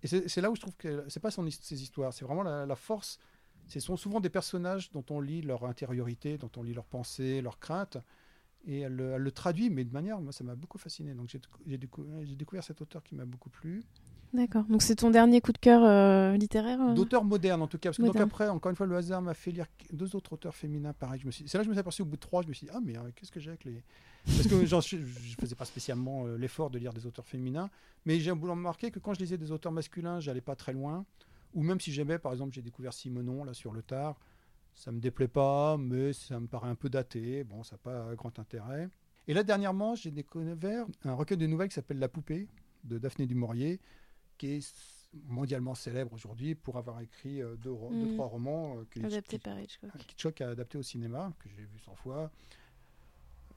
Et 0.03 0.07
c'est 0.07 0.41
là 0.41 0.51
où 0.51 0.55
je 0.55 0.61
trouve 0.61 0.75
que 0.77 1.03
c'est 1.09 1.19
pas 1.19 1.31
son, 1.31 1.45
his- 1.45 1.59
ses 1.61 1.81
histoires, 1.81 2.13
c'est 2.13 2.23
vraiment 2.25 2.43
la, 2.43 2.65
la 2.65 2.75
force. 2.75 3.19
Ce 3.67 3.79
sont 3.79 3.97
souvent 3.97 4.19
des 4.21 4.29
personnages 4.29 4.91
dont 4.91 5.03
on 5.09 5.19
lit 5.19 5.41
leur 5.41 5.65
intériorité, 5.65 6.37
dont 6.37 6.51
on 6.55 6.63
lit 6.63 6.73
leurs 6.73 6.85
pensées, 6.85 7.41
leurs 7.41 7.59
craintes. 7.59 7.97
Et 8.65 8.81
elle, 8.81 8.95
le- 8.95 9.11
elle 9.13 9.21
le 9.21 9.31
traduit, 9.31 9.69
mais 9.69 9.83
de 9.83 9.91
manière, 9.93 10.19
moi, 10.21 10.31
ça 10.31 10.43
m'a 10.43 10.55
beaucoup 10.55 10.77
fasciné. 10.77 11.13
Donc 11.13 11.27
j'ai 11.29 11.39
j'ai 11.65 11.77
décou- 11.77 12.05
j'ai 12.23 12.35
découvert 12.35 12.63
cet 12.63 12.81
auteur 12.81 13.03
qui 13.03 13.15
m'a 13.15 13.25
beaucoup 13.25 13.49
plu. 13.49 13.83
D'accord. 14.33 14.65
Donc 14.65 14.81
c'est 14.81 14.95
ton 14.95 15.09
dernier 15.09 15.39
coup 15.41 15.53
de 15.53 15.57
cœur 15.57 15.83
euh, 15.83 16.35
littéraire 16.37 16.79
euh 16.81 16.93
D'auteurs 16.93 17.23
modernes 17.23 17.61
en 17.61 17.67
tout 17.67 17.77
cas, 17.77 17.89
parce 17.89 17.97
que 17.97 18.01
donc 18.03 18.09
Moderne. 18.09 18.27
après, 18.29 18.47
encore 18.49 18.69
une 18.69 18.75
fois, 18.75 18.85
le 18.85 18.95
hasard 18.97 19.21
m'a 19.21 19.33
fait 19.33 19.51
lire 19.51 19.67
deux 19.93 20.15
autres 20.15 20.33
auteurs 20.33 20.53
féminins 20.55 20.93
pareil. 20.93 21.21
C'est 21.31 21.53
là 21.53 21.59
que 21.59 21.63
je 21.63 21.69
me 21.69 21.73
suis 21.73 21.79
aperçu 21.79 22.01
au 22.01 22.05
bout 22.05 22.17
de 22.17 22.21
trois, 22.21 22.41
je 22.43 22.47
me 22.49 22.53
suis 22.53 22.67
dit, 22.67 22.71
ah 22.75 22.79
mais 22.83 22.97
euh, 22.97 23.09
qu'est-ce 23.15 23.31
que 23.31 23.39
j'ai 23.39 23.49
avec 23.49 23.63
les... 23.63 23.81
Parce 24.27 24.47
que 24.47 24.65
je 24.65 25.35
faisais 25.39 25.55
pas 25.55 25.65
spécialement 25.65 26.25
euh, 26.25 26.37
l'effort 26.37 26.69
de 26.69 26.77
lire 26.77 26.93
des 26.93 27.05
auteurs 27.05 27.25
féminins, 27.25 27.69
mais 28.05 28.19
j'ai 28.19 28.31
remarqué 28.31 28.91
que 28.91 28.99
quand 28.99 29.13
je 29.13 29.19
lisais 29.19 29.37
des 29.37 29.51
auteurs 29.51 29.71
masculins, 29.71 30.19
j'allais 30.19 30.41
pas 30.41 30.55
très 30.55 30.73
loin. 30.73 31.05
Ou 31.53 31.63
même 31.63 31.79
si 31.79 31.91
j'aimais, 31.91 32.19
par 32.19 32.33
exemple, 32.33 32.53
j'ai 32.53 32.61
découvert 32.61 32.93
Simonon 32.93 33.43
là 33.43 33.53
sur 33.53 33.71
le 33.71 33.81
tard, 33.81 34.19
ça 34.75 34.91
me 34.91 34.99
déplaît 34.99 35.27
pas, 35.29 35.77
mais 35.77 36.13
ça 36.13 36.39
me 36.39 36.47
paraît 36.47 36.69
un 36.69 36.75
peu 36.75 36.89
daté, 36.89 37.43
bon, 37.43 37.63
ça 37.63 37.75
n'a 37.75 37.79
pas 37.79 38.15
grand 38.15 38.37
intérêt. 38.37 38.89
Et 39.27 39.33
là, 39.33 39.43
dernièrement, 39.43 39.95
j'ai 39.95 40.11
découvert 40.11 40.85
un 41.03 41.13
recueil 41.13 41.37
de 41.37 41.47
nouvelles 41.47 41.69
qui 41.69 41.75
s'appelle 41.75 41.99
La 41.99 42.09
Poupée, 42.09 42.47
de 42.83 42.97
Daphné 42.97 43.25
du 43.25 43.35
Maurier, 43.35 43.79
qui 44.37 44.47
est 44.57 44.75
mondialement 45.25 45.73
célèbre 45.73 46.13
aujourd'hui 46.13 46.53
pour 46.53 46.77
avoir 46.77 47.01
écrit 47.01 47.41
euh, 47.41 47.55
deux, 47.55 47.71
Mm. 47.71 48.01
deux, 48.05 48.13
trois 48.13 48.27
romans 48.27 48.77
euh, 48.77 48.85
que. 48.89 48.99
Hitchcock 50.11 50.41
a 50.41 50.49
adapté 50.49 50.77
au 50.77 50.83
cinéma, 50.83 51.33
que 51.39 51.49
j'ai 51.49 51.63
vu 51.63 51.79
100 51.79 51.95
fois, 51.95 52.31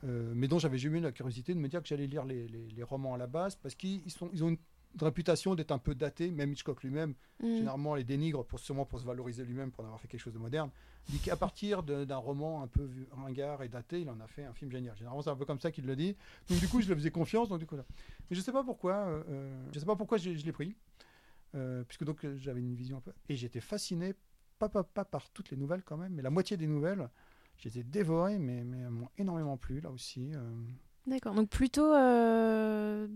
euh, 0.04 0.32
mais 0.34 0.48
dont 0.48 0.58
j'avais 0.58 0.78
jamais 0.78 0.98
eu 0.98 1.02
la 1.02 1.12
curiosité 1.12 1.54
de 1.54 1.58
me 1.58 1.68
dire 1.68 1.82
que 1.82 1.88
j'allais 1.88 2.06
lire 2.06 2.24
les, 2.24 2.48
les- 2.48 2.68
les 2.68 2.82
romans 2.82 3.14
à 3.14 3.18
la 3.18 3.26
base, 3.26 3.56
parce 3.56 3.74
qu'ils 3.74 4.00
ils 4.32 4.44
ont 4.44 4.48
une 4.50 4.58
réputation 5.00 5.54
d'être 5.54 5.70
un 5.70 5.78
peu 5.78 5.94
datés, 5.94 6.30
même 6.32 6.52
Hitchcock 6.52 6.82
lui-même, 6.82 7.14
Mm. 7.40 7.54
généralement 7.56 7.94
les 7.94 8.02
dénigre 8.04 8.44
pour, 8.44 8.58
sûrement 8.58 8.84
pour 8.84 8.98
se 9.00 9.04
valoriser 9.06 9.44
lui-même, 9.44 9.70
pour 9.70 9.82
en 9.84 9.86
avoir 9.86 10.00
fait 10.00 10.08
quelque 10.08 10.20
chose 10.20 10.32
de 10.34 10.38
moderne, 10.38 10.70
dit 11.08 11.18
qu'à 11.18 11.36
partir 11.36 11.82
d'un 11.84 12.16
roman 12.16 12.62
un 12.62 12.66
peu 12.66 12.88
ringard 13.12 13.62
et 13.62 13.68
daté, 13.68 14.00
il 14.00 14.10
en 14.10 14.18
a 14.20 14.26
fait 14.26 14.44
un 14.44 14.52
film 14.52 14.70
génial. 14.70 14.96
Généralement, 14.96 15.22
c'est 15.22 15.30
un 15.30 15.36
peu 15.36 15.44
comme 15.44 15.60
ça 15.60 15.70
qu'il 15.70 15.86
le 15.86 15.94
dit. 15.96 16.16
Donc 16.48 16.58
du 16.60 16.66
coup, 16.68 16.80
je 16.80 16.88
le 16.88 16.94
faisais 16.96 17.10
confiance. 17.12 17.48
Donc 17.48 17.60
du 17.60 17.66
coup, 17.66 17.76
là. 17.76 17.84
Mais 18.30 18.36
je 18.36 18.40
sais 18.40 18.52
pas 18.52 18.64
pourquoi. 18.64 18.94
euh, 18.94 19.22
euh, 19.28 19.64
je 19.72 19.78
sais 19.78 19.86
pas 19.86 19.96
pourquoi 19.96 20.18
je, 20.18 20.34
je 20.34 20.44
l'ai 20.44 20.52
pris, 20.52 20.74
euh, 21.54 21.82
puisque 21.84 22.04
donc 22.04 22.26
j'avais 22.36 22.60
une 22.60 22.74
vision 22.74 22.98
un 22.98 23.00
peu. 23.00 23.12
Et 23.28 23.36
j'étais 23.36 23.60
fasciné, 23.60 24.14
pas, 24.58 24.68
pas, 24.68 24.82
pas 24.84 25.04
par 25.04 25.30
toutes 25.30 25.50
les 25.50 25.56
nouvelles 25.56 25.82
quand 25.82 25.96
même, 25.96 26.12
mais 26.14 26.22
la 26.22 26.30
moitié 26.30 26.56
des 26.56 26.66
nouvelles, 26.66 27.08
je 27.60 27.68
les 27.68 27.78
ai 27.78 27.82
dévorées, 27.84 28.38
mais, 28.38 28.64
mais 28.64 28.78
elles 28.78 28.90
m'ont 28.90 29.08
énormément 29.18 29.56
plu 29.56 29.80
là 29.80 29.90
aussi. 29.90 30.32
euh. 30.34 30.40
D'accord. 31.06 31.34
Donc 31.34 31.48
plutôt 31.48 31.94
euh, 31.94 33.06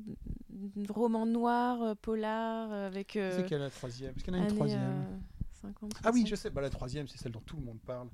roman 0.89 1.27
noir, 1.27 1.83
euh, 1.83 1.95
polar, 1.95 2.71
euh, 2.73 2.87
avec. 2.87 3.17
euh, 3.17 3.37
C'est 3.37 3.47
quelle 3.47 3.61
est 3.61 3.65
la 3.65 3.71
troisième? 3.71 4.13
Parce 4.13 4.23
qu'il 4.25 4.35
y 4.35 4.37
en 4.37 4.41
a 4.41 4.45
une 4.45 4.55
troisième. 4.55 4.81
euh, 4.83 5.19
50, 5.63 5.93
Ah 6.05 6.11
oui, 6.13 6.21
60. 6.23 6.27
je 6.29 6.35
sais. 6.35 6.51
Bah, 6.51 6.61
la 6.61 6.71
troisième, 6.71 7.09
c'est 7.09 7.19
celle 7.19 7.33
dont 7.33 7.41
tout 7.41 7.57
le 7.57 7.63
monde 7.63 7.79
parle, 7.87 8.09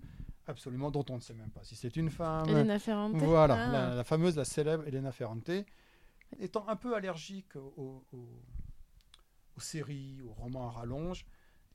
absolument, 0.46 0.90
dont 0.90 1.04
on 1.10 1.16
ne 1.16 1.20
sait 1.20 1.34
même 1.34 1.50
pas 1.50 1.64
si 1.64 1.74
c'est 1.76 1.96
une 1.96 2.10
femme. 2.10 2.48
Elena 2.48 2.78
Ferrante. 2.78 3.14
Voilà, 3.16 3.54
Ah. 3.68 3.72
la, 3.72 3.94
la 3.96 4.04
fameuse, 4.04 4.36
la 4.36 4.44
célèbre 4.44 4.86
Elena 4.86 5.10
Ferrante, 5.12 5.50
étant 6.38 6.68
un 6.68 6.76
peu 6.76 6.94
allergique 6.94 7.56
aux, 7.56 8.04
aux- 8.12 8.42
aux 9.56 9.60
séries, 9.60 10.20
aux 10.22 10.32
romans 10.32 10.68
à 10.68 10.70
rallonge, 10.70 11.24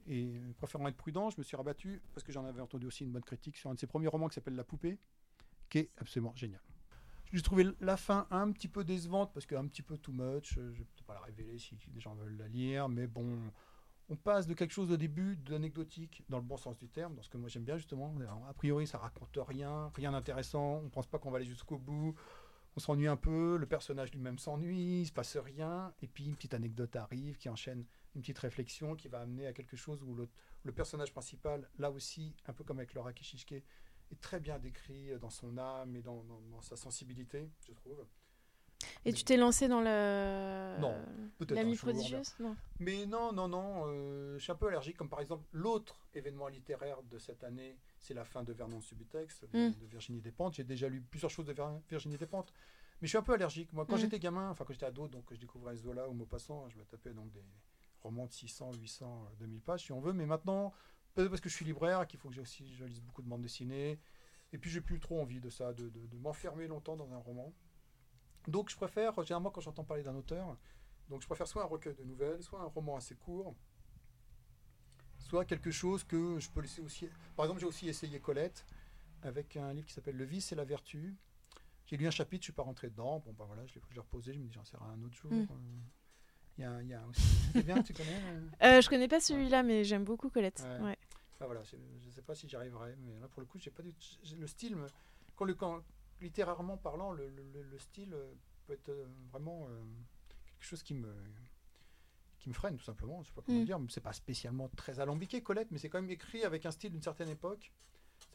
et 0.07 0.39
préférant 0.57 0.87
être 0.87 0.97
prudent, 0.97 1.29
je 1.29 1.37
me 1.37 1.43
suis 1.43 1.55
rabattu, 1.55 2.01
parce 2.13 2.23
que 2.23 2.31
j'en 2.31 2.45
avais 2.45 2.61
entendu 2.61 2.85
aussi 2.85 3.03
une 3.03 3.11
bonne 3.11 3.23
critique 3.23 3.57
sur 3.57 3.69
un 3.69 3.73
de 3.73 3.79
ses 3.79 3.87
premiers 3.87 4.07
romans 4.07 4.27
qui 4.27 4.35
s'appelle 4.35 4.55
La 4.55 4.63
Poupée, 4.63 4.99
qui 5.69 5.79
est 5.79 5.91
absolument 5.97 6.33
génial. 6.35 6.61
J'ai 7.33 7.41
trouvé 7.41 7.67
la 7.81 7.97
fin 7.97 8.27
un 8.31 8.51
petit 8.51 8.67
peu 8.67 8.83
décevante, 8.83 9.33
parce 9.33 9.45
qu'un 9.45 9.67
petit 9.67 9.81
peu 9.81 9.97
too 9.97 10.13
much, 10.13 10.57
euh, 10.57 10.71
je 10.73 10.79
ne 10.79 10.85
vais 10.85 10.85
pas 11.05 11.15
la 11.15 11.21
révéler 11.21 11.57
si 11.57 11.77
les 11.93 11.99
gens 11.99 12.13
veulent 12.15 12.37
la 12.37 12.47
lire, 12.47 12.87
mais 12.87 13.07
bon, 13.07 13.51
on 14.09 14.15
passe 14.15 14.47
de 14.47 14.53
quelque 14.53 14.71
chose 14.71 14.91
au 14.91 14.97
début 14.97 15.35
d'anecdotique, 15.35 16.23
dans 16.29 16.37
le 16.37 16.43
bon 16.43 16.57
sens 16.57 16.77
du 16.77 16.87
terme, 16.87 17.15
dans 17.15 17.23
ce 17.23 17.29
que 17.29 17.37
moi 17.37 17.49
j'aime 17.49 17.63
bien 17.63 17.77
justement. 17.77 18.13
A 18.47 18.53
priori, 18.53 18.85
ça 18.85 18.99
raconte 18.99 19.37
rien, 19.47 19.91
rien 19.95 20.11
d'intéressant, 20.11 20.81
on 20.85 20.89
pense 20.89 21.07
pas 21.07 21.17
qu'on 21.17 21.31
va 21.31 21.37
aller 21.37 21.45
jusqu'au 21.45 21.77
bout, 21.77 22.15
on 22.77 22.79
s'ennuie 22.79 23.07
un 23.07 23.17
peu, 23.17 23.57
le 23.57 23.65
personnage 23.65 24.11
lui-même 24.11 24.37
s'ennuie, 24.37 25.01
il 25.01 25.05
se 25.07 25.11
passe 25.11 25.37
rien, 25.37 25.93
et 26.01 26.07
puis 26.07 26.25
une 26.25 26.35
petite 26.35 26.53
anecdote 26.53 26.95
arrive 26.95 27.37
qui 27.37 27.49
enchaîne 27.49 27.85
une 28.15 28.21
petite 28.21 28.39
réflexion 28.39 28.95
qui 28.95 29.08
va 29.08 29.19
amener 29.21 29.45
à 29.47 29.54
quelque 29.54 29.75
chose 29.75 30.01
où 30.04 30.15
le, 30.15 30.28
le 30.63 30.71
personnage 30.71 31.12
principal, 31.12 31.69
là 31.78 31.91
aussi, 31.91 32.34
un 32.47 32.54
peu 32.54 32.63
comme 32.63 32.80
avec 32.80 32.93
Laura 32.93 33.13
Kishishke, 33.13 33.51
est 33.54 34.21
très 34.21 34.39
bien 34.39 34.58
décrit 34.60 35.17
dans 35.19 35.30
son 35.30 35.58
âme 35.58 35.95
et 35.95 36.01
dans, 36.01 36.23
dans- 36.23 36.39
dans 36.51 36.62
sa 36.62 36.75
sensibilité, 36.75 37.49
je 37.67 37.73
trouve. 37.73 38.06
Et 39.06 39.13
tu 39.13 39.23
t'es 39.23 39.38
lancé 39.38 39.67
dans 39.67 39.80
le. 39.82 40.78
Non, 40.80 40.93
L'ami 41.49 41.73
verra. 41.75 41.91
prodigieuse 41.91 42.36
Non. 42.39 42.56
Mais 42.80 43.06
non, 43.06 43.32
non, 43.32 43.47
non, 43.47 43.84
euh, 43.88 44.38
je 44.38 44.43
suis 44.43 44.51
un 44.51 44.56
peu 44.56 44.67
allergique, 44.67 44.97
comme 44.97 45.10
par 45.10 45.21
exemple 45.21 45.45
l'autre 45.54 46.06
événement 46.13 46.47
littéraire 46.49 47.01
de 47.04 47.17
cette 47.17 47.43
année, 47.43 47.78
c'est 47.99 48.13
la 48.13 48.25
fin 48.25 48.43
de 48.43 48.51
Vernon 48.54 48.82
Subutex, 48.82 49.45
de, 49.51 49.69
Mm. 49.69 49.73
de 49.80 49.86
Virginie 49.88 50.21
Despentes. 50.21 50.56
J'ai 50.56 50.63
déjà 50.65 50.88
lu 50.89 51.01
plusieurs 51.01 51.32
choses 51.32 51.45
de 51.45 51.54
Vir- 51.54 51.82
Virginie 51.89 52.17
Despentes, 52.17 52.51
mais 53.01 53.08
je 53.08 53.10
suis 53.10 53.17
un 53.17 53.23
peu 53.23 53.34
allergique. 53.34 53.71
Moi, 53.73 53.86
quand 53.86 53.95
Mm. 53.95 53.99
j'étais 53.99 54.19
gamin, 54.19 54.49
enfin 54.49 54.65
quand 54.65 54.73
j'étais 54.73 54.86
ado, 54.86 55.08
donc 55.08 55.25
que 55.25 55.36
je 55.36 55.39
découvrais 55.39 55.75
Zola 55.78 56.08
ou 56.10 56.13
Maupassant, 56.13 56.69
je 56.69 56.78
me 56.78 56.84
tapais 56.84 57.13
donc 57.13 57.32
des 57.32 57.43
romans 58.05 58.25
de 58.27 58.31
600, 58.33 58.73
800, 58.73 59.25
euh, 59.31 59.35
2000 59.39 59.61
pages 59.61 59.83
si 59.85 59.91
on 59.91 59.99
veut, 59.99 60.13
mais 60.13 60.25
maintenant, 60.25 60.73
peut-être 61.13 61.29
parce 61.29 61.41
que 61.41 61.49
je 61.49 61.55
suis 61.55 61.65
libraire, 61.65 62.05
qu'il 62.07 62.19
faut 62.19 62.29
que 62.29 62.35
j'ai 62.35 62.41
aussi, 62.41 62.73
je 62.75 62.85
lise 62.85 63.01
beaucoup 63.01 63.21
de 63.21 63.27
bandes 63.27 63.41
dessinées, 63.41 63.99
et 64.53 64.57
puis 64.57 64.69
j'ai 64.69 64.81
plus 64.81 64.99
trop 64.99 65.21
envie 65.21 65.39
de 65.39 65.49
ça, 65.49 65.73
de, 65.73 65.89
de- 65.89 66.05
de 66.07 66.17
m'enfermer 66.17 66.67
longtemps 66.67 66.95
dans 66.95 67.11
un 67.13 67.17
roman. 67.17 67.53
Donc 68.47 68.69
je 68.69 68.75
préfère, 68.75 69.13
généralement 69.23 69.51
quand 69.51 69.61
j'entends 69.61 69.83
parler 69.83 70.03
d'un 70.03 70.15
auteur, 70.15 70.57
donc 71.09 71.21
je 71.21 71.27
préfère 71.27 71.47
soit 71.47 71.63
un 71.63 71.67
recueil 71.67 71.95
de 71.95 72.03
nouvelles, 72.03 72.41
soit 72.43 72.61
un 72.61 72.65
roman 72.67 72.95
assez 72.95 73.15
court, 73.15 73.55
soit 75.17 75.45
quelque 75.45 75.71
chose 75.71 76.03
que 76.03 76.39
je 76.39 76.49
peux 76.49 76.61
laisser 76.61 76.81
aussi. 76.81 77.09
Par 77.35 77.45
exemple, 77.45 77.59
j'ai 77.61 77.65
aussi 77.67 77.87
essayé 77.89 78.19
Colette 78.19 78.65
avec 79.23 79.57
un 79.57 79.73
livre 79.73 79.87
qui 79.87 79.93
s'appelle 79.93 80.15
Le 80.17 80.25
vice 80.25 80.51
et 80.51 80.55
la 80.55 80.65
vertu. 80.65 81.15
J'ai 81.85 81.97
lu 81.97 82.07
un 82.07 82.11
chapitre, 82.11 82.41
je 82.43 82.45
suis 82.47 82.53
pas 82.53 82.63
rentré 82.63 82.89
dedans. 82.89 83.19
Bon, 83.19 83.33
bah 83.33 83.45
voilà, 83.45 83.65
je 83.67 83.75
l'ai 83.93 83.99
reposé, 83.99 84.33
je 84.33 84.39
me 84.39 84.45
dis 84.45 84.51
j'en 84.53 84.63
serai 84.63 84.83
un 84.85 85.01
autre 85.03 85.15
jour. 85.15 85.31
Mm. 85.31 85.45
Il 86.57 86.61
y 86.61 86.65
a, 86.65 86.81
il 86.81 86.87
y 86.87 86.93
a 86.93 87.05
aussi. 87.07 87.21
C'est 87.53 87.63
bien, 87.63 87.81
tu 87.83 87.93
connais 87.93 88.15
euh 88.15 88.41
Euh, 88.63 88.81
je 88.81 88.89
connais 88.89 89.07
pas 89.07 89.19
celui-là, 89.19 89.61
mais 89.63 89.83
j'aime 89.83 90.03
beaucoup 90.05 90.29
Colette. 90.29 90.63
Ouais. 90.79 90.85
Ouais. 90.85 90.97
Bah 91.39 91.47
voilà, 91.47 91.63
je 91.63 91.75
ne 91.75 92.11
sais 92.11 92.21
pas 92.21 92.33
si 92.33 92.47
j'y 92.47 92.55
arriverai, 92.55 92.95
mais 92.99 93.19
là 93.19 93.27
pour 93.27 93.41
le 93.41 93.45
coup, 93.45 93.59
j'ai 93.59 93.71
pas 93.71 93.83
du 93.83 93.93
le 94.39 94.47
style. 94.47 94.77
Quand, 95.35 95.43
le, 95.43 95.53
quand 95.53 95.83
littérairement 96.21 96.77
parlant, 96.77 97.11
le, 97.11 97.27
le- 97.29 97.43
le- 97.53 97.63
le 97.63 97.77
style 97.77 98.13
euh, 98.13 98.31
peut 98.65 98.73
être 98.73 98.87
euh, 98.89 99.05
vraiment 99.31 99.67
euh, 99.69 99.83
quelque 100.57 100.65
chose 100.69 100.81
qui 100.81 100.93
me 100.93 101.13
qui 102.39 102.47
me 102.49 102.53
freine 102.53 102.77
tout 102.77 102.83
simplement. 102.85 103.21
Je 103.23 103.27
sais 103.29 103.33
pas 103.33 103.41
comment 103.45 103.59
Mm. 103.59 103.65
dire, 103.65 103.79
mais 103.79 103.87
c'est 103.89 103.99
pas 104.01 104.13
spécialement 104.13 104.69
très 104.77 104.99
alambiqué 105.01 105.41
Colette, 105.43 105.71
mais 105.71 105.77
c'est 105.77 105.89
quand 105.89 105.99
même 106.01 106.09
écrit 106.09 106.43
avec 106.45 106.65
un 106.65 106.71
style 106.71 106.91
d'une 106.91 107.01
certaine 107.01 107.29
époque. 107.29 107.73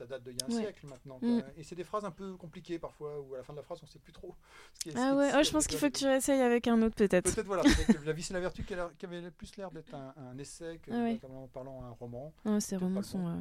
Ça 0.00 0.06
date 0.06 0.22
d'il 0.22 0.32
y 0.32 0.42
a 0.42 0.46
un 0.46 0.48
Ouais. 0.48 0.62
siècle 0.62 0.86
maintenant. 0.86 1.18
Mm. 1.20 1.42
Et 1.58 1.62
c'est 1.62 1.74
des 1.74 1.84
phrases 1.84 2.06
un 2.06 2.10
peu 2.10 2.34
compliquées 2.36 2.78
parfois, 2.78 3.20
où 3.20 3.34
à 3.34 3.38
la 3.38 3.44
fin 3.44 3.52
de 3.52 3.58
la 3.58 3.62
phrase, 3.62 3.80
on 3.82 3.86
sait 3.86 3.98
plus 3.98 4.14
trop. 4.14 4.34
Ce 4.72 4.80
qui 4.80 4.88
est, 4.88 4.94
Ah 4.96 5.14
ouais, 5.14 5.30
oh, 5.36 5.42
je 5.42 5.50
pense 5.50 5.66
qu'il 5.66 5.76
faut 5.76 5.90
que 5.90 5.98
tu 5.98 6.06
réessayes 6.06 6.40
avec 6.40 6.66
un 6.68 6.80
autre 6.80 6.94
peut-être. 6.94 7.34
Peut-être 7.34 7.46
voilà, 7.46 7.64
la 8.06 8.12
vie 8.14 8.22
c'est 8.22 8.32
la 8.32 8.40
vertu 8.40 8.64
qui, 8.64 8.72
a 8.72 8.90
qui 8.98 9.04
avait 9.04 9.30
plus 9.30 9.54
l'air 9.58 9.70
d'être 9.70 9.94
un, 9.94 10.14
un 10.16 10.38
essai 10.38 10.80
que 10.82 10.90
Ah 10.90 10.94
ouais. 10.94 11.04
véritablement 11.04 11.48
parlant 11.48 11.82
un 11.84 11.90
roman. 11.90 12.32
Oh, 12.46 12.58
ces 12.60 12.78
romans 12.78 13.02
sont 13.02 13.28
euh, 13.28 13.34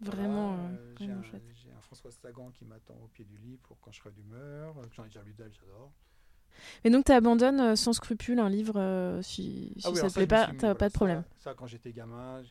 vraiment, 0.00 0.54
Voilà, 0.56 0.68
euh, 0.68 0.94
euh, 1.00 1.40
j'ai 1.56 1.70
un, 1.72 1.80
François 1.80 2.12
Sagan 2.12 2.50
qui 2.52 2.64
m'attend 2.66 2.94
au 3.02 3.08
pied 3.08 3.24
du 3.24 3.36
lit 3.38 3.58
pour 3.64 3.80
quand 3.80 3.90
je 3.90 3.98
serai 3.98 4.12
d'humeur. 4.12 4.76
J'en 4.92 5.02
ai 5.02 5.08
déjà 5.08 5.22
lu 5.22 5.32
d'elle, 5.32 5.52
j'adore. 5.52 5.90
Et 6.84 6.90
donc 6.90 7.04
tu 7.04 7.10
abandonnes 7.10 7.74
sans 7.74 7.92
scrupule 7.92 8.38
un 8.38 8.48
livre 8.48 8.78
euh, 8.78 9.20
si, 9.22 9.74
si 9.76 9.82
Ah 9.84 9.90
oui, 9.90 9.96
ça 9.96 10.02
alors 10.02 10.12
te 10.12 10.14
plaît 10.14 10.26
pas, 10.28 10.46
t'as 10.46 10.52
voilà, 10.58 10.74
pas 10.76 10.88
de 10.88 10.94
problème. 10.94 11.24
Ça, 11.40 11.52
quand 11.54 11.66
j'étais 11.66 11.92
gamin, 11.92 12.42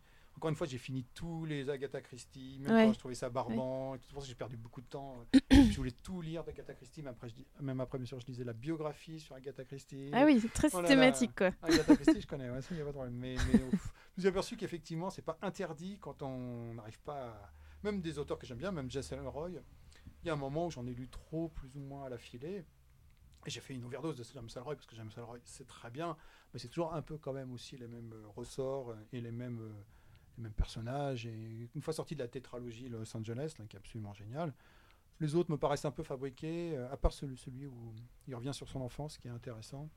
encore 0.44 0.50
une 0.50 0.58
fois, 0.58 0.68
j'ai 0.68 0.78
fini 0.78 1.06
tous 1.14 1.46
les 1.46 1.70
Agatha 1.70 2.02
Christie, 2.02 2.58
même 2.60 2.74
Ouais. 2.76 2.86
quand 2.88 2.92
je 2.94 3.00
trouvais 3.00 3.16
ça 3.16 3.30
barbant. 3.30 3.96
et 3.96 4.00
tout. 4.00 4.14
Pour 4.14 4.22
ça 4.22 4.28
j'ai 4.28 4.36
perdu 4.36 4.58
beaucoup 4.58 4.82
de 4.82 4.86
temps. 4.88 5.26
je 5.50 5.78
voulais 5.78 5.94
tout 6.04 6.20
lire 6.22 6.44
d'Agatha 6.44 6.74
Christie, 6.74 7.02
mais 7.02 7.12
après, 7.12 7.30
je 7.30 7.36
dis, 7.36 7.48
même 7.62 7.80
après, 7.80 7.98
bien 7.98 8.06
sûr, 8.06 8.20
je 8.20 8.26
lisais 8.28 8.44
la 8.44 8.52
biographie 8.52 9.22
sur 9.22 9.36
Agatha 9.36 9.64
Christie. 9.64 10.10
Ah 10.12 10.26
oui, 10.26 10.42
c'est 10.42 10.52
très 10.52 10.68
Oh 10.74 10.82
là 10.82 10.82
là. 10.82 10.88
systématique 10.90 11.34
quoi. 11.34 11.52
Agatha 11.62 11.96
Christie, 11.96 12.20
je 12.20 12.28
connais, 12.28 12.50
ouais, 12.50 12.62
ça, 12.62 12.76
y 12.76 12.82
a 12.82 12.84
pas 12.84 12.90
de 12.90 12.94
problème. 12.94 13.16
Mais, 13.16 13.36
mais 13.54 13.64
ouf, 13.74 13.94
je 13.94 14.18
me 14.18 14.20
suis 14.20 14.28
aperçu 14.28 14.58
qu'effectivement, 14.58 15.10
c'est 15.10 15.22
pas 15.22 15.38
interdit 15.42 15.98
quand 16.02 16.22
on 16.22 16.74
n'arrive 16.74 17.00
pas 17.00 17.30
à... 17.30 17.54
Même 17.84 18.02
des 18.02 18.20
auteurs 18.20 18.38
que 18.38 18.46
j'aime 18.46 18.58
bien, 18.58 18.74
même 18.74 18.92
Jess 18.92 19.14
Roy, 19.14 19.50
il 19.52 20.28
y 20.28 20.30
a 20.30 20.34
un 20.34 20.36
moment 20.36 20.66
où 20.68 20.72
j'en 20.72 20.86
ai 20.88 20.94
lu 20.94 21.08
trop, 21.08 21.48
plus 21.48 21.74
ou 21.78 21.80
moins 21.80 22.04
à 22.04 22.10
la 22.10 22.18
filée. 22.18 22.66
Et 23.46 23.50
j'ai 23.50 23.62
fait 23.62 23.76
une 23.76 23.86
overdose 23.86 24.18
de 24.18 24.26
James 24.26 24.50
Roy, 24.58 24.76
parce 24.76 24.88
que 24.88 24.96
James 24.98 25.12
Roy, 25.18 25.38
c'est 25.46 25.68
très 25.68 25.90
bien, 25.90 26.18
mais 26.54 26.60
c'est 26.60 26.68
toujours 26.68 26.94
un 26.94 27.02
peu 27.02 27.18
quand 27.18 27.32
même 27.34 27.54
aussi 27.54 27.78
les 27.78 27.88
mêmes 27.88 28.12
euh, 28.14 28.28
ressorts 28.36 28.94
et 29.14 29.22
les 29.22 29.32
mêmes, 29.32 29.60
euh, 29.62 29.84
les 30.38 30.44
mêmes 30.44 30.54
personnages. 30.54 31.26
Et 31.26 31.70
une 31.76 31.82
fois 31.82 31.94
sorti 31.94 32.16
de 32.16 32.20
la 32.22 32.28
tétralogie 32.28 32.90
Los 32.90 33.16
Angeles, 33.16 33.54
là, 33.60 33.66
qui 33.68 33.76
est 33.76 33.80
absolument 33.80 34.14
génial, 34.14 34.54
les 35.20 35.36
autres 35.36 35.52
me 35.52 35.58
paraissent 35.58 35.86
un 35.86 35.92
peu 35.92 36.04
fabriqués, 36.04 36.76
euh, 36.76 36.92
à 36.92 36.98
part 36.98 37.14
celui, 37.14 37.38
celui 37.38 37.68
où 37.68 37.94
il 38.28 38.36
revient 38.36 38.54
sur 38.54 38.68
son 38.68 38.82
enfance, 38.82 39.18
qui 39.18 39.28
est 39.28 39.32
intéressant. 39.32 39.90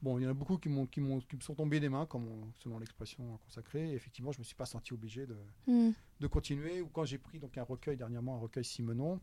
Bon, 0.00 0.16
il 0.18 0.22
y 0.22 0.26
en 0.26 0.30
a 0.30 0.34
beaucoup 0.34 0.58
qui, 0.58 0.68
m'ont, 0.68 0.86
qui, 0.86 1.00
m'ont, 1.00 1.18
qui 1.20 1.34
me 1.36 1.40
sont 1.40 1.54
tombés 1.56 1.80
des 1.80 1.88
mains, 1.88 2.06
comme 2.06 2.26
on- 2.28 2.52
selon 2.60 2.78
l'expression 2.78 3.36
consacrée. 3.44 3.90
Et 3.90 3.94
effectivement, 3.94 4.30
je 4.32 4.38
ne 4.38 4.42
me 4.42 4.44
suis 4.44 4.54
pas 4.54 4.64
senti 4.66 4.92
obligé 4.92 5.26
de, 5.26 5.36
Hmm. 5.66 5.90
de 6.20 6.26
continuer. 6.28 6.80
Ou 6.80 6.86
quand 6.88 7.04
j'ai 7.04 7.18
pris 7.18 7.38
donc 7.40 7.58
un 7.58 7.64
recueil 7.64 7.96
dernièrement, 7.96 8.36
un 8.36 8.38
recueil 8.38 8.64
Simonon, 8.64 9.20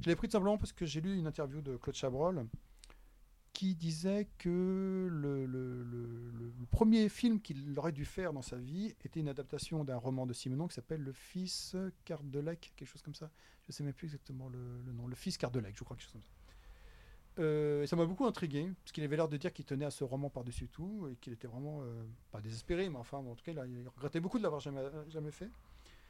je 0.00 0.08
l'ai 0.08 0.16
pris 0.16 0.26
tout 0.28 0.32
simplement 0.32 0.56
parce 0.58 0.72
que 0.72 0.86
j'ai 0.86 1.00
lu 1.02 1.18
une 1.18 1.26
interview 1.26 1.60
de 1.60 1.76
Claude 1.76 1.94
Chabrol 1.94 2.46
qui 3.54 3.76
disait 3.76 4.26
que 4.36 5.08
le, 5.10 6.52
premier 6.70 7.08
film 7.08 7.40
qu'il 7.40 7.78
aurait 7.78 7.92
dû 7.92 8.04
faire 8.04 8.32
dans 8.32 8.42
sa 8.42 8.56
vie 8.56 8.94
était 9.04 9.20
une 9.20 9.28
adaptation 9.28 9.84
d'un 9.84 9.96
roman 9.96 10.26
de 10.26 10.32
Simenon 10.32 10.66
qui 10.66 10.74
s'appelle 10.74 11.00
Le 11.00 11.12
Fils 11.12 11.76
Cardelec, 12.04 12.72
quelque 12.76 12.88
chose 12.88 13.00
comme 13.00 13.14
ça. 13.14 13.30
Je 13.62 13.68
ne 13.68 13.72
sais 13.72 13.84
même 13.84 13.94
plus 13.94 14.06
exactement 14.06 14.48
le, 14.48 14.92
nom. 14.92 15.06
Le 15.06 15.14
Fils 15.14 15.38
Cardelec, 15.38 15.76
je 15.78 15.84
crois, 15.84 15.96
quelque 15.96 16.04
chose 16.04 16.12
comme 16.12 16.22
ça. 16.22 16.32
Euh, 17.38 17.86
ça 17.86 17.94
m'a 17.94 18.06
beaucoup 18.06 18.26
intrigué, 18.26 18.68
parce 18.82 18.90
qu'il 18.90 19.04
avait 19.04 19.16
l'air 19.16 19.28
de 19.28 19.36
dire 19.36 19.52
qu'il 19.52 19.64
tenait 19.64 19.84
à 19.84 19.90
ce 19.90 20.02
roman 20.02 20.30
par-dessus 20.30 20.68
tout, 20.68 21.08
et 21.10 21.16
qu'il 21.16 21.32
était 21.32 21.48
vraiment, 21.48 21.82
euh, 21.82 22.04
pas 22.32 22.40
désespéré, 22.40 22.88
mais 22.88 22.98
enfin, 22.98 23.18
en 23.18 23.36
tout 23.36 23.44
cas, 23.44 23.52
il, 23.52 23.88
regrettait 23.88 24.20
beaucoup 24.20 24.38
de 24.38 24.42
l'avoir 24.42 24.60
jamais, 24.60 24.82
jamais 25.08 25.30
fait. 25.30 25.50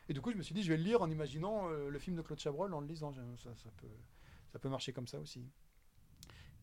Et 0.09 0.15
du 0.15 0.23
coup, 0.23 0.33
je 0.33 0.37
me 0.37 0.43
suis 0.43 0.55
dit, 0.55 0.63
je 0.63 0.71
vais 0.71 0.79
le 0.79 0.83
lire 0.83 1.03
en 1.03 1.11
imaginant 1.11 1.69
euh, 1.69 1.91
le 1.91 1.99
film 1.99 2.17
de 2.17 2.23
Claude 2.23 2.39
Chabrol 2.39 2.73
en 2.73 2.81
le 2.81 2.87
lisant. 2.87 3.13
Ça 3.13 3.71
peut, 3.77 3.87
ça 4.51 4.59
peut 4.59 4.71
marcher 4.71 4.95
comme 4.95 5.07
ça 5.07 5.19
aussi. 5.19 5.47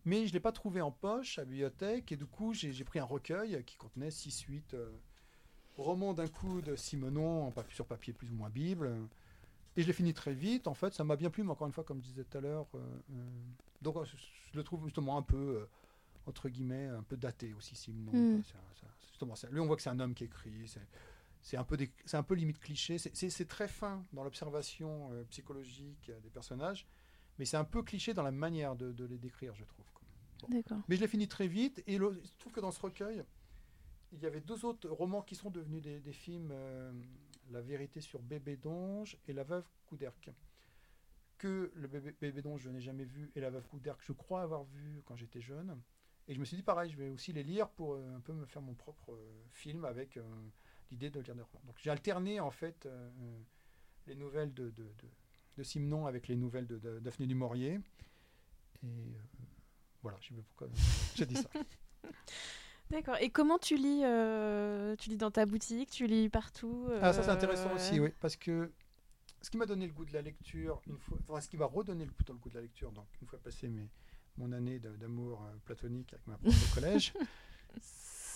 Mais 0.05 0.25
je 0.25 0.29
ne 0.29 0.33
l'ai 0.33 0.39
pas 0.39 0.51
trouvé 0.51 0.81
en 0.81 0.91
poche 0.91 1.37
à 1.37 1.41
la 1.41 1.45
bibliothèque, 1.45 2.11
et 2.11 2.15
du 2.17 2.25
coup, 2.25 2.53
j'ai 2.53 2.83
pris 2.83 2.99
un 2.99 3.03
recueil 3.03 3.63
qui 3.65 3.77
contenait 3.77 4.09
6-8 4.09 4.75
romans 5.77 6.13
d'un 6.13 6.27
coup 6.27 6.61
de 6.61 6.75
en 7.47 7.51
papier, 7.51 7.73
sur 7.75 7.85
papier 7.85 8.13
plus 8.13 8.31
ou 8.31 8.35
moins 8.35 8.49
Bible. 8.49 8.91
Et 9.77 9.81
je 9.81 9.87
l'ai 9.87 9.93
fini 9.93 10.13
très 10.13 10.33
vite. 10.33 10.67
En 10.67 10.73
fait, 10.73 10.93
ça 10.93 11.03
m'a 11.03 11.15
bien 11.15 11.29
plu, 11.29 11.43
mais 11.43 11.51
encore 11.51 11.67
une 11.67 11.73
fois, 11.73 11.83
comme 11.83 12.01
je 12.01 12.07
disais 12.07 12.23
tout 12.23 12.37
à 12.37 12.41
l'heure. 12.41 12.67
euh, 12.75 12.79
euh, 13.11 13.23
donc, 13.81 13.95
je, 14.03 14.57
le 14.57 14.63
trouve 14.63 14.83
justement 14.85 15.17
un 15.17 15.21
peu, 15.21 15.37
euh, 15.37 15.65
entre 16.27 16.49
guillemets, 16.49 16.87
un 16.87 17.03
peu 17.03 17.15
daté 17.15 17.53
aussi. 17.53 17.75
Mm. 17.91 18.41
c'est 18.43 18.85
un- 18.85 18.89
justement, 19.09 19.33
lui, 19.49 19.59
on 19.61 19.67
voit 19.67 19.75
que 19.77 19.81
c'est 19.81 19.89
un 19.89 19.99
homme 19.99 20.13
qui 20.13 20.25
écrit. 20.25 20.67
c'est- 21.41 21.57
un, 21.57 21.63
peu 21.63 21.77
des- 21.77 21.91
c'est 22.05 22.17
un 22.17 22.23
peu 22.23 22.35
limite 22.35 22.59
cliché. 22.59 22.97
C'est- 22.97 23.15
très 23.45 23.67
fin 23.67 24.05
dans 24.13 24.23
l'observation 24.23 25.09
euh, 25.13 25.23
psychologique 25.29 26.09
euh, 26.09 26.19
des 26.19 26.29
personnages, 26.29 26.85
mais 27.41 27.45
c'est 27.45 27.57
un 27.57 27.63
peu 27.63 27.81
cliché 27.81 28.13
dans 28.13 28.21
la 28.21 28.29
manière 28.29 28.75
de, 28.75 28.91
de 28.91 29.03
les 29.03 29.17
décrire, 29.17 29.55
je 29.55 29.63
trouve. 29.65 29.83
D'accord. 30.47 30.77
Mais 30.87 30.95
je 30.95 31.01
l'ai 31.01 31.07
fini 31.07 31.27
très 31.27 31.47
vite. 31.47 31.81
Et 31.87 31.97
le- 31.97 32.23
se 32.23 32.37
trouve 32.37 32.53
que 32.53 32.59
dans 32.59 32.69
ce 32.69 32.79
recueil, 32.79 33.23
il 34.11 34.19
y 34.19 34.27
avait 34.27 34.41
deux 34.41 34.63
autres 34.63 34.87
romans 34.87 35.23
qui 35.23 35.33
sont 35.33 35.49
devenus 35.49 35.81
des, 35.81 35.99
des 35.99 36.11
films 36.13 36.51
euh, 36.51 36.93
La 37.49 37.61
vérité 37.61 37.99
sur 37.99 38.21
Bébé 38.21 38.57
Donge 38.57 39.17
et 39.27 39.33
La 39.33 39.43
veuve 39.43 39.65
Couderc. 39.87 40.29
Que 41.39 41.71
le 41.73 41.87
bébé, 41.87 42.15
Bébé 42.21 42.43
Donge, 42.43 42.61
je 42.61 42.69
n'ai 42.69 42.79
jamais 42.79 43.05
vu, 43.05 43.31
et 43.35 43.39
La 43.41 43.49
veuve 43.49 43.67
Couderc, 43.69 43.97
je 44.01 44.11
crois 44.11 44.43
avoir 44.43 44.63
vu 44.65 45.01
quand 45.05 45.15
j'étais 45.15 45.41
jeune. 45.41 45.81
Et 46.27 46.35
je 46.35 46.39
me 46.39 46.45
suis 46.45 46.57
dit, 46.57 46.61
pareil, 46.61 46.91
je 46.91 46.97
vais 46.97 47.09
aussi 47.09 47.33
les 47.33 47.41
lire 47.41 47.67
pour 47.71 47.95
euh, 47.95 48.15
un 48.15 48.19
peu 48.19 48.33
me 48.33 48.45
faire 48.45 48.61
mon 48.61 48.75
propre 48.75 49.13
euh, 49.13 49.43
film 49.49 49.83
avec 49.85 50.19
l'idée 50.91 51.09
de 51.09 51.19
lire 51.21 51.33
des 51.33 51.41
romans. 51.41 51.63
Donc 51.65 51.79
j'ai 51.79 51.89
alterné 51.89 52.39
en 52.39 52.51
fait 52.51 52.87
les 54.05 54.13
nouvelles 54.15 54.53
de, 54.53 54.69
de, 54.69 54.83
de, 54.83 55.07
de 55.61 55.65
Simenon 55.67 56.07
avec 56.07 56.27
les 56.27 56.35
nouvelles 56.35 56.65
de, 56.65 56.77
de 56.79 56.99
Daphné 56.99 57.27
du 57.27 57.35
Maurier. 57.35 57.79
Et 58.83 58.87
euh, 58.87 59.21
voilà, 60.01 60.17
je 60.21 60.29
sais 60.29 60.33
pas 60.33 60.41
pourquoi 60.49 60.67
j'ai 61.15 61.25
dit 61.25 61.35
ça. 61.35 61.49
D'accord. 62.89 63.17
Et 63.21 63.29
comment 63.29 63.59
tu 63.59 63.77
lis 63.77 64.01
euh, 64.03 64.95
Tu 64.97 65.09
lis 65.09 65.17
dans 65.17 65.31
ta 65.31 65.45
boutique 65.45 65.91
Tu 65.91 66.07
lis 66.07 66.29
partout 66.29 66.89
Ah, 67.01 67.13
ça 67.13 67.23
c'est 67.23 67.29
euh, 67.29 67.33
intéressant 67.33 67.73
aussi, 67.73 67.99
oui, 67.99 68.09
parce 68.19 68.35
que 68.35 68.71
ce 69.41 69.49
qui 69.49 69.57
m'a 69.57 69.65
donné 69.65 69.87
le 69.87 69.93
goût 69.93 70.05
de 70.05 70.13
la 70.13 70.21
lecture, 70.21 70.81
une 70.87 70.97
fois, 70.97 71.17
enfin, 71.27 71.41
ce 71.41 71.47
qui 71.47 71.57
m'a 71.57 71.65
redonné 71.65 72.05
le, 72.05 72.11
plutôt 72.11 72.33
le 72.33 72.39
goût 72.39 72.49
de 72.49 72.55
la 72.55 72.61
lecture, 72.61 72.91
donc 72.91 73.07
une 73.21 73.27
fois 73.27 73.39
passé 73.39 73.69
mes, 73.69 73.87
mon 74.37 74.51
année 74.51 74.79
d'amour 74.79 75.43
euh, 75.43 75.55
platonique 75.63 76.13
avec 76.13 76.27
ma 76.27 76.37
prof 76.37 76.71
au 76.71 76.73
collège, 76.75 77.13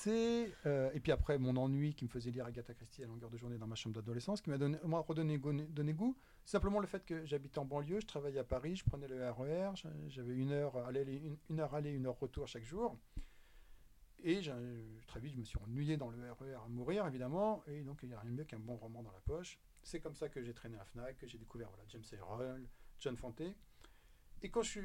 euh, 0.07 0.91
et 0.93 0.99
puis 0.99 1.11
après 1.11 1.37
mon 1.37 1.55
ennui 1.57 1.93
qui 1.95 2.05
me 2.05 2.09
faisait 2.09 2.31
lire 2.31 2.45
Agatha 2.45 2.73
Christie 2.73 3.03
à 3.03 3.07
longueur 3.07 3.29
de 3.29 3.37
journée 3.37 3.57
dans 3.57 3.67
ma 3.67 3.75
chambre 3.75 3.95
d'adolescence, 3.95 4.41
qui 4.41 4.49
m'a 4.49 4.57
donné, 4.57 4.77
m'a 4.83 4.99
redonné 4.99 5.37
go- 5.37 5.51
donné 5.53 5.93
goût, 5.93 6.17
simplement 6.45 6.79
le 6.79 6.87
fait 6.87 7.05
que 7.05 7.25
j'habite 7.25 7.57
en 7.57 7.65
banlieue, 7.65 7.99
je 7.99 8.05
travaillais 8.07 8.39
à 8.39 8.43
Paris, 8.43 8.75
je 8.75 8.83
prenais 8.85 9.07
le 9.07 9.29
RER, 9.31 9.71
j'a- 9.75 9.89
j'avais 10.07 10.33
une 10.35 10.51
heure 10.51 10.77
aller, 10.85 11.21
une, 11.49 11.59
heure 11.59 11.73
aller, 11.75 11.91
une 11.91 12.05
heure 12.07 12.19
retour 12.19 12.47
chaque 12.47 12.63
jour. 12.63 12.97
Et 14.23 14.41
très 15.05 15.19
vite, 15.19 15.33
je 15.33 15.37
me 15.37 15.43
suis 15.43 15.59
ennuyé 15.59 15.97
dans 15.97 16.09
le 16.09 16.31
RER 16.31 16.55
à 16.55 16.67
mourir, 16.67 17.05
évidemment. 17.05 17.63
Et 17.67 17.83
donc, 17.83 17.99
il 18.01 18.09
n'y 18.09 18.15
a 18.15 18.19
rien 18.19 18.31
de 18.31 18.35
mieux 18.37 18.43
qu'un 18.45 18.57
bon 18.59 18.75
roman 18.75 19.03
dans 19.03 19.11
la 19.11 19.19
poche. 19.19 19.59
C'est 19.83 19.99
comme 19.99 20.15
ça 20.15 20.29
que 20.29 20.41
j'ai 20.41 20.53
traîné 20.53 20.77
à 20.79 20.85
Fnac, 20.85 21.17
que 21.19 21.27
j'ai 21.27 21.37
découvert 21.37 21.69
James 21.89 22.01
Aaron, 22.19 22.61
John 22.97 23.15
Fante. 23.17 23.41
Et, 24.41 24.49
quand 24.49 24.63
suis, 24.63 24.81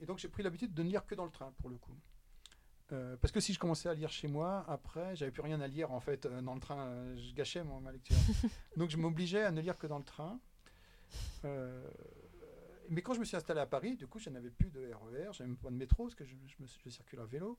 et 0.00 0.06
donc, 0.06 0.18
j'ai 0.18 0.28
pris 0.28 0.42
l'habitude 0.42 0.72
de 0.72 0.82
ne 0.82 0.88
lire 0.88 1.04
que 1.06 1.14
dans 1.14 1.26
le 1.26 1.30
train, 1.30 1.52
pour 1.58 1.68
le 1.68 1.76
coup. 1.76 1.94
Euh, 2.92 3.16
parce 3.18 3.32
que 3.32 3.40
si 3.40 3.52
je 3.52 3.58
commençais 3.58 3.88
à 3.88 3.94
lire 3.94 4.10
chez 4.10 4.28
moi, 4.28 4.64
après, 4.68 5.14
j'avais 5.14 5.30
plus 5.30 5.42
rien 5.42 5.60
à 5.60 5.66
lire, 5.66 5.92
en 5.92 6.00
fait, 6.00 6.24
euh, 6.26 6.40
dans 6.40 6.54
le 6.54 6.60
train. 6.60 6.78
euh, 6.86 7.16
je 7.18 7.34
gâchais 7.34 7.62
mon- 7.62 7.80
ma 7.80 7.92
lecture. 7.92 8.16
donc, 8.76 8.88
je 8.90 8.96
m'obligeais 8.96 9.42
à 9.44 9.50
ne 9.50 9.60
lire 9.60 9.76
que 9.76 9.86
dans 9.86 9.98
le 9.98 10.04
train. 10.04 10.40
Euh, 11.44 11.86
mais 12.88 13.02
quand 13.02 13.12
je 13.12 13.20
me 13.20 13.24
suis 13.24 13.36
installé 13.36 13.60
à 13.60 13.66
Paris, 13.66 13.96
du 13.96 14.06
coup, 14.06 14.18
je 14.18 14.30
n'avais 14.30 14.50
plus 14.50 14.70
de 14.70 14.90
RER, 14.92 15.32
j'avais 15.32 15.48
même 15.48 15.56
pas 15.58 15.68
de 15.70 15.76
métro, 15.76 16.04
parce 16.04 16.14
que 16.14 16.24
je, 16.24 16.34
je, 16.46 16.62
me 16.62 16.66
suis- 16.66 16.80
je 16.84 16.88
circule 16.90 17.20
à 17.20 17.26
vélo. 17.26 17.58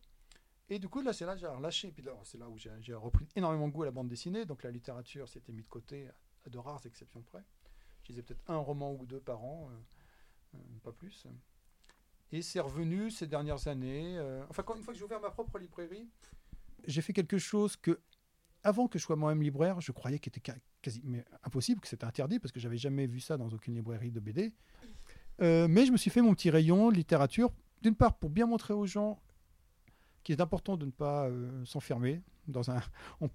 Et 0.71 0.79
du 0.79 0.87
coup, 0.89 1.01
là, 1.01 1.13
c'est 1.13 1.25
là 1.25 1.33
que 1.35 1.39
j'ai 1.41 1.47
relâché. 1.47 1.91
Puis 1.91 2.03
là, 2.03 2.11
c'est 2.23 2.37
là 2.37 2.47
où 2.49 2.57
j'ai 2.57 2.93
repris 2.93 3.27
énormément 3.35 3.67
goût 3.69 3.83
à 3.83 3.85
la 3.85 3.91
bande 3.91 4.07
dessinée. 4.07 4.45
Donc 4.45 4.63
la 4.63 4.71
littérature 4.71 5.27
s'était 5.29 5.51
mis 5.51 5.63
de 5.63 5.67
côté 5.67 6.07
à 6.45 6.49
de 6.49 6.57
rares 6.57 6.85
exceptions 6.85 7.21
près. 7.23 7.43
Je 8.03 8.09
lisais 8.09 8.21
peut-être 8.23 8.43
un 8.47 8.57
roman 8.57 8.93
ou 8.93 9.05
deux 9.05 9.19
par 9.19 9.43
an, 9.43 9.69
euh, 10.53 10.57
pas 10.83 10.91
plus. 10.91 11.25
Et 12.31 12.41
c'est 12.41 12.59
revenu 12.59 13.09
ces 13.09 13.27
dernières 13.27 13.67
années. 13.67 14.17
euh, 14.17 14.43
enfin, 14.49 14.63
quand, 14.63 14.75
une 14.75 14.83
fois 14.83 14.93
que 14.93 14.99
j'ai 14.99 15.05
ouvert 15.05 15.19
ma 15.19 15.31
propre 15.31 15.57
librairie, 15.57 16.07
j'ai 16.85 17.01
fait 17.01 17.13
quelque 17.13 17.37
chose 17.37 17.75
que, 17.75 17.99
avant 18.63 18.87
que 18.87 18.99
je 18.99 19.03
sois 19.03 19.15
moi-même 19.15 19.41
libraire, 19.41 19.81
je 19.81 19.91
croyais 19.91 20.19
qu'il 20.19 20.31
était 20.35 20.53
quasi 20.81 21.01
mais 21.03 21.25
impossible, 21.43 21.81
que 21.81 21.87
c'était 21.87 22.05
interdit, 22.05 22.39
parce 22.39 22.51
que 22.51 22.59
j'avais 22.59 22.77
jamais 22.77 23.07
vu 23.07 23.19
ça 23.19 23.37
dans 23.37 23.49
aucune 23.49 23.75
librairie 23.75 24.11
de 24.11 24.19
BD. 24.19 24.53
Euh, 25.41 25.67
mais 25.67 25.85
je 25.85 25.91
me 25.91 25.97
suis 25.97 26.11
fait 26.11 26.21
mon 26.21 26.33
petit 26.33 26.49
rayon 26.49 26.89
littérature, 26.89 27.51
d'une 27.81 27.95
part 27.95 28.17
pour 28.17 28.29
bien 28.29 28.45
montrer 28.45 28.73
aux 28.73 28.85
gens 28.85 29.21
qu'il 30.33 30.39
est 30.39 30.41
important 30.43 30.77
de 30.77 30.85
ne 30.85 30.91
pas 30.91 31.25
euh, 31.27 31.65
s'enfermer 31.65 32.21
dans 32.47 32.69
un. 32.69 32.79
on- 33.19 33.29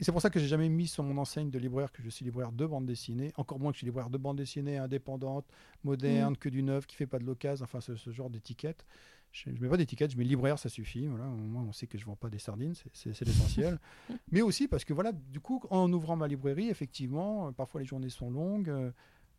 c'est 0.00 0.10
pour 0.10 0.20
ça 0.20 0.30
que 0.30 0.40
j'ai 0.40 0.48
jamais 0.48 0.68
mis 0.68 0.88
sur 0.88 1.04
mon 1.04 1.16
enseigne 1.18 1.48
de 1.50 1.58
libraire 1.60 1.92
que 1.92 2.02
je 2.02 2.10
suis 2.10 2.24
libraire 2.24 2.50
de 2.50 2.66
bande 2.66 2.86
dessinée, 2.86 3.32
encore 3.36 3.60
moins 3.60 3.70
que 3.70 3.76
je 3.76 3.78
suis 3.80 3.86
libraire 3.86 4.10
de 4.10 4.18
bande 4.18 4.36
dessinée 4.38 4.76
indépendante, 4.78 5.46
moderne, 5.84 6.36
que 6.36 6.48
du 6.48 6.62
neuf, 6.64 6.86
qui 6.86 6.96
fait 6.96 7.06
pas 7.06 7.18
de 7.20 7.24
l'occasion, 7.24 7.62
enfin 7.64 7.80
ce, 7.80 7.94
ce 7.94 8.10
genre 8.10 8.30
d'étiquette. 8.30 8.84
Je, 9.32 9.48
je 9.54 9.60
mets 9.62 9.68
pas 9.68 9.76
d'étiquette, 9.76 10.10
je 10.10 10.16
mets 10.18 10.24
libraire, 10.24 10.58
ça 10.58 10.68
suffit. 10.68 11.06
Voilà, 11.06 11.28
au 11.28 11.36
moins 11.36 11.62
on 11.62 11.72
sait 11.72 11.86
que 11.86 11.96
je 11.98 12.04
vends 12.04 12.16
pas 12.16 12.30
des 12.30 12.40
sardines, 12.40 12.74
c'est- 12.92 13.20
l'essentiel. 13.24 13.78
Mais 14.32 14.42
aussi 14.42 14.66
parce 14.66 14.84
que 14.84 14.92
voilà, 14.92 15.12
du 15.12 15.38
coup, 15.38 15.62
en 15.70 15.92
ouvrant 15.92 16.16
ma 16.16 16.26
librairie, 16.26 16.68
effectivement, 16.68 17.46
euh, 17.46 17.52
parfois 17.52 17.80
les 17.80 17.86
journées 17.86 18.08
sont 18.10 18.30
longues. 18.30 18.68
euh, 18.70 18.90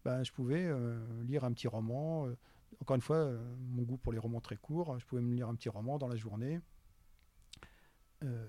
ben, 0.06 0.24
je 0.24 0.32
pouvais 0.32 0.64
euh, 0.66 0.98
lire 1.24 1.44
un 1.44 1.52
petit 1.52 1.68
roman. 1.68 2.26
euh, 2.28 2.38
encore 2.82 2.96
une 2.96 3.02
fois, 3.02 3.18
euh, 3.18 3.38
mon 3.70 3.84
goût 3.84 3.98
pour 3.98 4.14
les 4.14 4.18
romans 4.20 4.40
très 4.42 4.56
courts, 4.56 4.98
je 4.98 5.06
pouvais 5.06 5.22
me 5.22 5.36
lire 5.36 5.48
un 5.50 5.56
petit 5.56 5.70
roman 5.70 5.98
dans 5.98 6.08
la 6.08 6.16
journée. 6.16 6.60
Euh, 8.24 8.46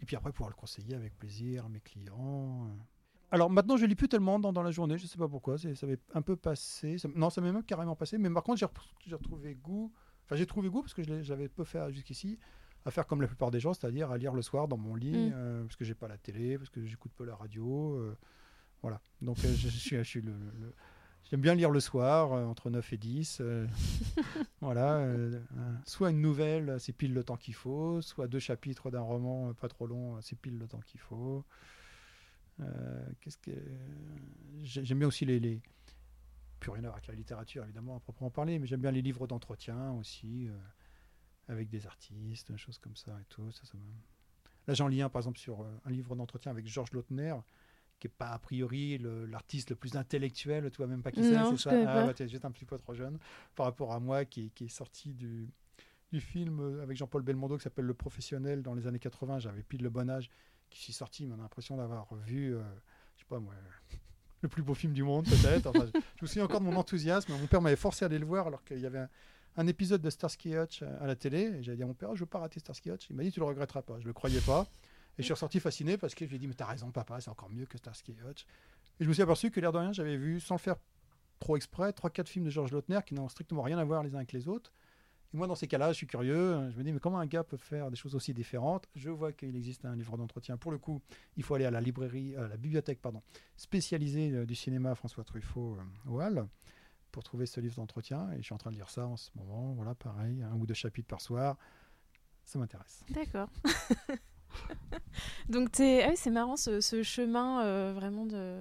et 0.00 0.04
puis 0.06 0.16
après, 0.16 0.32
pouvoir 0.32 0.50
le 0.50 0.54
conseiller 0.56 0.94
avec 0.94 1.18
plaisir 1.18 1.66
à 1.66 1.68
mes 1.68 1.80
clients. 1.80 2.66
euh. 2.68 2.74
Alors 3.30 3.50
maintenant, 3.50 3.76
je 3.76 3.84
lis 3.84 3.94
plus 3.94 4.08
tellement 4.08 4.38
dans, 4.38 4.52
dans 4.52 4.62
la 4.62 4.70
journée, 4.70 4.96
je 4.96 5.06
sais 5.06 5.18
pas 5.18 5.28
pourquoi, 5.28 5.58
ça 5.58 5.68
avait 5.82 5.98
un 6.14 6.22
peu 6.22 6.34
passé. 6.36 6.96
ça- 6.98 7.08
non, 7.14 7.28
ça 7.30 7.40
m'est 7.42 7.52
même 7.52 7.62
carrément 7.64 7.94
passé, 7.96 8.16
mais 8.16 8.30
par 8.30 8.42
contre, 8.42 8.58
j'ai 9.06 9.14
retrouvé 9.14 9.54
goût. 9.54 9.92
Enfin, 10.24 10.36
j'ai 10.36 10.46
trouvé 10.46 10.68
goût 10.70 10.80
parce 10.82 10.94
que 10.94 11.02
je 11.02 11.28
l'avais 11.30 11.48
peu 11.48 11.64
fait 11.64 11.90
jusqu'ici, 11.92 12.38
à 12.84 12.90
faire 12.90 13.06
comme 13.06 13.20
la 13.20 13.26
plupart 13.26 13.50
des 13.50 13.60
gens, 13.60 13.74
c'est-à-dire 13.74 14.10
à 14.10 14.16
lire 14.18 14.32
le 14.32 14.40
soir 14.42 14.66
dans 14.68 14.78
mon 14.78 14.94
lit, 14.94 15.28
Mm. 15.28 15.32
euh, 15.34 15.62
parce 15.64 15.76
que 15.76 15.84
j'ai 15.84 15.94
pas 15.94 16.08
la 16.08 16.16
télé, 16.16 16.56
parce 16.56 16.70
que 16.70 16.84
j'écoute 16.86 17.12
peu 17.16 17.24
la 17.24 17.34
radio. 17.34 17.96
euh, 17.98 18.16
voilà. 18.82 19.00
Donc, 19.20 19.38
euh, 19.44 19.48
je, 19.54 19.68
je 19.68 19.76
suis, 19.78 19.96
je 19.96 20.02
suis 20.02 20.20
le, 20.22 20.32
J'aime 21.24 21.42
bien 21.42 21.54
lire 21.54 21.70
le 21.70 21.80
soir, 21.80 22.32
euh, 22.32 22.44
entre 22.46 22.70
9 22.70 22.90
et 22.92 22.96
10. 22.96 23.38
euh, 23.40 23.66
voilà. 24.62 24.96
euh, 24.96 25.38
un- 25.58 25.80
soit 25.84 26.10
une 26.10 26.22
nouvelle, 26.22 26.80
c'est 26.80 26.92
pile 26.94 27.12
le 27.12 27.22
temps 27.22 27.36
qu'il 27.36 27.54
faut, 27.54 28.00
soit 28.00 28.28
deux 28.28 28.38
chapitres 28.38 28.90
d'un 28.90 29.02
roman 29.02 29.50
euh, 29.50 29.52
pas 29.52 29.68
trop 29.68 29.86
long, 29.86 30.16
euh, 30.16 30.20
c'est 30.22 30.36
pile 30.38 30.56
le 30.58 30.66
temps 30.66 30.80
qu'il 30.80 31.00
faut. 31.00 31.44
Euh, 32.60 33.06
Qu'est-ce 33.20 33.36
que 33.38 33.50
j'ai- 34.62 34.84
J'aime 34.84 34.98
bien 35.00 35.08
aussi 35.08 35.24
les, 35.26 35.38
les... 35.38 35.60
Plus 36.60 36.70
rien 36.70 36.80
à 36.80 36.86
voir 36.88 36.94
avec 36.94 37.06
la 37.08 37.14
littérature, 37.14 37.62
évidemment, 37.62 37.96
à 37.96 38.00
proprement 38.00 38.30
parler, 38.30 38.58
mais 38.58 38.66
j'aime 38.66 38.80
bien 38.80 38.90
les 38.90 39.02
livres 39.02 39.26
d'entretien 39.26 39.92
aussi, 39.92 40.48
euh, 40.48 40.56
avec 41.48 41.68
des 41.68 41.86
artistes, 41.86 42.50
des 42.50 42.58
choses 42.58 42.78
comme 42.78 42.96
ça 42.96 43.12
et 43.20 43.24
tout. 43.28 43.52
Ça, 43.52 43.64
ça 43.66 43.74
me- 43.76 43.82
Là, 44.66 44.74
j'en 44.74 44.88
lis 44.88 45.00
un, 45.02 45.08
par 45.10 45.20
exemple, 45.20 45.38
sur 45.38 45.60
euh, 45.60 45.78
un 45.84 45.90
livre 45.90 46.16
d'entretien 46.16 46.50
avec 46.50 46.66
Georges 46.66 46.92
Lautner, 46.92 47.34
qui 47.98 48.06
n'est 48.06 48.14
pas 48.16 48.30
a 48.30 48.38
priori 48.38 48.98
l'artiste 49.28 49.70
le, 49.70 49.76
plus 49.76 49.96
intellectuel, 49.96 50.70
tu 50.70 50.76
vois 50.76 50.86
même 50.86 51.02
pas 51.02 51.10
qui 51.10 51.22
c'est, 51.22 51.34
c'est 51.56 51.56
ça 51.56 52.06
Ah, 52.06 52.14
t'es 52.14 52.28
juste 52.28 52.44
un 52.44 52.50
petit 52.50 52.64
peu 52.64 52.78
trop 52.78 52.94
jeune 52.94 53.18
par 53.54 53.66
rapport 53.66 53.92
à 53.92 54.00
moi 54.00 54.24
qui, 54.24 54.50
qui 54.50 54.64
est 54.64 54.68
sorti 54.68 55.14
du, 55.14 55.48
du 56.12 56.20
film 56.20 56.60
euh, 56.60 56.82
avec 56.82 56.96
Jean-Paul 56.96 57.22
Belmondo 57.22 57.56
qui 57.56 57.64
s'appelle 57.64 57.84
Le 57.84 57.94
Professionnel 57.94 58.62
dans 58.62 58.74
les 58.74 58.86
années 58.86 58.98
80. 58.98 59.40
J'avais 59.40 59.62
pile 59.62 59.82
le 59.82 59.90
bon 59.90 60.08
âge 60.08 60.30
qui 60.70 60.80
suis 60.80 60.92
sorti, 60.92 61.26
mais 61.26 61.34
on 61.34 61.38
a 61.38 61.42
l'impression 61.42 61.76
d'avoir 61.76 62.14
vu, 62.14 62.54
euh, 62.54 62.62
je 63.16 63.22
sais 63.22 63.28
pas 63.28 63.38
moi, 63.38 63.54
le 64.42 64.48
plus 64.48 64.62
beau 64.62 64.74
film 64.74 64.92
du 64.92 65.02
monde 65.02 65.26
peut-être. 65.26 65.66
Enfin, 65.66 65.86
je, 65.86 66.00
je 66.16 66.22
me 66.22 66.26
souviens 66.26 66.44
encore 66.44 66.60
de 66.60 66.66
mon 66.66 66.76
enthousiasme. 66.76 67.32
Mon 67.32 67.46
père 67.46 67.60
m'avait 67.60 67.76
forcé 67.76 68.04
à 68.04 68.06
aller 68.06 68.18
le 68.18 68.26
voir 68.26 68.46
alors 68.46 68.64
qu'il 68.64 68.80
y 68.80 68.86
avait 68.86 69.00
un, 69.00 69.08
un 69.58 69.66
épisode 69.66 70.00
de 70.00 70.08
Starsky 70.08 70.54
Hutch 70.54 70.82
à 70.82 71.06
la 71.06 71.16
télé. 71.16 71.52
Et 71.58 71.62
j'avais 71.62 71.76
dit 71.76 71.82
à 71.82 71.86
mon 71.86 71.94
père, 71.94 72.14
je 72.14 72.20
veux 72.20 72.26
pas 72.26 72.38
rater 72.38 72.60
Starsky 72.60 72.90
Hutch. 72.90 73.10
Il 73.10 73.16
m'a 73.16 73.24
dit, 73.24 73.32
tu 73.32 73.40
le 73.40 73.46
regretteras 73.46 73.82
pas. 73.82 73.98
Je 74.00 74.06
le 74.06 74.12
croyais 74.12 74.40
pas. 74.40 74.66
Et 75.18 75.22
je 75.22 75.24
suis 75.24 75.32
ressorti 75.32 75.58
fasciné 75.58 75.98
parce 75.98 76.14
que 76.14 76.24
je 76.24 76.30
lui 76.30 76.36
ai 76.36 76.38
dit, 76.38 76.46
mais 76.46 76.54
t'as 76.54 76.66
raison, 76.66 76.90
papa, 76.92 77.20
c'est 77.20 77.30
encore 77.30 77.50
mieux 77.50 77.66
que 77.66 77.76
Starsky 77.76 78.12
Hutch. 78.12 78.46
Et 79.00 79.04
je 79.04 79.08
me 79.08 79.12
suis 79.12 79.22
aperçu 79.22 79.50
que 79.50 79.58
l'air 79.58 79.72
de 79.72 79.78
rien, 79.78 79.92
j'avais 79.92 80.16
vu, 80.16 80.38
sans 80.38 80.54
le 80.54 80.60
faire 80.60 80.76
trop 81.40 81.56
exprès, 81.56 81.90
3-4 81.90 82.26
films 82.26 82.44
de 82.44 82.50
Georges 82.50 82.72
Lautner 82.72 83.00
qui 83.04 83.14
n'ont 83.14 83.28
strictement 83.28 83.62
rien 83.62 83.78
à 83.78 83.84
voir 83.84 84.02
les 84.02 84.14
uns 84.14 84.18
avec 84.18 84.32
les 84.32 84.48
autres. 84.48 84.72
Et 85.34 85.36
moi, 85.36 85.46
dans 85.46 85.54
ces 85.54 85.66
cas-là, 85.66 85.92
je 85.92 85.96
suis 85.96 86.06
curieux. 86.06 86.70
Je 86.70 86.78
me 86.78 86.84
dis, 86.84 86.92
mais 86.92 87.00
comment 87.00 87.18
un 87.18 87.26
gars 87.26 87.44
peut 87.44 87.56
faire 87.56 87.90
des 87.90 87.96
choses 87.96 88.14
aussi 88.14 88.32
différentes? 88.32 88.88
Je 88.94 89.10
vois 89.10 89.32
qu'il 89.32 89.54
existe 89.56 89.84
un 89.84 89.94
livre 89.94 90.16
d'entretien. 90.16 90.56
Pour 90.56 90.70
le 90.70 90.78
coup, 90.78 91.02
il 91.36 91.42
faut 91.42 91.54
aller 91.54 91.66
à 91.66 91.70
la 91.70 91.80
librairie, 91.80 92.34
à 92.36 92.48
la 92.48 92.56
bibliothèque, 92.56 93.00
pardon, 93.00 93.22
spécialisée 93.56 94.30
euh, 94.32 94.46
du 94.46 94.54
cinéma 94.54 94.94
François 94.94 95.24
Truffaut 95.24 95.76
euh, 95.76 96.10
au 96.10 96.20
Hall 96.22 96.46
pour 97.12 97.24
trouver 97.24 97.44
ce 97.44 97.60
livre 97.60 97.76
d'entretien. 97.76 98.30
Et 98.32 98.38
je 98.38 98.42
suis 98.42 98.54
en 98.54 98.58
train 98.58 98.70
de 98.70 98.76
lire 98.76 98.88
ça 98.88 99.06
en 99.06 99.16
ce 99.16 99.30
moment. 99.34 99.74
Voilà, 99.74 99.94
pareil, 99.94 100.42
un 100.42 100.54
ou 100.54 100.64
deux 100.64 100.74
chapitres 100.74 101.08
par 101.08 101.20
soir. 101.20 101.58
Ça 102.44 102.58
m'intéresse. 102.58 103.04
D'accord. 103.10 103.50
Donc, 105.48 105.68
ah 105.80 106.12
c'est 106.16 106.30
marrant 106.30 106.56
ce, 106.56 106.80
ce 106.80 107.02
chemin 107.02 107.64
euh, 107.64 107.92
vraiment 107.94 108.26
de 108.26 108.60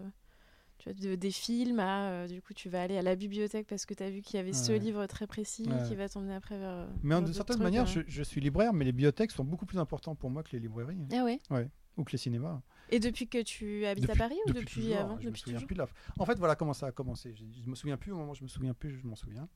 de, 0.94 1.16
des 1.16 1.32
films 1.32 1.80
à, 1.80 2.10
euh, 2.10 2.28
du 2.28 2.42
coup, 2.42 2.54
tu 2.54 2.70
vas 2.70 2.82
aller 2.82 2.98
à 2.98 3.02
la 3.02 3.16
bibliothèque 3.16 3.68
parce 3.68 3.86
que 3.86 3.94
tu 3.94 4.04
as 4.04 4.10
vu 4.10 4.22
qu'il 4.22 4.38
y 4.38 4.40
avait 4.40 4.54
ce 4.54 4.72
livre 4.72 5.06
très 5.06 5.28
précis 5.28 5.68
qui 5.88 5.96
va 5.96 6.10
t'emmener 6.10 6.36
après 6.36 6.58
vers. 6.58 6.88
Mais 7.04 7.20
de 7.22 7.32
certaine 7.34 7.60
manière, 7.60 7.86
je, 7.86 8.24
suis 8.24 8.42
libraire, 8.42 8.74
mais 8.74 8.86
les 8.86 8.92
bibliothèques 8.92 9.32
sont 9.32 9.44
beaucoup 9.44 9.66
plus 9.66 9.80
importantes 9.80 10.20
pour 10.20 10.30
moi 10.30 10.44
que 10.44 10.52
les 10.52 10.60
librairies. 10.60 10.98
Ah 11.12 11.24
ouais? 11.24 11.40
Ouais, 11.50 11.70
ou 11.98 12.04
que 12.04 12.12
les 12.12 12.18
cinémas. 12.18 12.62
Et 12.90 13.00
depuis 13.00 13.28
que 13.28 13.42
tu 13.42 13.86
habites 13.86 14.10
à 14.10 14.16
Paris 14.16 14.38
ou 14.48 14.54
depuis, 14.54 14.94
avant? 14.94 15.20
Je 15.20 15.30
me 15.30 15.36
souviens 15.36 15.60
plus 15.60 15.76
de 15.76 15.80
la... 15.80 15.88
En 16.20 16.26
fait, 16.26 16.40
voilà 16.40 16.56
comment 16.56 16.74
ça 16.74 16.88
a 16.88 16.92
commencé. 16.92 17.34
Je, 17.36 17.44
ne 17.44 17.70
me 17.70 17.76
souviens 17.76 17.98
plus 17.98 18.14
au 18.14 18.18
moment 18.18 18.32
où 18.32 18.36
je 18.36 18.44
me 18.44 18.48
souviens 18.48 18.74
plus, 18.74 18.98
je 18.98 19.06
m'en 19.06 19.16
souviens. 19.16 19.50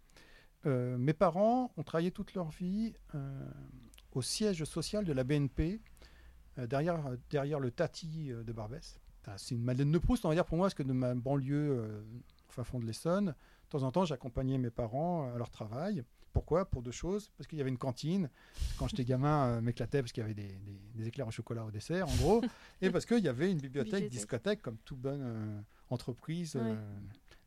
Euh, 0.65 0.97
mes 0.97 1.13
parents 1.13 1.71
ont 1.77 1.83
travaillé 1.83 2.11
toute 2.11 2.33
leur 2.33 2.49
vie 2.49 2.93
euh, 3.15 3.49
au 4.11 4.21
siège 4.21 4.63
social 4.65 5.05
de 5.05 5.13
la 5.13 5.23
BNP, 5.23 5.79
derrière, 6.57 7.01
derrière 7.29 7.59
le 7.59 7.71
Tati 7.71 8.29
de 8.29 8.53
Barbès 8.53 8.99
c'est 9.37 9.55
une 9.55 9.63
Madeleine 9.63 9.91
de 9.91 9.97
Proust, 9.97 10.25
on 10.25 10.29
va 10.29 10.35
dire 10.35 10.45
pour 10.45 10.57
moi, 10.57 10.65
parce 10.65 10.73
que 10.73 10.83
de 10.83 10.93
ma 10.93 11.13
banlieue, 11.13 11.71
euh, 11.71 12.01
au 12.49 12.51
fin 12.51 12.63
fond 12.63 12.79
de 12.79 12.85
l'Essonne, 12.85 13.27
de 13.27 13.69
temps 13.69 13.83
en 13.83 13.91
temps, 13.91 14.05
j'accompagnais 14.05 14.57
mes 14.57 14.69
parents 14.69 15.31
à 15.33 15.37
leur 15.37 15.49
travail. 15.49 16.03
Pourquoi? 16.33 16.65
Pour 16.65 16.81
deux 16.81 16.91
choses. 16.91 17.29
Parce 17.37 17.47
qu'il 17.47 17.57
y 17.57 17.61
avait 17.61 17.69
une 17.69 17.77
cantine. 17.77 18.29
Quand 18.77 18.87
j'étais 18.87 19.03
gamin, 19.03 19.47
euh, 19.47 19.61
m'éclatait 19.61 20.01
parce 20.01 20.11
qu'il 20.11 20.21
y 20.21 20.23
avait 20.23 20.33
des, 20.33 21.07
éclairs 21.07 21.27
au 21.27 21.31
chocolat 21.31 21.65
au 21.65 21.71
dessert, 21.71 22.07
en 22.07 22.15
gros. 22.15 22.41
et 22.81 22.89
parce 22.89 23.05
qu'il 23.05 23.19
y 23.19 23.27
avait 23.27 23.51
une 23.51 23.59
bibliothèque, 23.59 24.09
discothèque, 24.09 24.61
comme 24.61 24.77
toute 24.85 24.99
bonne 24.99 25.21
euh, 25.21 25.61
entreprise 25.89 26.57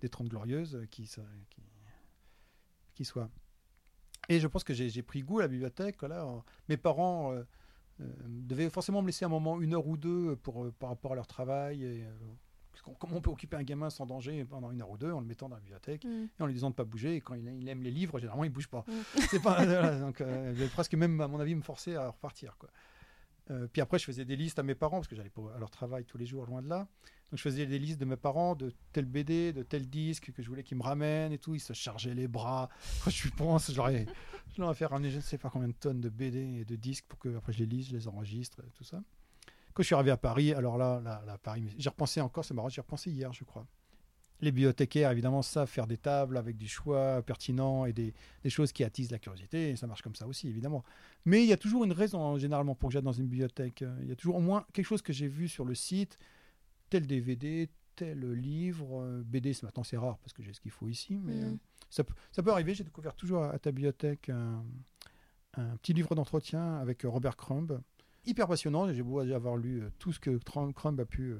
des 0.00 0.08
Trente 0.08 0.28
Glorieuses 0.28 0.86
qui, 0.90 1.04
qui, 1.50 1.62
qui, 2.94 3.04
soit. 3.04 3.30
Et 4.28 4.38
je 4.38 4.46
pense 4.46 4.64
que 4.64 4.74
j'ai 4.74 5.02
pris 5.02 5.22
goût 5.22 5.38
à 5.38 5.42
la 5.42 5.48
bibliothèque. 5.48 6.02
Là, 6.02 6.26
mes 6.68 6.76
parents 6.76 7.32
euh, 7.32 7.42
devaient 7.98 8.70
forcément 8.70 9.02
me 9.02 9.06
laisser 9.06 9.24
un 9.24 9.28
moment, 9.28 9.60
une 9.60 9.74
heure 9.74 9.86
ou 9.86 9.96
deux, 9.96 10.36
pour, 10.36 10.64
euh, 10.64 10.72
par 10.78 10.90
rapport 10.90 11.12
à 11.12 11.14
leur 11.14 11.26
travail. 11.26 11.84
Et, 11.84 12.04
euh, 12.04 12.92
comment 12.98 13.16
on 13.16 13.20
peut 13.20 13.30
occuper 13.30 13.56
un 13.56 13.62
gamin 13.62 13.88
sans 13.88 14.04
danger 14.04 14.44
pendant 14.44 14.70
une 14.70 14.82
heure 14.82 14.90
ou 14.90 14.98
deux 14.98 15.12
en 15.12 15.20
le 15.20 15.26
mettant 15.26 15.48
dans 15.48 15.54
la 15.56 15.60
bibliothèque 15.60 16.04
mm. 16.04 16.26
et 16.38 16.42
en 16.42 16.46
lui 16.46 16.54
disant 16.54 16.68
de 16.68 16.74
ne 16.74 16.76
pas 16.76 16.84
bouger. 16.84 17.16
Et 17.16 17.20
quand 17.20 17.34
il, 17.34 17.68
aime 17.68 17.82
les 17.82 17.90
livres, 17.90 18.18
généralement, 18.18 18.44
il 18.44 18.50
ne 18.50 18.54
bouge 18.54 18.68
pas. 18.68 18.84
Mm. 18.86 19.20
C'est 19.30 19.42
pas 19.42 19.64
donc, 20.00 20.22
presque 20.72 20.94
même, 20.94 21.20
à 21.20 21.28
mon 21.28 21.40
avis, 21.40 21.54
me 21.54 21.62
forcer 21.62 21.94
à 21.94 22.08
repartir. 22.08 22.56
Quoi. 22.58 22.68
Puis 23.72 23.82
après, 23.82 23.98
je 23.98 24.04
faisais 24.04 24.24
des 24.24 24.36
listes 24.36 24.58
à 24.58 24.62
mes 24.62 24.74
parents, 24.74 24.98
parce 24.98 25.08
que 25.08 25.16
j'allais 25.16 25.32
à 25.54 25.58
leur 25.58 25.70
travail 25.70 26.04
tous 26.04 26.18
les 26.18 26.26
jours, 26.26 26.46
loin 26.46 26.62
de 26.62 26.68
là. 26.68 26.88
Donc 27.30 27.38
je 27.38 27.42
faisais 27.42 27.66
des 27.66 27.78
listes 27.78 28.00
de 28.00 28.04
mes 28.04 28.16
parents 28.16 28.54
de 28.54 28.72
tel 28.92 29.06
BD, 29.06 29.52
de 29.52 29.62
tel 29.62 29.88
disque 29.88 30.32
que 30.32 30.42
je 30.42 30.48
voulais 30.48 30.62
qu'ils 30.62 30.78
me 30.78 30.82
ramènent 30.82 31.32
et 31.32 31.38
tout. 31.38 31.54
Ils 31.54 31.60
se 31.60 31.72
chargeaient 31.72 32.14
les 32.14 32.28
bras. 32.28 32.68
je 33.08 33.28
pense, 33.30 33.70
je 33.70 33.76
leur, 33.76 33.88
ai, 33.88 34.06
je 34.54 34.60
leur 34.60 34.70
ai 34.70 34.74
fait 34.74 34.86
ramener 34.86 35.10
je 35.10 35.16
ne 35.16 35.20
sais 35.20 35.38
pas 35.38 35.50
combien 35.50 35.68
de 35.68 35.74
tonnes 35.74 36.00
de 36.00 36.08
BD 36.08 36.60
et 36.60 36.64
de 36.64 36.76
disques 36.76 37.06
pour 37.08 37.18
que 37.18 37.36
après 37.36 37.52
je 37.52 37.58
les 37.60 37.66
lise, 37.66 37.88
je 37.88 37.96
les 37.96 38.08
enregistre, 38.08 38.62
tout 38.74 38.84
ça. 38.84 39.02
Quand 39.72 39.82
je 39.82 39.86
suis 39.86 39.94
arrivé 39.96 40.12
à 40.12 40.16
Paris, 40.16 40.52
alors 40.52 40.78
là, 40.78 41.00
là, 41.00 41.22
là 41.26 41.36
Paris, 41.38 41.74
j'ai 41.76 41.88
repensé 41.88 42.20
encore, 42.20 42.44
c'est 42.44 42.54
marrant, 42.54 42.68
j'ai 42.68 42.80
repensé 42.80 43.10
hier, 43.10 43.32
je 43.32 43.42
crois. 43.42 43.66
Les 44.44 44.52
bibliothécaires, 44.52 45.10
évidemment, 45.10 45.40
savent 45.40 45.68
faire 45.68 45.86
des 45.86 45.96
tables 45.96 46.36
avec 46.36 46.58
du 46.58 46.68
choix 46.68 47.22
pertinent 47.22 47.86
et 47.86 47.92
des, 47.92 48.12
des, 48.42 48.50
choses 48.50 48.72
qui 48.72 48.84
attisent 48.84 49.10
la 49.10 49.18
curiosité. 49.18 49.70
Et 49.70 49.76
ça 49.76 49.86
marche 49.86 50.02
comme 50.02 50.14
ça 50.14 50.26
aussi, 50.26 50.48
évidemment. 50.48 50.84
Mais 51.24 51.42
il 51.42 51.48
y 51.48 51.52
a 51.52 51.56
toujours 51.56 51.84
une 51.84 51.92
raison, 51.92 52.36
généralement, 52.36 52.74
pour 52.74 52.90
que 52.90 52.92
j'aille 52.92 53.02
dans 53.02 53.12
une 53.12 53.26
bibliothèque. 53.26 53.82
Il 54.02 54.08
y 54.08 54.12
a 54.12 54.16
toujours 54.16 54.36
au 54.36 54.40
moins 54.40 54.66
quelque 54.74 54.84
chose 54.86 55.00
que 55.00 55.14
j'ai 55.14 55.28
vu 55.28 55.48
sur 55.48 55.64
le 55.64 55.74
site 55.74 56.18
tel 56.90 57.06
DVD, 57.06 57.70
tel 57.96 58.32
livre. 58.32 59.00
Euh, 59.00 59.22
BD, 59.24 59.52
maintenant 59.62 59.82
c'est 59.82 59.96
rare 59.96 60.18
parce 60.18 60.32
que 60.32 60.42
j'ai 60.42 60.52
ce 60.52 60.60
qu'il 60.60 60.70
faut 60.70 60.88
ici, 60.88 61.18
mais 61.22 61.34
mm. 61.34 61.44
euh, 61.44 61.56
ça, 61.90 62.04
ça, 62.32 62.42
peut 62.42 62.50
arriver. 62.50 62.74
J'ai 62.74 62.84
découvert 62.84 63.14
toujours 63.14 63.44
à, 63.44 63.58
ta 63.58 63.72
bibliothèque 63.72 64.28
un, 64.28 64.64
petit 65.82 65.92
livre 65.92 66.14
d'entretien 66.14 66.76
avec 66.76 67.02
Robert 67.04 67.36
Crumb. 67.36 67.80
Hyper 68.26 68.48
passionnant, 68.48 68.92
j'ai 68.92 69.02
beau 69.02 69.20
avoir 69.20 69.56
lu 69.56 69.82
euh, 69.82 69.90
tout 69.98 70.12
ce 70.12 70.20
que 70.20 70.38
Crumb 70.72 70.98
a 71.00 71.04
pu 71.04 71.34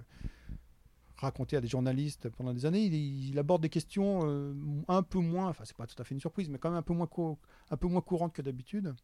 raconter 1.16 1.56
à 1.56 1.60
des 1.60 1.68
journalistes 1.68 2.28
pendant 2.30 2.52
des 2.52 2.66
années. 2.66 2.84
Il, 2.84 3.38
aborde 3.38 3.62
des 3.62 3.68
questions 3.68 4.20
un 4.88 5.02
peu 5.02 5.18
moins, 5.18 5.48
enfin 5.48 5.64
c'est 5.64 5.76
pas 5.76 5.86
tout 5.86 6.00
à 6.00 6.04
fait 6.04 6.14
une 6.14 6.20
surprise, 6.20 6.48
mais 6.48 6.58
quand 6.58 6.70
même 6.70 6.78
un 6.78 6.82
peu 6.82 6.94
moins, 6.94 7.08
un 7.70 7.76
peu 7.76 7.86
moins 7.86 8.00
courantes 8.00 8.32
que 8.32 8.42
d'habitude. 8.42 8.94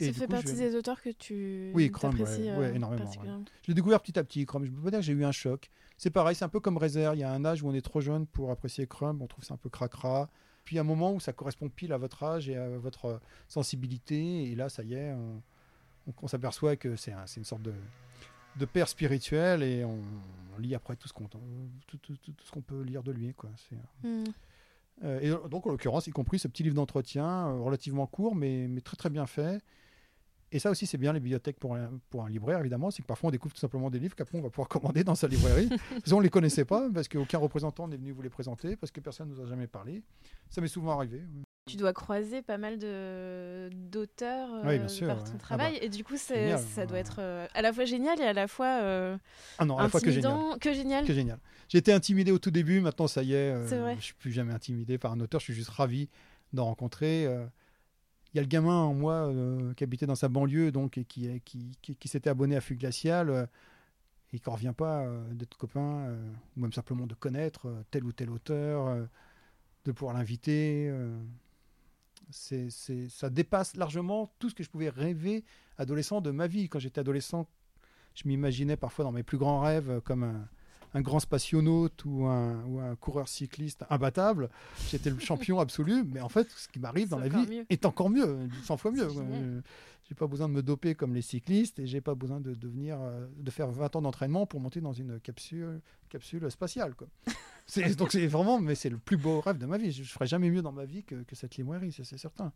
Ça 0.00 0.12
fait 0.12 0.26
partie 0.26 0.54
des 0.54 0.74
auteurs 0.74 1.00
que 1.00 1.10
tu 1.10 1.70
oui, 1.74 1.90
Crumb, 1.90 2.18
euh, 2.20 2.74
énormément. 2.74 3.10
Je 3.62 3.68
l'ai 3.68 3.74
découvert 3.74 4.00
petit 4.00 4.18
à 4.18 4.24
petit, 4.24 4.44
Crumb. 4.46 4.64
Je 4.64 4.70
peux 4.70 4.82
pas 4.82 4.90
dire 4.90 4.98
que 4.98 5.04
j'ai 5.04 5.12
eu 5.12 5.24
un 5.24 5.32
choc. 5.32 5.70
C'est 5.96 6.10
pareil, 6.10 6.34
c'est 6.34 6.44
un 6.44 6.48
peu 6.48 6.60
comme 6.60 6.76
Rezer. 6.76 7.14
Il 7.14 7.20
y 7.20 7.24
a 7.24 7.32
un 7.32 7.44
âge 7.44 7.62
où 7.62 7.68
on 7.68 7.74
est 7.74 7.82
trop 7.82 8.00
jeune 8.00 8.26
pour 8.26 8.50
apprécier 8.50 8.86
Crumb. 8.86 9.22
On 9.22 9.26
trouve 9.26 9.44
ça 9.44 9.54
un 9.54 9.58
peu 9.58 9.68
cracra. 9.68 10.28
Puis 10.64 10.78
un 10.78 10.84
moment 10.84 11.12
où 11.12 11.20
ça 11.20 11.32
correspond 11.32 11.68
pile 11.68 11.92
à 11.92 11.98
votre 11.98 12.22
âge 12.22 12.48
et 12.48 12.56
à 12.56 12.68
votre 12.78 13.20
sensibilité. 13.48 14.50
Et 14.50 14.54
là, 14.54 14.68
ça 14.68 14.82
y 14.82 14.94
est, 14.94 15.14
on, 16.22 16.26
s'aperçoit 16.26 16.76
que 16.76 16.96
c'est 16.96 17.12
une 17.36 17.44
sorte 17.44 17.62
de, 17.62 17.74
de 18.56 18.64
père 18.64 18.88
spirituel 18.88 19.62
et 19.62 19.84
on, 19.84 20.00
lit 20.58 20.74
après 20.74 20.94
tout 20.96 21.08
ce 21.08 21.14
qu'on 21.14 21.24
tout, 21.24 21.96
tout, 21.96 22.14
tout, 22.16 22.34
ce 22.44 22.50
qu'on 22.50 22.60
peut 22.60 22.82
lire 22.82 23.02
de 23.02 23.10
lui. 23.10 23.32
Quoi. 23.32 23.50
Hmm. 24.02 24.24
Euh, 25.02 25.18
et 25.20 25.48
donc, 25.48 25.66
en 25.66 25.70
l'occurrence, 25.70 26.06
y 26.06 26.10
compris 26.10 26.38
ce 26.38 26.46
petit 26.46 26.62
livre 26.62 26.76
d'entretien 26.76 27.48
euh, 27.48 27.58
relativement 27.58 28.06
court, 28.06 28.34
mais, 28.34 28.68
mais 28.68 28.82
très 28.82 28.96
très 28.96 29.10
bien 29.10 29.26
fait 29.26 29.62
et 30.54 30.58
ça 30.58 30.70
aussi, 30.70 30.86
c'est 30.86 30.98
bien 30.98 31.14
les 31.14 31.20
bibliothèques 31.20 31.58
pour 31.58 31.74
un, 31.74 31.98
pour 32.10 32.24
un 32.24 32.28
libraire, 32.28 32.60
évidemment. 32.60 32.90
C'est 32.90 33.00
que 33.00 33.06
parfois, 33.06 33.28
on 33.28 33.30
découvre 33.30 33.54
tout 33.54 33.60
simplement 33.60 33.88
des 33.88 33.98
livres 33.98 34.14
qu'après, 34.14 34.38
on 34.38 34.42
va 34.42 34.50
pouvoir 34.50 34.68
commander 34.68 35.02
dans 35.02 35.14
sa 35.14 35.26
librairie. 35.26 35.70
on 36.12 36.18
ne 36.18 36.22
les 36.22 36.28
connaissait 36.28 36.66
pas 36.66 36.90
parce 36.92 37.08
qu'aucun 37.08 37.38
représentant 37.38 37.88
n'est 37.88 37.96
venu 37.96 38.12
vous 38.12 38.20
les 38.20 38.28
présenter, 38.28 38.76
parce 38.76 38.92
que 38.92 39.00
personne 39.00 39.30
ne 39.30 39.34
nous 39.34 39.40
a 39.40 39.46
jamais 39.46 39.66
parlé. 39.66 40.02
Ça 40.50 40.60
m'est 40.60 40.68
souvent 40.68 40.92
arrivé. 40.92 41.22
Tu 41.66 41.76
dois 41.76 41.92
croiser 41.92 42.42
pas 42.42 42.58
mal 42.58 42.78
d'auteurs 42.78 44.48
euh, 44.64 45.06
par 45.06 45.22
ton 45.24 45.38
travail. 45.38 45.74
Ah 45.76 45.78
bah, 45.78 45.84
et 45.86 45.88
du 45.88 46.02
coup, 46.02 46.16
ça 46.16 46.86
doit 46.86 46.98
être 46.98 47.16
euh, 47.20 47.46
à 47.54 47.62
la 47.62 47.72
fois 47.72 47.84
génial 47.84 48.20
et 48.20 48.24
à 48.24 48.32
la 48.32 48.48
fois. 48.48 48.80
Euh, 48.82 49.16
ah 49.58 49.64
non, 49.64 49.78
à 49.78 49.84
la 49.84 49.88
fois 49.88 50.00
que 50.00 50.10
génial. 50.10 50.58
Que 50.60 50.72
génial. 50.72 51.06
Que 51.06 51.14
génial. 51.14 51.38
J'ai 51.68 51.78
été 51.78 51.92
intimidé 51.92 52.32
au 52.32 52.38
tout 52.38 52.50
début, 52.50 52.80
maintenant, 52.80 53.06
ça 53.06 53.22
y 53.22 53.34
est. 53.34 53.54
je 53.68 53.74
ne 53.76 54.00
suis 54.00 54.14
plus 54.14 54.32
jamais 54.32 54.52
intimidé 54.52 54.98
par 54.98 55.12
un 55.12 55.20
auteur. 55.20 55.40
Je 55.40 55.44
suis 55.44 55.54
juste 55.54 55.70
ravi 55.70 56.08
d'en 56.52 56.64
rencontrer 56.64 57.28
il 58.32 58.36
y 58.36 58.38
a 58.38 58.42
le 58.42 58.48
gamin 58.48 58.76
en 58.76 58.94
moi 58.94 59.28
euh, 59.28 59.74
qui 59.74 59.84
habitait 59.84 60.06
dans 60.06 60.14
sa 60.14 60.28
banlieue 60.28 60.72
donc 60.72 60.96
et 60.96 61.04
qui, 61.04 61.40
qui, 61.44 61.76
qui, 61.82 62.08
s'était 62.08 62.30
abonné 62.30 62.56
à 62.56 62.60
Fugue 62.60 62.78
Glacial 62.78 63.28
euh, 63.28 63.46
et 64.32 64.38
qui 64.38 64.48
ne 64.48 64.54
revient 64.54 64.72
pas 64.76 65.02
euh, 65.02 65.22
d'être 65.34 65.58
copain 65.58 66.16
ou 66.56 66.60
même 66.60 66.72
simplement 66.72 67.06
de 67.06 67.14
connaître 67.14 67.84
tel 67.90 68.04
ou 68.04 68.12
tel 68.12 68.30
auteur, 68.30 69.06
de 69.84 69.92
pouvoir 69.92 70.16
l'inviter. 70.16 70.90
C'est, 72.30 72.68
ça 73.08 73.30
dépasse 73.30 73.76
largement 73.76 74.34
tout 74.38 74.50
ce 74.50 74.54
que 74.54 74.62
je 74.62 74.70
pouvais 74.70 74.88
rêver 74.88 75.44
adolescent 75.78 76.20
de 76.20 76.30
ma 76.30 76.46
vie. 76.46 76.68
Quand 76.68 76.78
j'étais 76.78 77.00
adolescent, 77.00 77.48
je 78.14 78.26
m'imaginais 78.26 78.76
parfois 78.76 79.04
dans 79.04 79.12
mes 79.12 79.22
plus 79.22 79.38
grands 79.38 79.60
rêves 79.60 80.00
comme 80.04 80.24
un, 80.24 80.48
un 80.94 81.00
grand 81.00 81.20
spationaute 81.20 82.04
ou 82.04 82.26
un, 82.26 82.62
ou 82.64 82.80
un 82.80 82.96
coureur 82.96 83.28
cycliste 83.28 83.84
imbattable. 83.90 84.50
J'étais 84.90 85.10
le 85.10 85.18
champion 85.18 85.58
absolu, 85.60 86.04
mais 86.04 86.20
en 86.20 86.28
fait, 86.28 86.48
ce 86.50 86.68
qui 86.68 86.78
m'arrive 86.78 87.08
dans 87.08 87.18
la 87.18 87.28
vie 87.28 87.64
est 87.70 87.86
encore 87.86 88.10
mieux, 88.10 88.48
100 88.64 88.76
fois 88.76 88.90
mieux. 88.90 89.08
J'ai 90.08 90.14
pas 90.14 90.26
besoin 90.26 90.48
de 90.48 90.52
me 90.52 90.62
doper 90.62 90.94
comme 90.94 91.14
les 91.14 91.22
cyclistes 91.22 91.78
et 91.78 91.86
j'ai 91.86 92.00
pas 92.00 92.14
besoin 92.14 92.40
de 92.40 92.54
devenir, 92.54 93.00
euh, 93.00 93.26
de 93.38 93.50
faire 93.50 93.70
20 93.70 93.96
ans 93.96 94.02
d'entraînement 94.02 94.46
pour 94.46 94.60
monter 94.60 94.80
dans 94.80 94.92
une 94.92 95.20
capsule, 95.20 95.80
capsule 96.08 96.50
spatiale. 96.50 96.94
Quoi. 96.94 97.08
donc 97.96 98.12
c'est 98.12 98.26
vraiment, 98.26 98.60
mais 98.60 98.74
c'est 98.74 98.90
le 98.90 98.98
plus 98.98 99.16
beau 99.16 99.40
rêve 99.40 99.58
de 99.58 99.64
ma 99.64 99.78
vie. 99.78 99.92
Je, 99.92 100.02
ne 100.02 100.06
ferai 100.06 100.26
jamais 100.26 100.50
mieux 100.50 100.60
dans 100.60 100.72
ma 100.72 100.84
vie 100.84 101.04
que, 101.04 101.24
cette 101.32 101.56
librairie, 101.56 101.92
c'est 101.92 102.18
certain. 102.18 102.52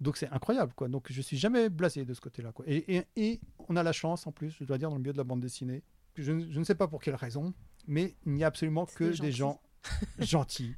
Donc 0.00 0.16
c'est 0.16 0.28
incroyable, 0.30 0.72
quoi. 0.74 0.88
Donc 0.88 1.06
je 1.10 1.22
suis 1.22 1.38
jamais 1.38 1.68
blasé 1.70 2.04
de 2.04 2.12
ce 2.12 2.20
côté-là, 2.20 2.50
quoi. 2.52 2.64
Et, 2.68 2.96
et, 2.96 3.06
et, 3.16 3.40
on 3.68 3.76
a 3.76 3.82
la 3.82 3.92
chance, 3.92 4.26
en 4.26 4.32
plus, 4.32 4.54
je 4.58 4.64
dois 4.64 4.76
dire, 4.76 4.90
dans 4.90 4.96
le 4.96 5.00
milieu 5.00 5.12
de 5.12 5.18
la 5.18 5.24
bande 5.24 5.40
dessinée, 5.40 5.82
je, 6.16 6.32
ne 6.32 6.64
sais 6.64 6.74
pas 6.74 6.88
pour 6.88 7.00
quelle 7.00 7.14
raison, 7.14 7.54
mais 7.86 8.14
il 8.26 8.32
n'y 8.32 8.44
a 8.44 8.46
absolument 8.46 8.86
que 8.86 9.18
des 9.20 9.32
gens 9.32 9.60
gentils, 10.18 10.74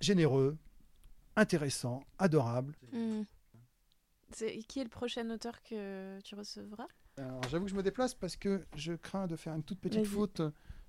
généreux, 0.00 0.56
intéressants, 1.36 2.04
adorables. 2.18 2.74
Hmm. 2.92 3.22
qui 4.68 4.80
est 4.80 4.84
le 4.84 4.90
prochain 4.90 5.28
auteur 5.30 5.62
que 5.62 6.20
tu 6.20 6.34
recevras? 6.34 6.86
J'avoue 7.50 7.64
que 7.64 7.70
je 7.70 7.76
me 7.76 7.82
déplace 7.82 8.14
parce 8.14 8.36
que 8.36 8.64
je 8.76 8.92
crains 8.92 9.26
de 9.26 9.34
faire 9.34 9.54
une 9.54 9.64
toute 9.64 9.80
petite 9.80 10.06
faute 10.06 10.40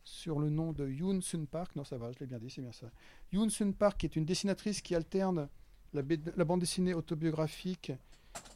sur 0.03 0.39
le 0.39 0.49
nom 0.49 0.73
de 0.73 0.87
Yoon 0.87 1.21
Sun 1.21 1.47
Park. 1.47 1.75
Non, 1.75 1.83
ça 1.83 1.97
va, 1.97 2.11
je 2.11 2.19
l'ai 2.19 2.27
bien 2.27 2.37
dit, 2.37 2.49
c'est 2.49 2.61
bien 2.61 2.71
ça. 2.71 2.89
Yoon 3.31 3.49
Sun 3.49 3.73
Park 3.73 4.03
est 4.03 4.15
une 4.15 4.25
dessinatrice 4.25 4.81
qui 4.81 4.93
alterne 4.93 5.49
la, 5.93 6.03
la 6.35 6.45
bande 6.45 6.59
dessinée 6.59 6.93
autobiographique 6.93 7.91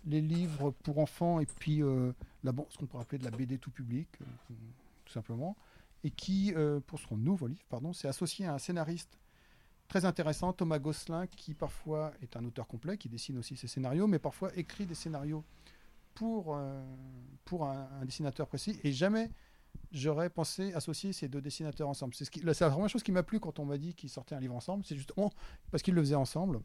les 0.06 0.22
livres 0.22 0.72
pour 0.84 1.00
enfants 1.00 1.40
et 1.40 1.46
puis 1.46 1.82
euh, 1.82 2.12
la, 2.44 2.52
ce 2.70 2.78
qu'on 2.78 2.86
pourrait 2.86 3.04
appeler 3.04 3.20
de 3.20 3.24
la 3.24 3.32
BD 3.32 3.58
tout 3.58 3.72
public, 3.72 4.08
euh, 4.22 4.54
tout 5.06 5.14
simplement, 5.14 5.56
et 6.04 6.12
qui, 6.12 6.54
euh, 6.56 6.80
pour 6.80 7.00
son 7.00 7.18
nouveau 7.18 7.48
livre, 7.48 7.66
pardon, 7.70 7.94
s'est 7.94 8.08
associé 8.08 8.46
à 8.46 8.54
un 8.54 8.58
scénariste 8.58 9.20
très 9.88 10.06
intéressant, 10.06 10.54
Thomas 10.54 10.80
Gosselin, 10.80 11.28
qui 11.28 11.54
parfois 11.54 12.14
est 12.22 12.36
un 12.36 12.44
auteur 12.46 12.68
complet, 12.68 12.98
qui 12.98 13.10
dessine 13.10 13.38
aussi 13.38 13.56
ses 13.56 13.68
scénarios, 13.68 14.08
mais 14.08 14.20
parfois 14.20 14.56
écrit 14.58 14.86
des 14.86 14.96
scénarios 14.96 15.44
pour, 16.16 16.56
euh, 16.56 16.84
pour 17.46 17.66
un, 17.66 17.88
dessinateur 18.04 18.48
précis. 18.48 18.80
Et 18.84 18.92
jamais 18.92 19.30
j'aurais 19.92 20.30
pensé 20.30 20.74
associer 20.74 21.14
ces 21.14 21.28
deux 21.28 21.42
dessinateurs 21.42 21.90
ensemble. 21.90 22.16
C'est 22.16 22.44
la 22.44 22.54
première 22.70 22.90
chose 22.90 23.04
qui 23.04 23.12
m'a 23.12 23.24
plu 23.24 23.40
quand 23.40 23.60
on 23.60 23.66
m'a 23.66 23.78
dit 23.78 23.94
qu'ils 23.94 24.10
sortaient 24.10 24.36
un 24.36 24.40
livre 24.40 24.56
ensemble, 24.56 24.84
c'est 24.86 24.96
justement 24.96 25.32
parce 25.72 25.84
qu'ils 25.84 25.94
le 25.94 26.02
faisaient 26.02 26.16
ensemble. 26.16 26.60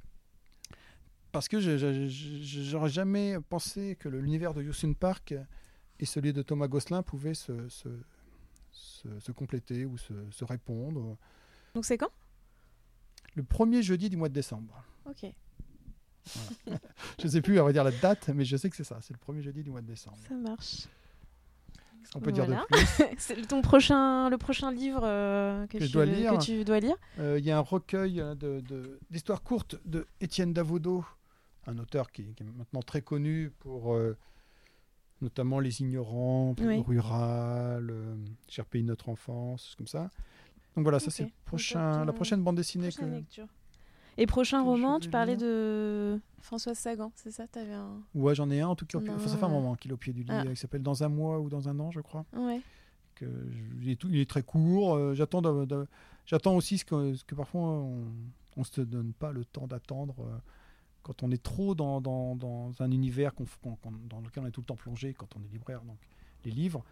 Parce 1.31 1.49
que 1.49 1.61
j'aurais 1.61 2.89
jamais 2.89 3.39
pensé 3.51 3.97
que 3.97 4.09
l'univers 4.09 4.55
de 4.55 4.63
Yusun 4.63 4.95
Park 4.95 5.35
et 6.01 6.07
celui 6.07 6.33
de 6.33 6.41
Thomas 6.43 6.69
Gosselin 6.69 7.03
pouvaient 7.03 7.35
se, 7.35 7.53
se- 8.79 9.19
se 9.21 9.33
compléter 9.33 9.85
ou 9.85 9.99
se, 9.99 10.13
se 10.31 10.45
répondre. 10.45 11.17
Donc 11.75 11.85
c'est 11.85 11.99
quand? 11.99 12.11
Le 13.35 13.43
premier 13.45 13.83
jeudi 13.83 14.09
du 14.09 14.17
mois 14.17 14.29
de 14.29 14.35
décembre. 14.35 14.83
Ok, 15.07 15.25
Je 17.19 17.25
ne 17.25 17.29
sais 17.31 17.41
plus, 17.41 17.59
on 17.61 17.65
va 17.65 17.73
dire 17.73 17.85
la 17.85 17.91
date, 17.91 18.29
mais 18.29 18.45
je 18.45 18.57
sais 18.57 18.69
que 18.69 18.77
c'est 18.77 18.85
ça. 18.85 18.99
C'est 19.01 19.15
le 19.15 19.19
premier 19.19 19.43
jeudi 19.43 19.63
du 19.63 19.71
mois 19.71 19.81
de 19.81 19.87
décembre. 19.87 20.19
ça 20.29 20.35
marche. 20.35 20.87
Qu'est-ce 22.01 22.13
qu'on 22.13 22.21
peut 22.21 22.33
dire 22.33 22.47
de 22.47 22.55
plus? 22.71 23.05
C'est 23.19 23.47
ton 23.49 23.61
prochain, 23.61 24.31
le 24.31 24.39
prochain 24.39 24.71
livre 24.71 25.01
euh, 25.05 25.67
que, 25.67 25.79
Que 25.79 25.85
je 25.85 25.87
tu, 25.87 25.93
dois 25.93 26.07
lire. 26.07 26.39
que 26.39 26.43
tu 26.45 26.65
dois 26.65 26.81
lire? 26.81 26.97
Euh, 27.19 27.39
Il 27.39 27.45
y 27.45 27.51
a 27.51 27.59
un 27.59 27.63
recueil 27.63 28.21
euh, 28.21 28.35
de- 28.35 28.61
de- 28.61 28.99
d'histoires 29.11 29.43
courtes 29.43 29.77
de 29.85 30.07
Étienne 30.21 30.53
Davodo, 30.53 31.05
un 31.67 31.77
auteur 31.79 32.11
qui, 32.13 32.35
qui 32.35 32.43
est 32.45 32.47
maintenant 32.57 32.83
très 32.83 33.03
connu 33.03 33.51
pour 33.59 33.95
euh, 33.95 34.17
notamment 35.21 35.59
Les 35.61 35.81
Ignorants, 35.81 36.55
Oui. 36.61 36.81
Rural, 36.87 37.89
euh, 37.91 38.17
Cher 38.49 38.65
pays 38.67 38.83
de 38.83 38.89
notre 38.89 39.09
enfance, 39.09 39.75
comme 39.77 39.87
ça. 39.87 40.11
Donc 40.77 40.85
voilà, 40.85 41.01
ça 41.01 41.11
c'est 41.11 41.33
prochain, 41.45 42.05
la 42.05 42.13
prochaine 42.13 42.43
bande 42.43 42.57
dessinée 42.57 42.89
Prochaine 42.89 43.11
que... 43.11 43.17
lecture. 43.17 43.47
Et 44.17 44.27
prochain 44.27 44.61
que 44.63 44.67
roman, 44.67 44.99
tu 45.01 45.11
parlais 45.11 45.37
de 45.37 46.21
Françoise 46.41 46.77
Sagan, 46.79 47.13
c'est 47.15 47.31
ça 47.31 47.47
T'avais 47.47 47.73
un. 47.75 48.01
Ouais, 48.15 48.35
j'en 48.35 48.51
ai 48.51 48.61
un 48.61 48.69
en 48.69 48.75
tout 48.77 48.85
cas. 48.87 48.99
Non, 49.01 49.15
enfin, 49.15 49.29
ça 49.29 49.37
fait 49.37 49.45
un 49.45 49.49
moment 49.49 49.75
qu'il 49.77 49.91
est 49.93 49.95
au 49.95 49.97
pied 49.97 50.13
du 50.13 50.23
lit, 50.23 50.29
Ah. 50.31 50.45
qui 50.47 50.57
s'appelle 50.57 50.83
Dans 50.83 51.03
un 51.05 51.09
mois 51.09 51.39
ou 51.41 51.49
dans 51.49 51.69
un 51.69 51.79
an, 51.81 51.91
je 51.91 52.01
crois. 52.01 52.25
Ouais. 52.37 52.61
que 53.15 53.27
je- 53.27 53.83
il, 53.83 53.91
est 53.91 54.05
il 54.05 54.27
très 54.27 54.45
court. 54.45 54.95
euh, 54.95 55.13
j'attends, 55.15 55.43
de- 55.43 55.65
de- 55.65 55.87
j'attends 56.25 56.55
aussi 56.55 56.79
ce 56.79 56.85
que, 56.85 57.15
ce 57.17 57.25
que 57.25 57.35
parfois 57.35 57.61
on 57.63 58.05
ne 58.57 58.63
se 58.65 58.81
donne 58.81 59.13
pas 59.13 59.33
le 59.33 59.45
temps 59.45 59.67
d'attendre 59.67 60.15
euh, 60.21 60.39
quand 61.03 61.23
on 61.23 61.31
est 61.31 61.43
trop 61.43 61.75
dans, 61.75 62.01
dans- 62.01 62.35
dans 62.37 62.71
un 62.81 62.91
univers 62.91 63.33
dans 63.35 64.21
lequel 64.21 64.43
on 64.43 64.47
est 64.47 64.51
tout 64.51 64.61
le 64.61 64.67
temps 64.67 64.77
plongé 64.77 65.15
quand 65.15 65.29
on 65.37 65.41
est 65.45 65.53
libraire. 65.53 65.83
Donc 65.83 65.97
les 66.45 66.51
livres, 66.51 66.85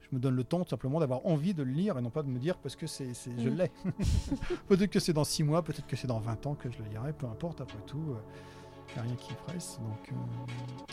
je 0.00 0.08
me 0.14 0.20
donne 0.20 0.34
le 0.36 0.44
temps 0.44 0.62
tout 0.64 0.70
simplement 0.70 1.00
d'avoir 1.00 1.24
envie 1.26 1.54
de 1.54 1.62
le 1.62 1.70
lire 1.72 1.98
et 1.98 2.02
non 2.02 2.10
pas 2.10 2.22
de 2.22 2.28
me 2.28 2.38
dire 2.38 2.56
parce 2.58 2.76
que 2.76 2.86
c'est, 2.86 3.12
je 3.38 3.48
Mm. 3.48 3.54
l'ai. 3.56 3.70
peut-être 4.68 4.90
que 4.90 5.00
c'est 5.00 5.12
dans 5.12 5.24
6 5.24 5.42
mois, 5.44 5.62
peut-être 5.62 5.86
que 5.86 5.96
c'est 5.96 6.06
dans 6.06 6.20
20 6.20 6.46
ans 6.46 6.54
que 6.54 6.70
je 6.70 6.78
le 6.78 6.84
lirai, 6.90 7.12
peu 7.12 7.26
importe 7.26 7.60
après 7.60 7.78
tout. 7.86 8.16
Il 8.88 8.92
n'y 8.94 8.98
a 9.00 9.02
rien 9.02 9.16
qui 9.16 9.32
presse. 9.34 9.80
Donc, 9.82 10.12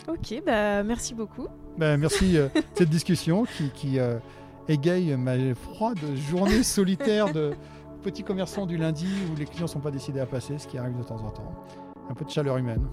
euh, 0.08 0.12
Ok, 0.12 0.42
bah 0.44 0.82
merci 0.82 1.14
beaucoup. 1.14 1.46
ben, 1.78 1.96
merci 1.96 2.36
euh, 2.36 2.48
cette 2.74 2.90
discussion 2.90 3.44
qui, 3.44 3.70
qui, 3.70 3.98
euh, 4.00 4.18
égaye 4.66 5.16
ma 5.16 5.54
froide 5.54 5.98
journée 6.16 6.62
solitaire 6.64 7.32
de 7.32 7.54
petit 8.02 8.24
commerçant 8.24 8.66
du 8.66 8.76
lundi 8.76 9.06
où 9.32 9.36
les 9.36 9.44
clients 9.44 9.62
ne 9.64 9.68
sont 9.68 9.80
pas 9.80 9.90
décidés 9.92 10.20
à 10.20 10.26
passer, 10.26 10.58
ce 10.58 10.66
qui 10.66 10.76
arrive 10.76 10.98
de 10.98 11.02
temps 11.04 11.22
en 11.24 11.30
temps. 11.30 11.54
Un 12.10 12.14
peu 12.14 12.24
de 12.24 12.30
chaleur 12.30 12.56
humaine. 12.56 12.86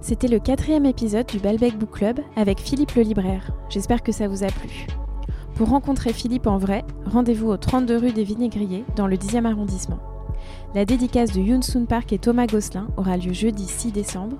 C'était 0.00 0.28
le 0.28 0.38
quatrième 0.38 0.86
épisode 0.86 1.26
du 1.26 1.38
Balbec 1.38 1.78
Book 1.78 1.90
Club 1.90 2.20
avec 2.36 2.60
Philippe 2.60 2.92
le 2.94 3.02
libraire. 3.02 3.50
J'espère 3.68 4.02
que 4.02 4.12
ça 4.12 4.28
vous 4.28 4.44
a 4.44 4.48
plu. 4.48 4.86
Pour 5.54 5.70
rencontrer 5.70 6.12
Philippe 6.12 6.46
en 6.46 6.58
vrai, 6.58 6.84
rendez-vous 7.06 7.48
au 7.48 7.56
32 7.56 7.96
rue 7.96 8.12
des 8.12 8.24
Vinaigriers, 8.24 8.84
dans 8.94 9.06
le 9.06 9.16
10e 9.16 9.46
arrondissement. 9.46 9.98
La 10.74 10.84
dédicace 10.84 11.32
de 11.32 11.40
Yoon 11.40 11.62
Soon 11.62 11.86
Park 11.86 12.12
et 12.12 12.18
Thomas 12.18 12.46
Gosselin 12.46 12.88
aura 12.96 13.16
lieu 13.16 13.32
jeudi 13.32 13.66
6 13.66 13.92
décembre. 13.92 14.36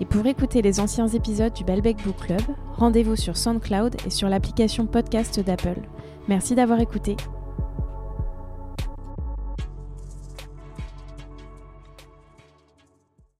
Et 0.00 0.04
pour 0.04 0.26
écouter 0.26 0.60
les 0.60 0.80
anciens 0.80 1.08
épisodes 1.08 1.52
du 1.52 1.64
Balbec 1.64 1.96
Book 2.04 2.16
Club, 2.16 2.42
rendez-vous 2.74 3.16
sur 3.16 3.36
SoundCloud 3.36 3.96
et 4.06 4.10
sur 4.10 4.28
l'application 4.28 4.86
podcast 4.86 5.40
d'Apple. 5.40 5.80
Merci 6.28 6.54
d'avoir 6.54 6.80
écouté 6.80 7.16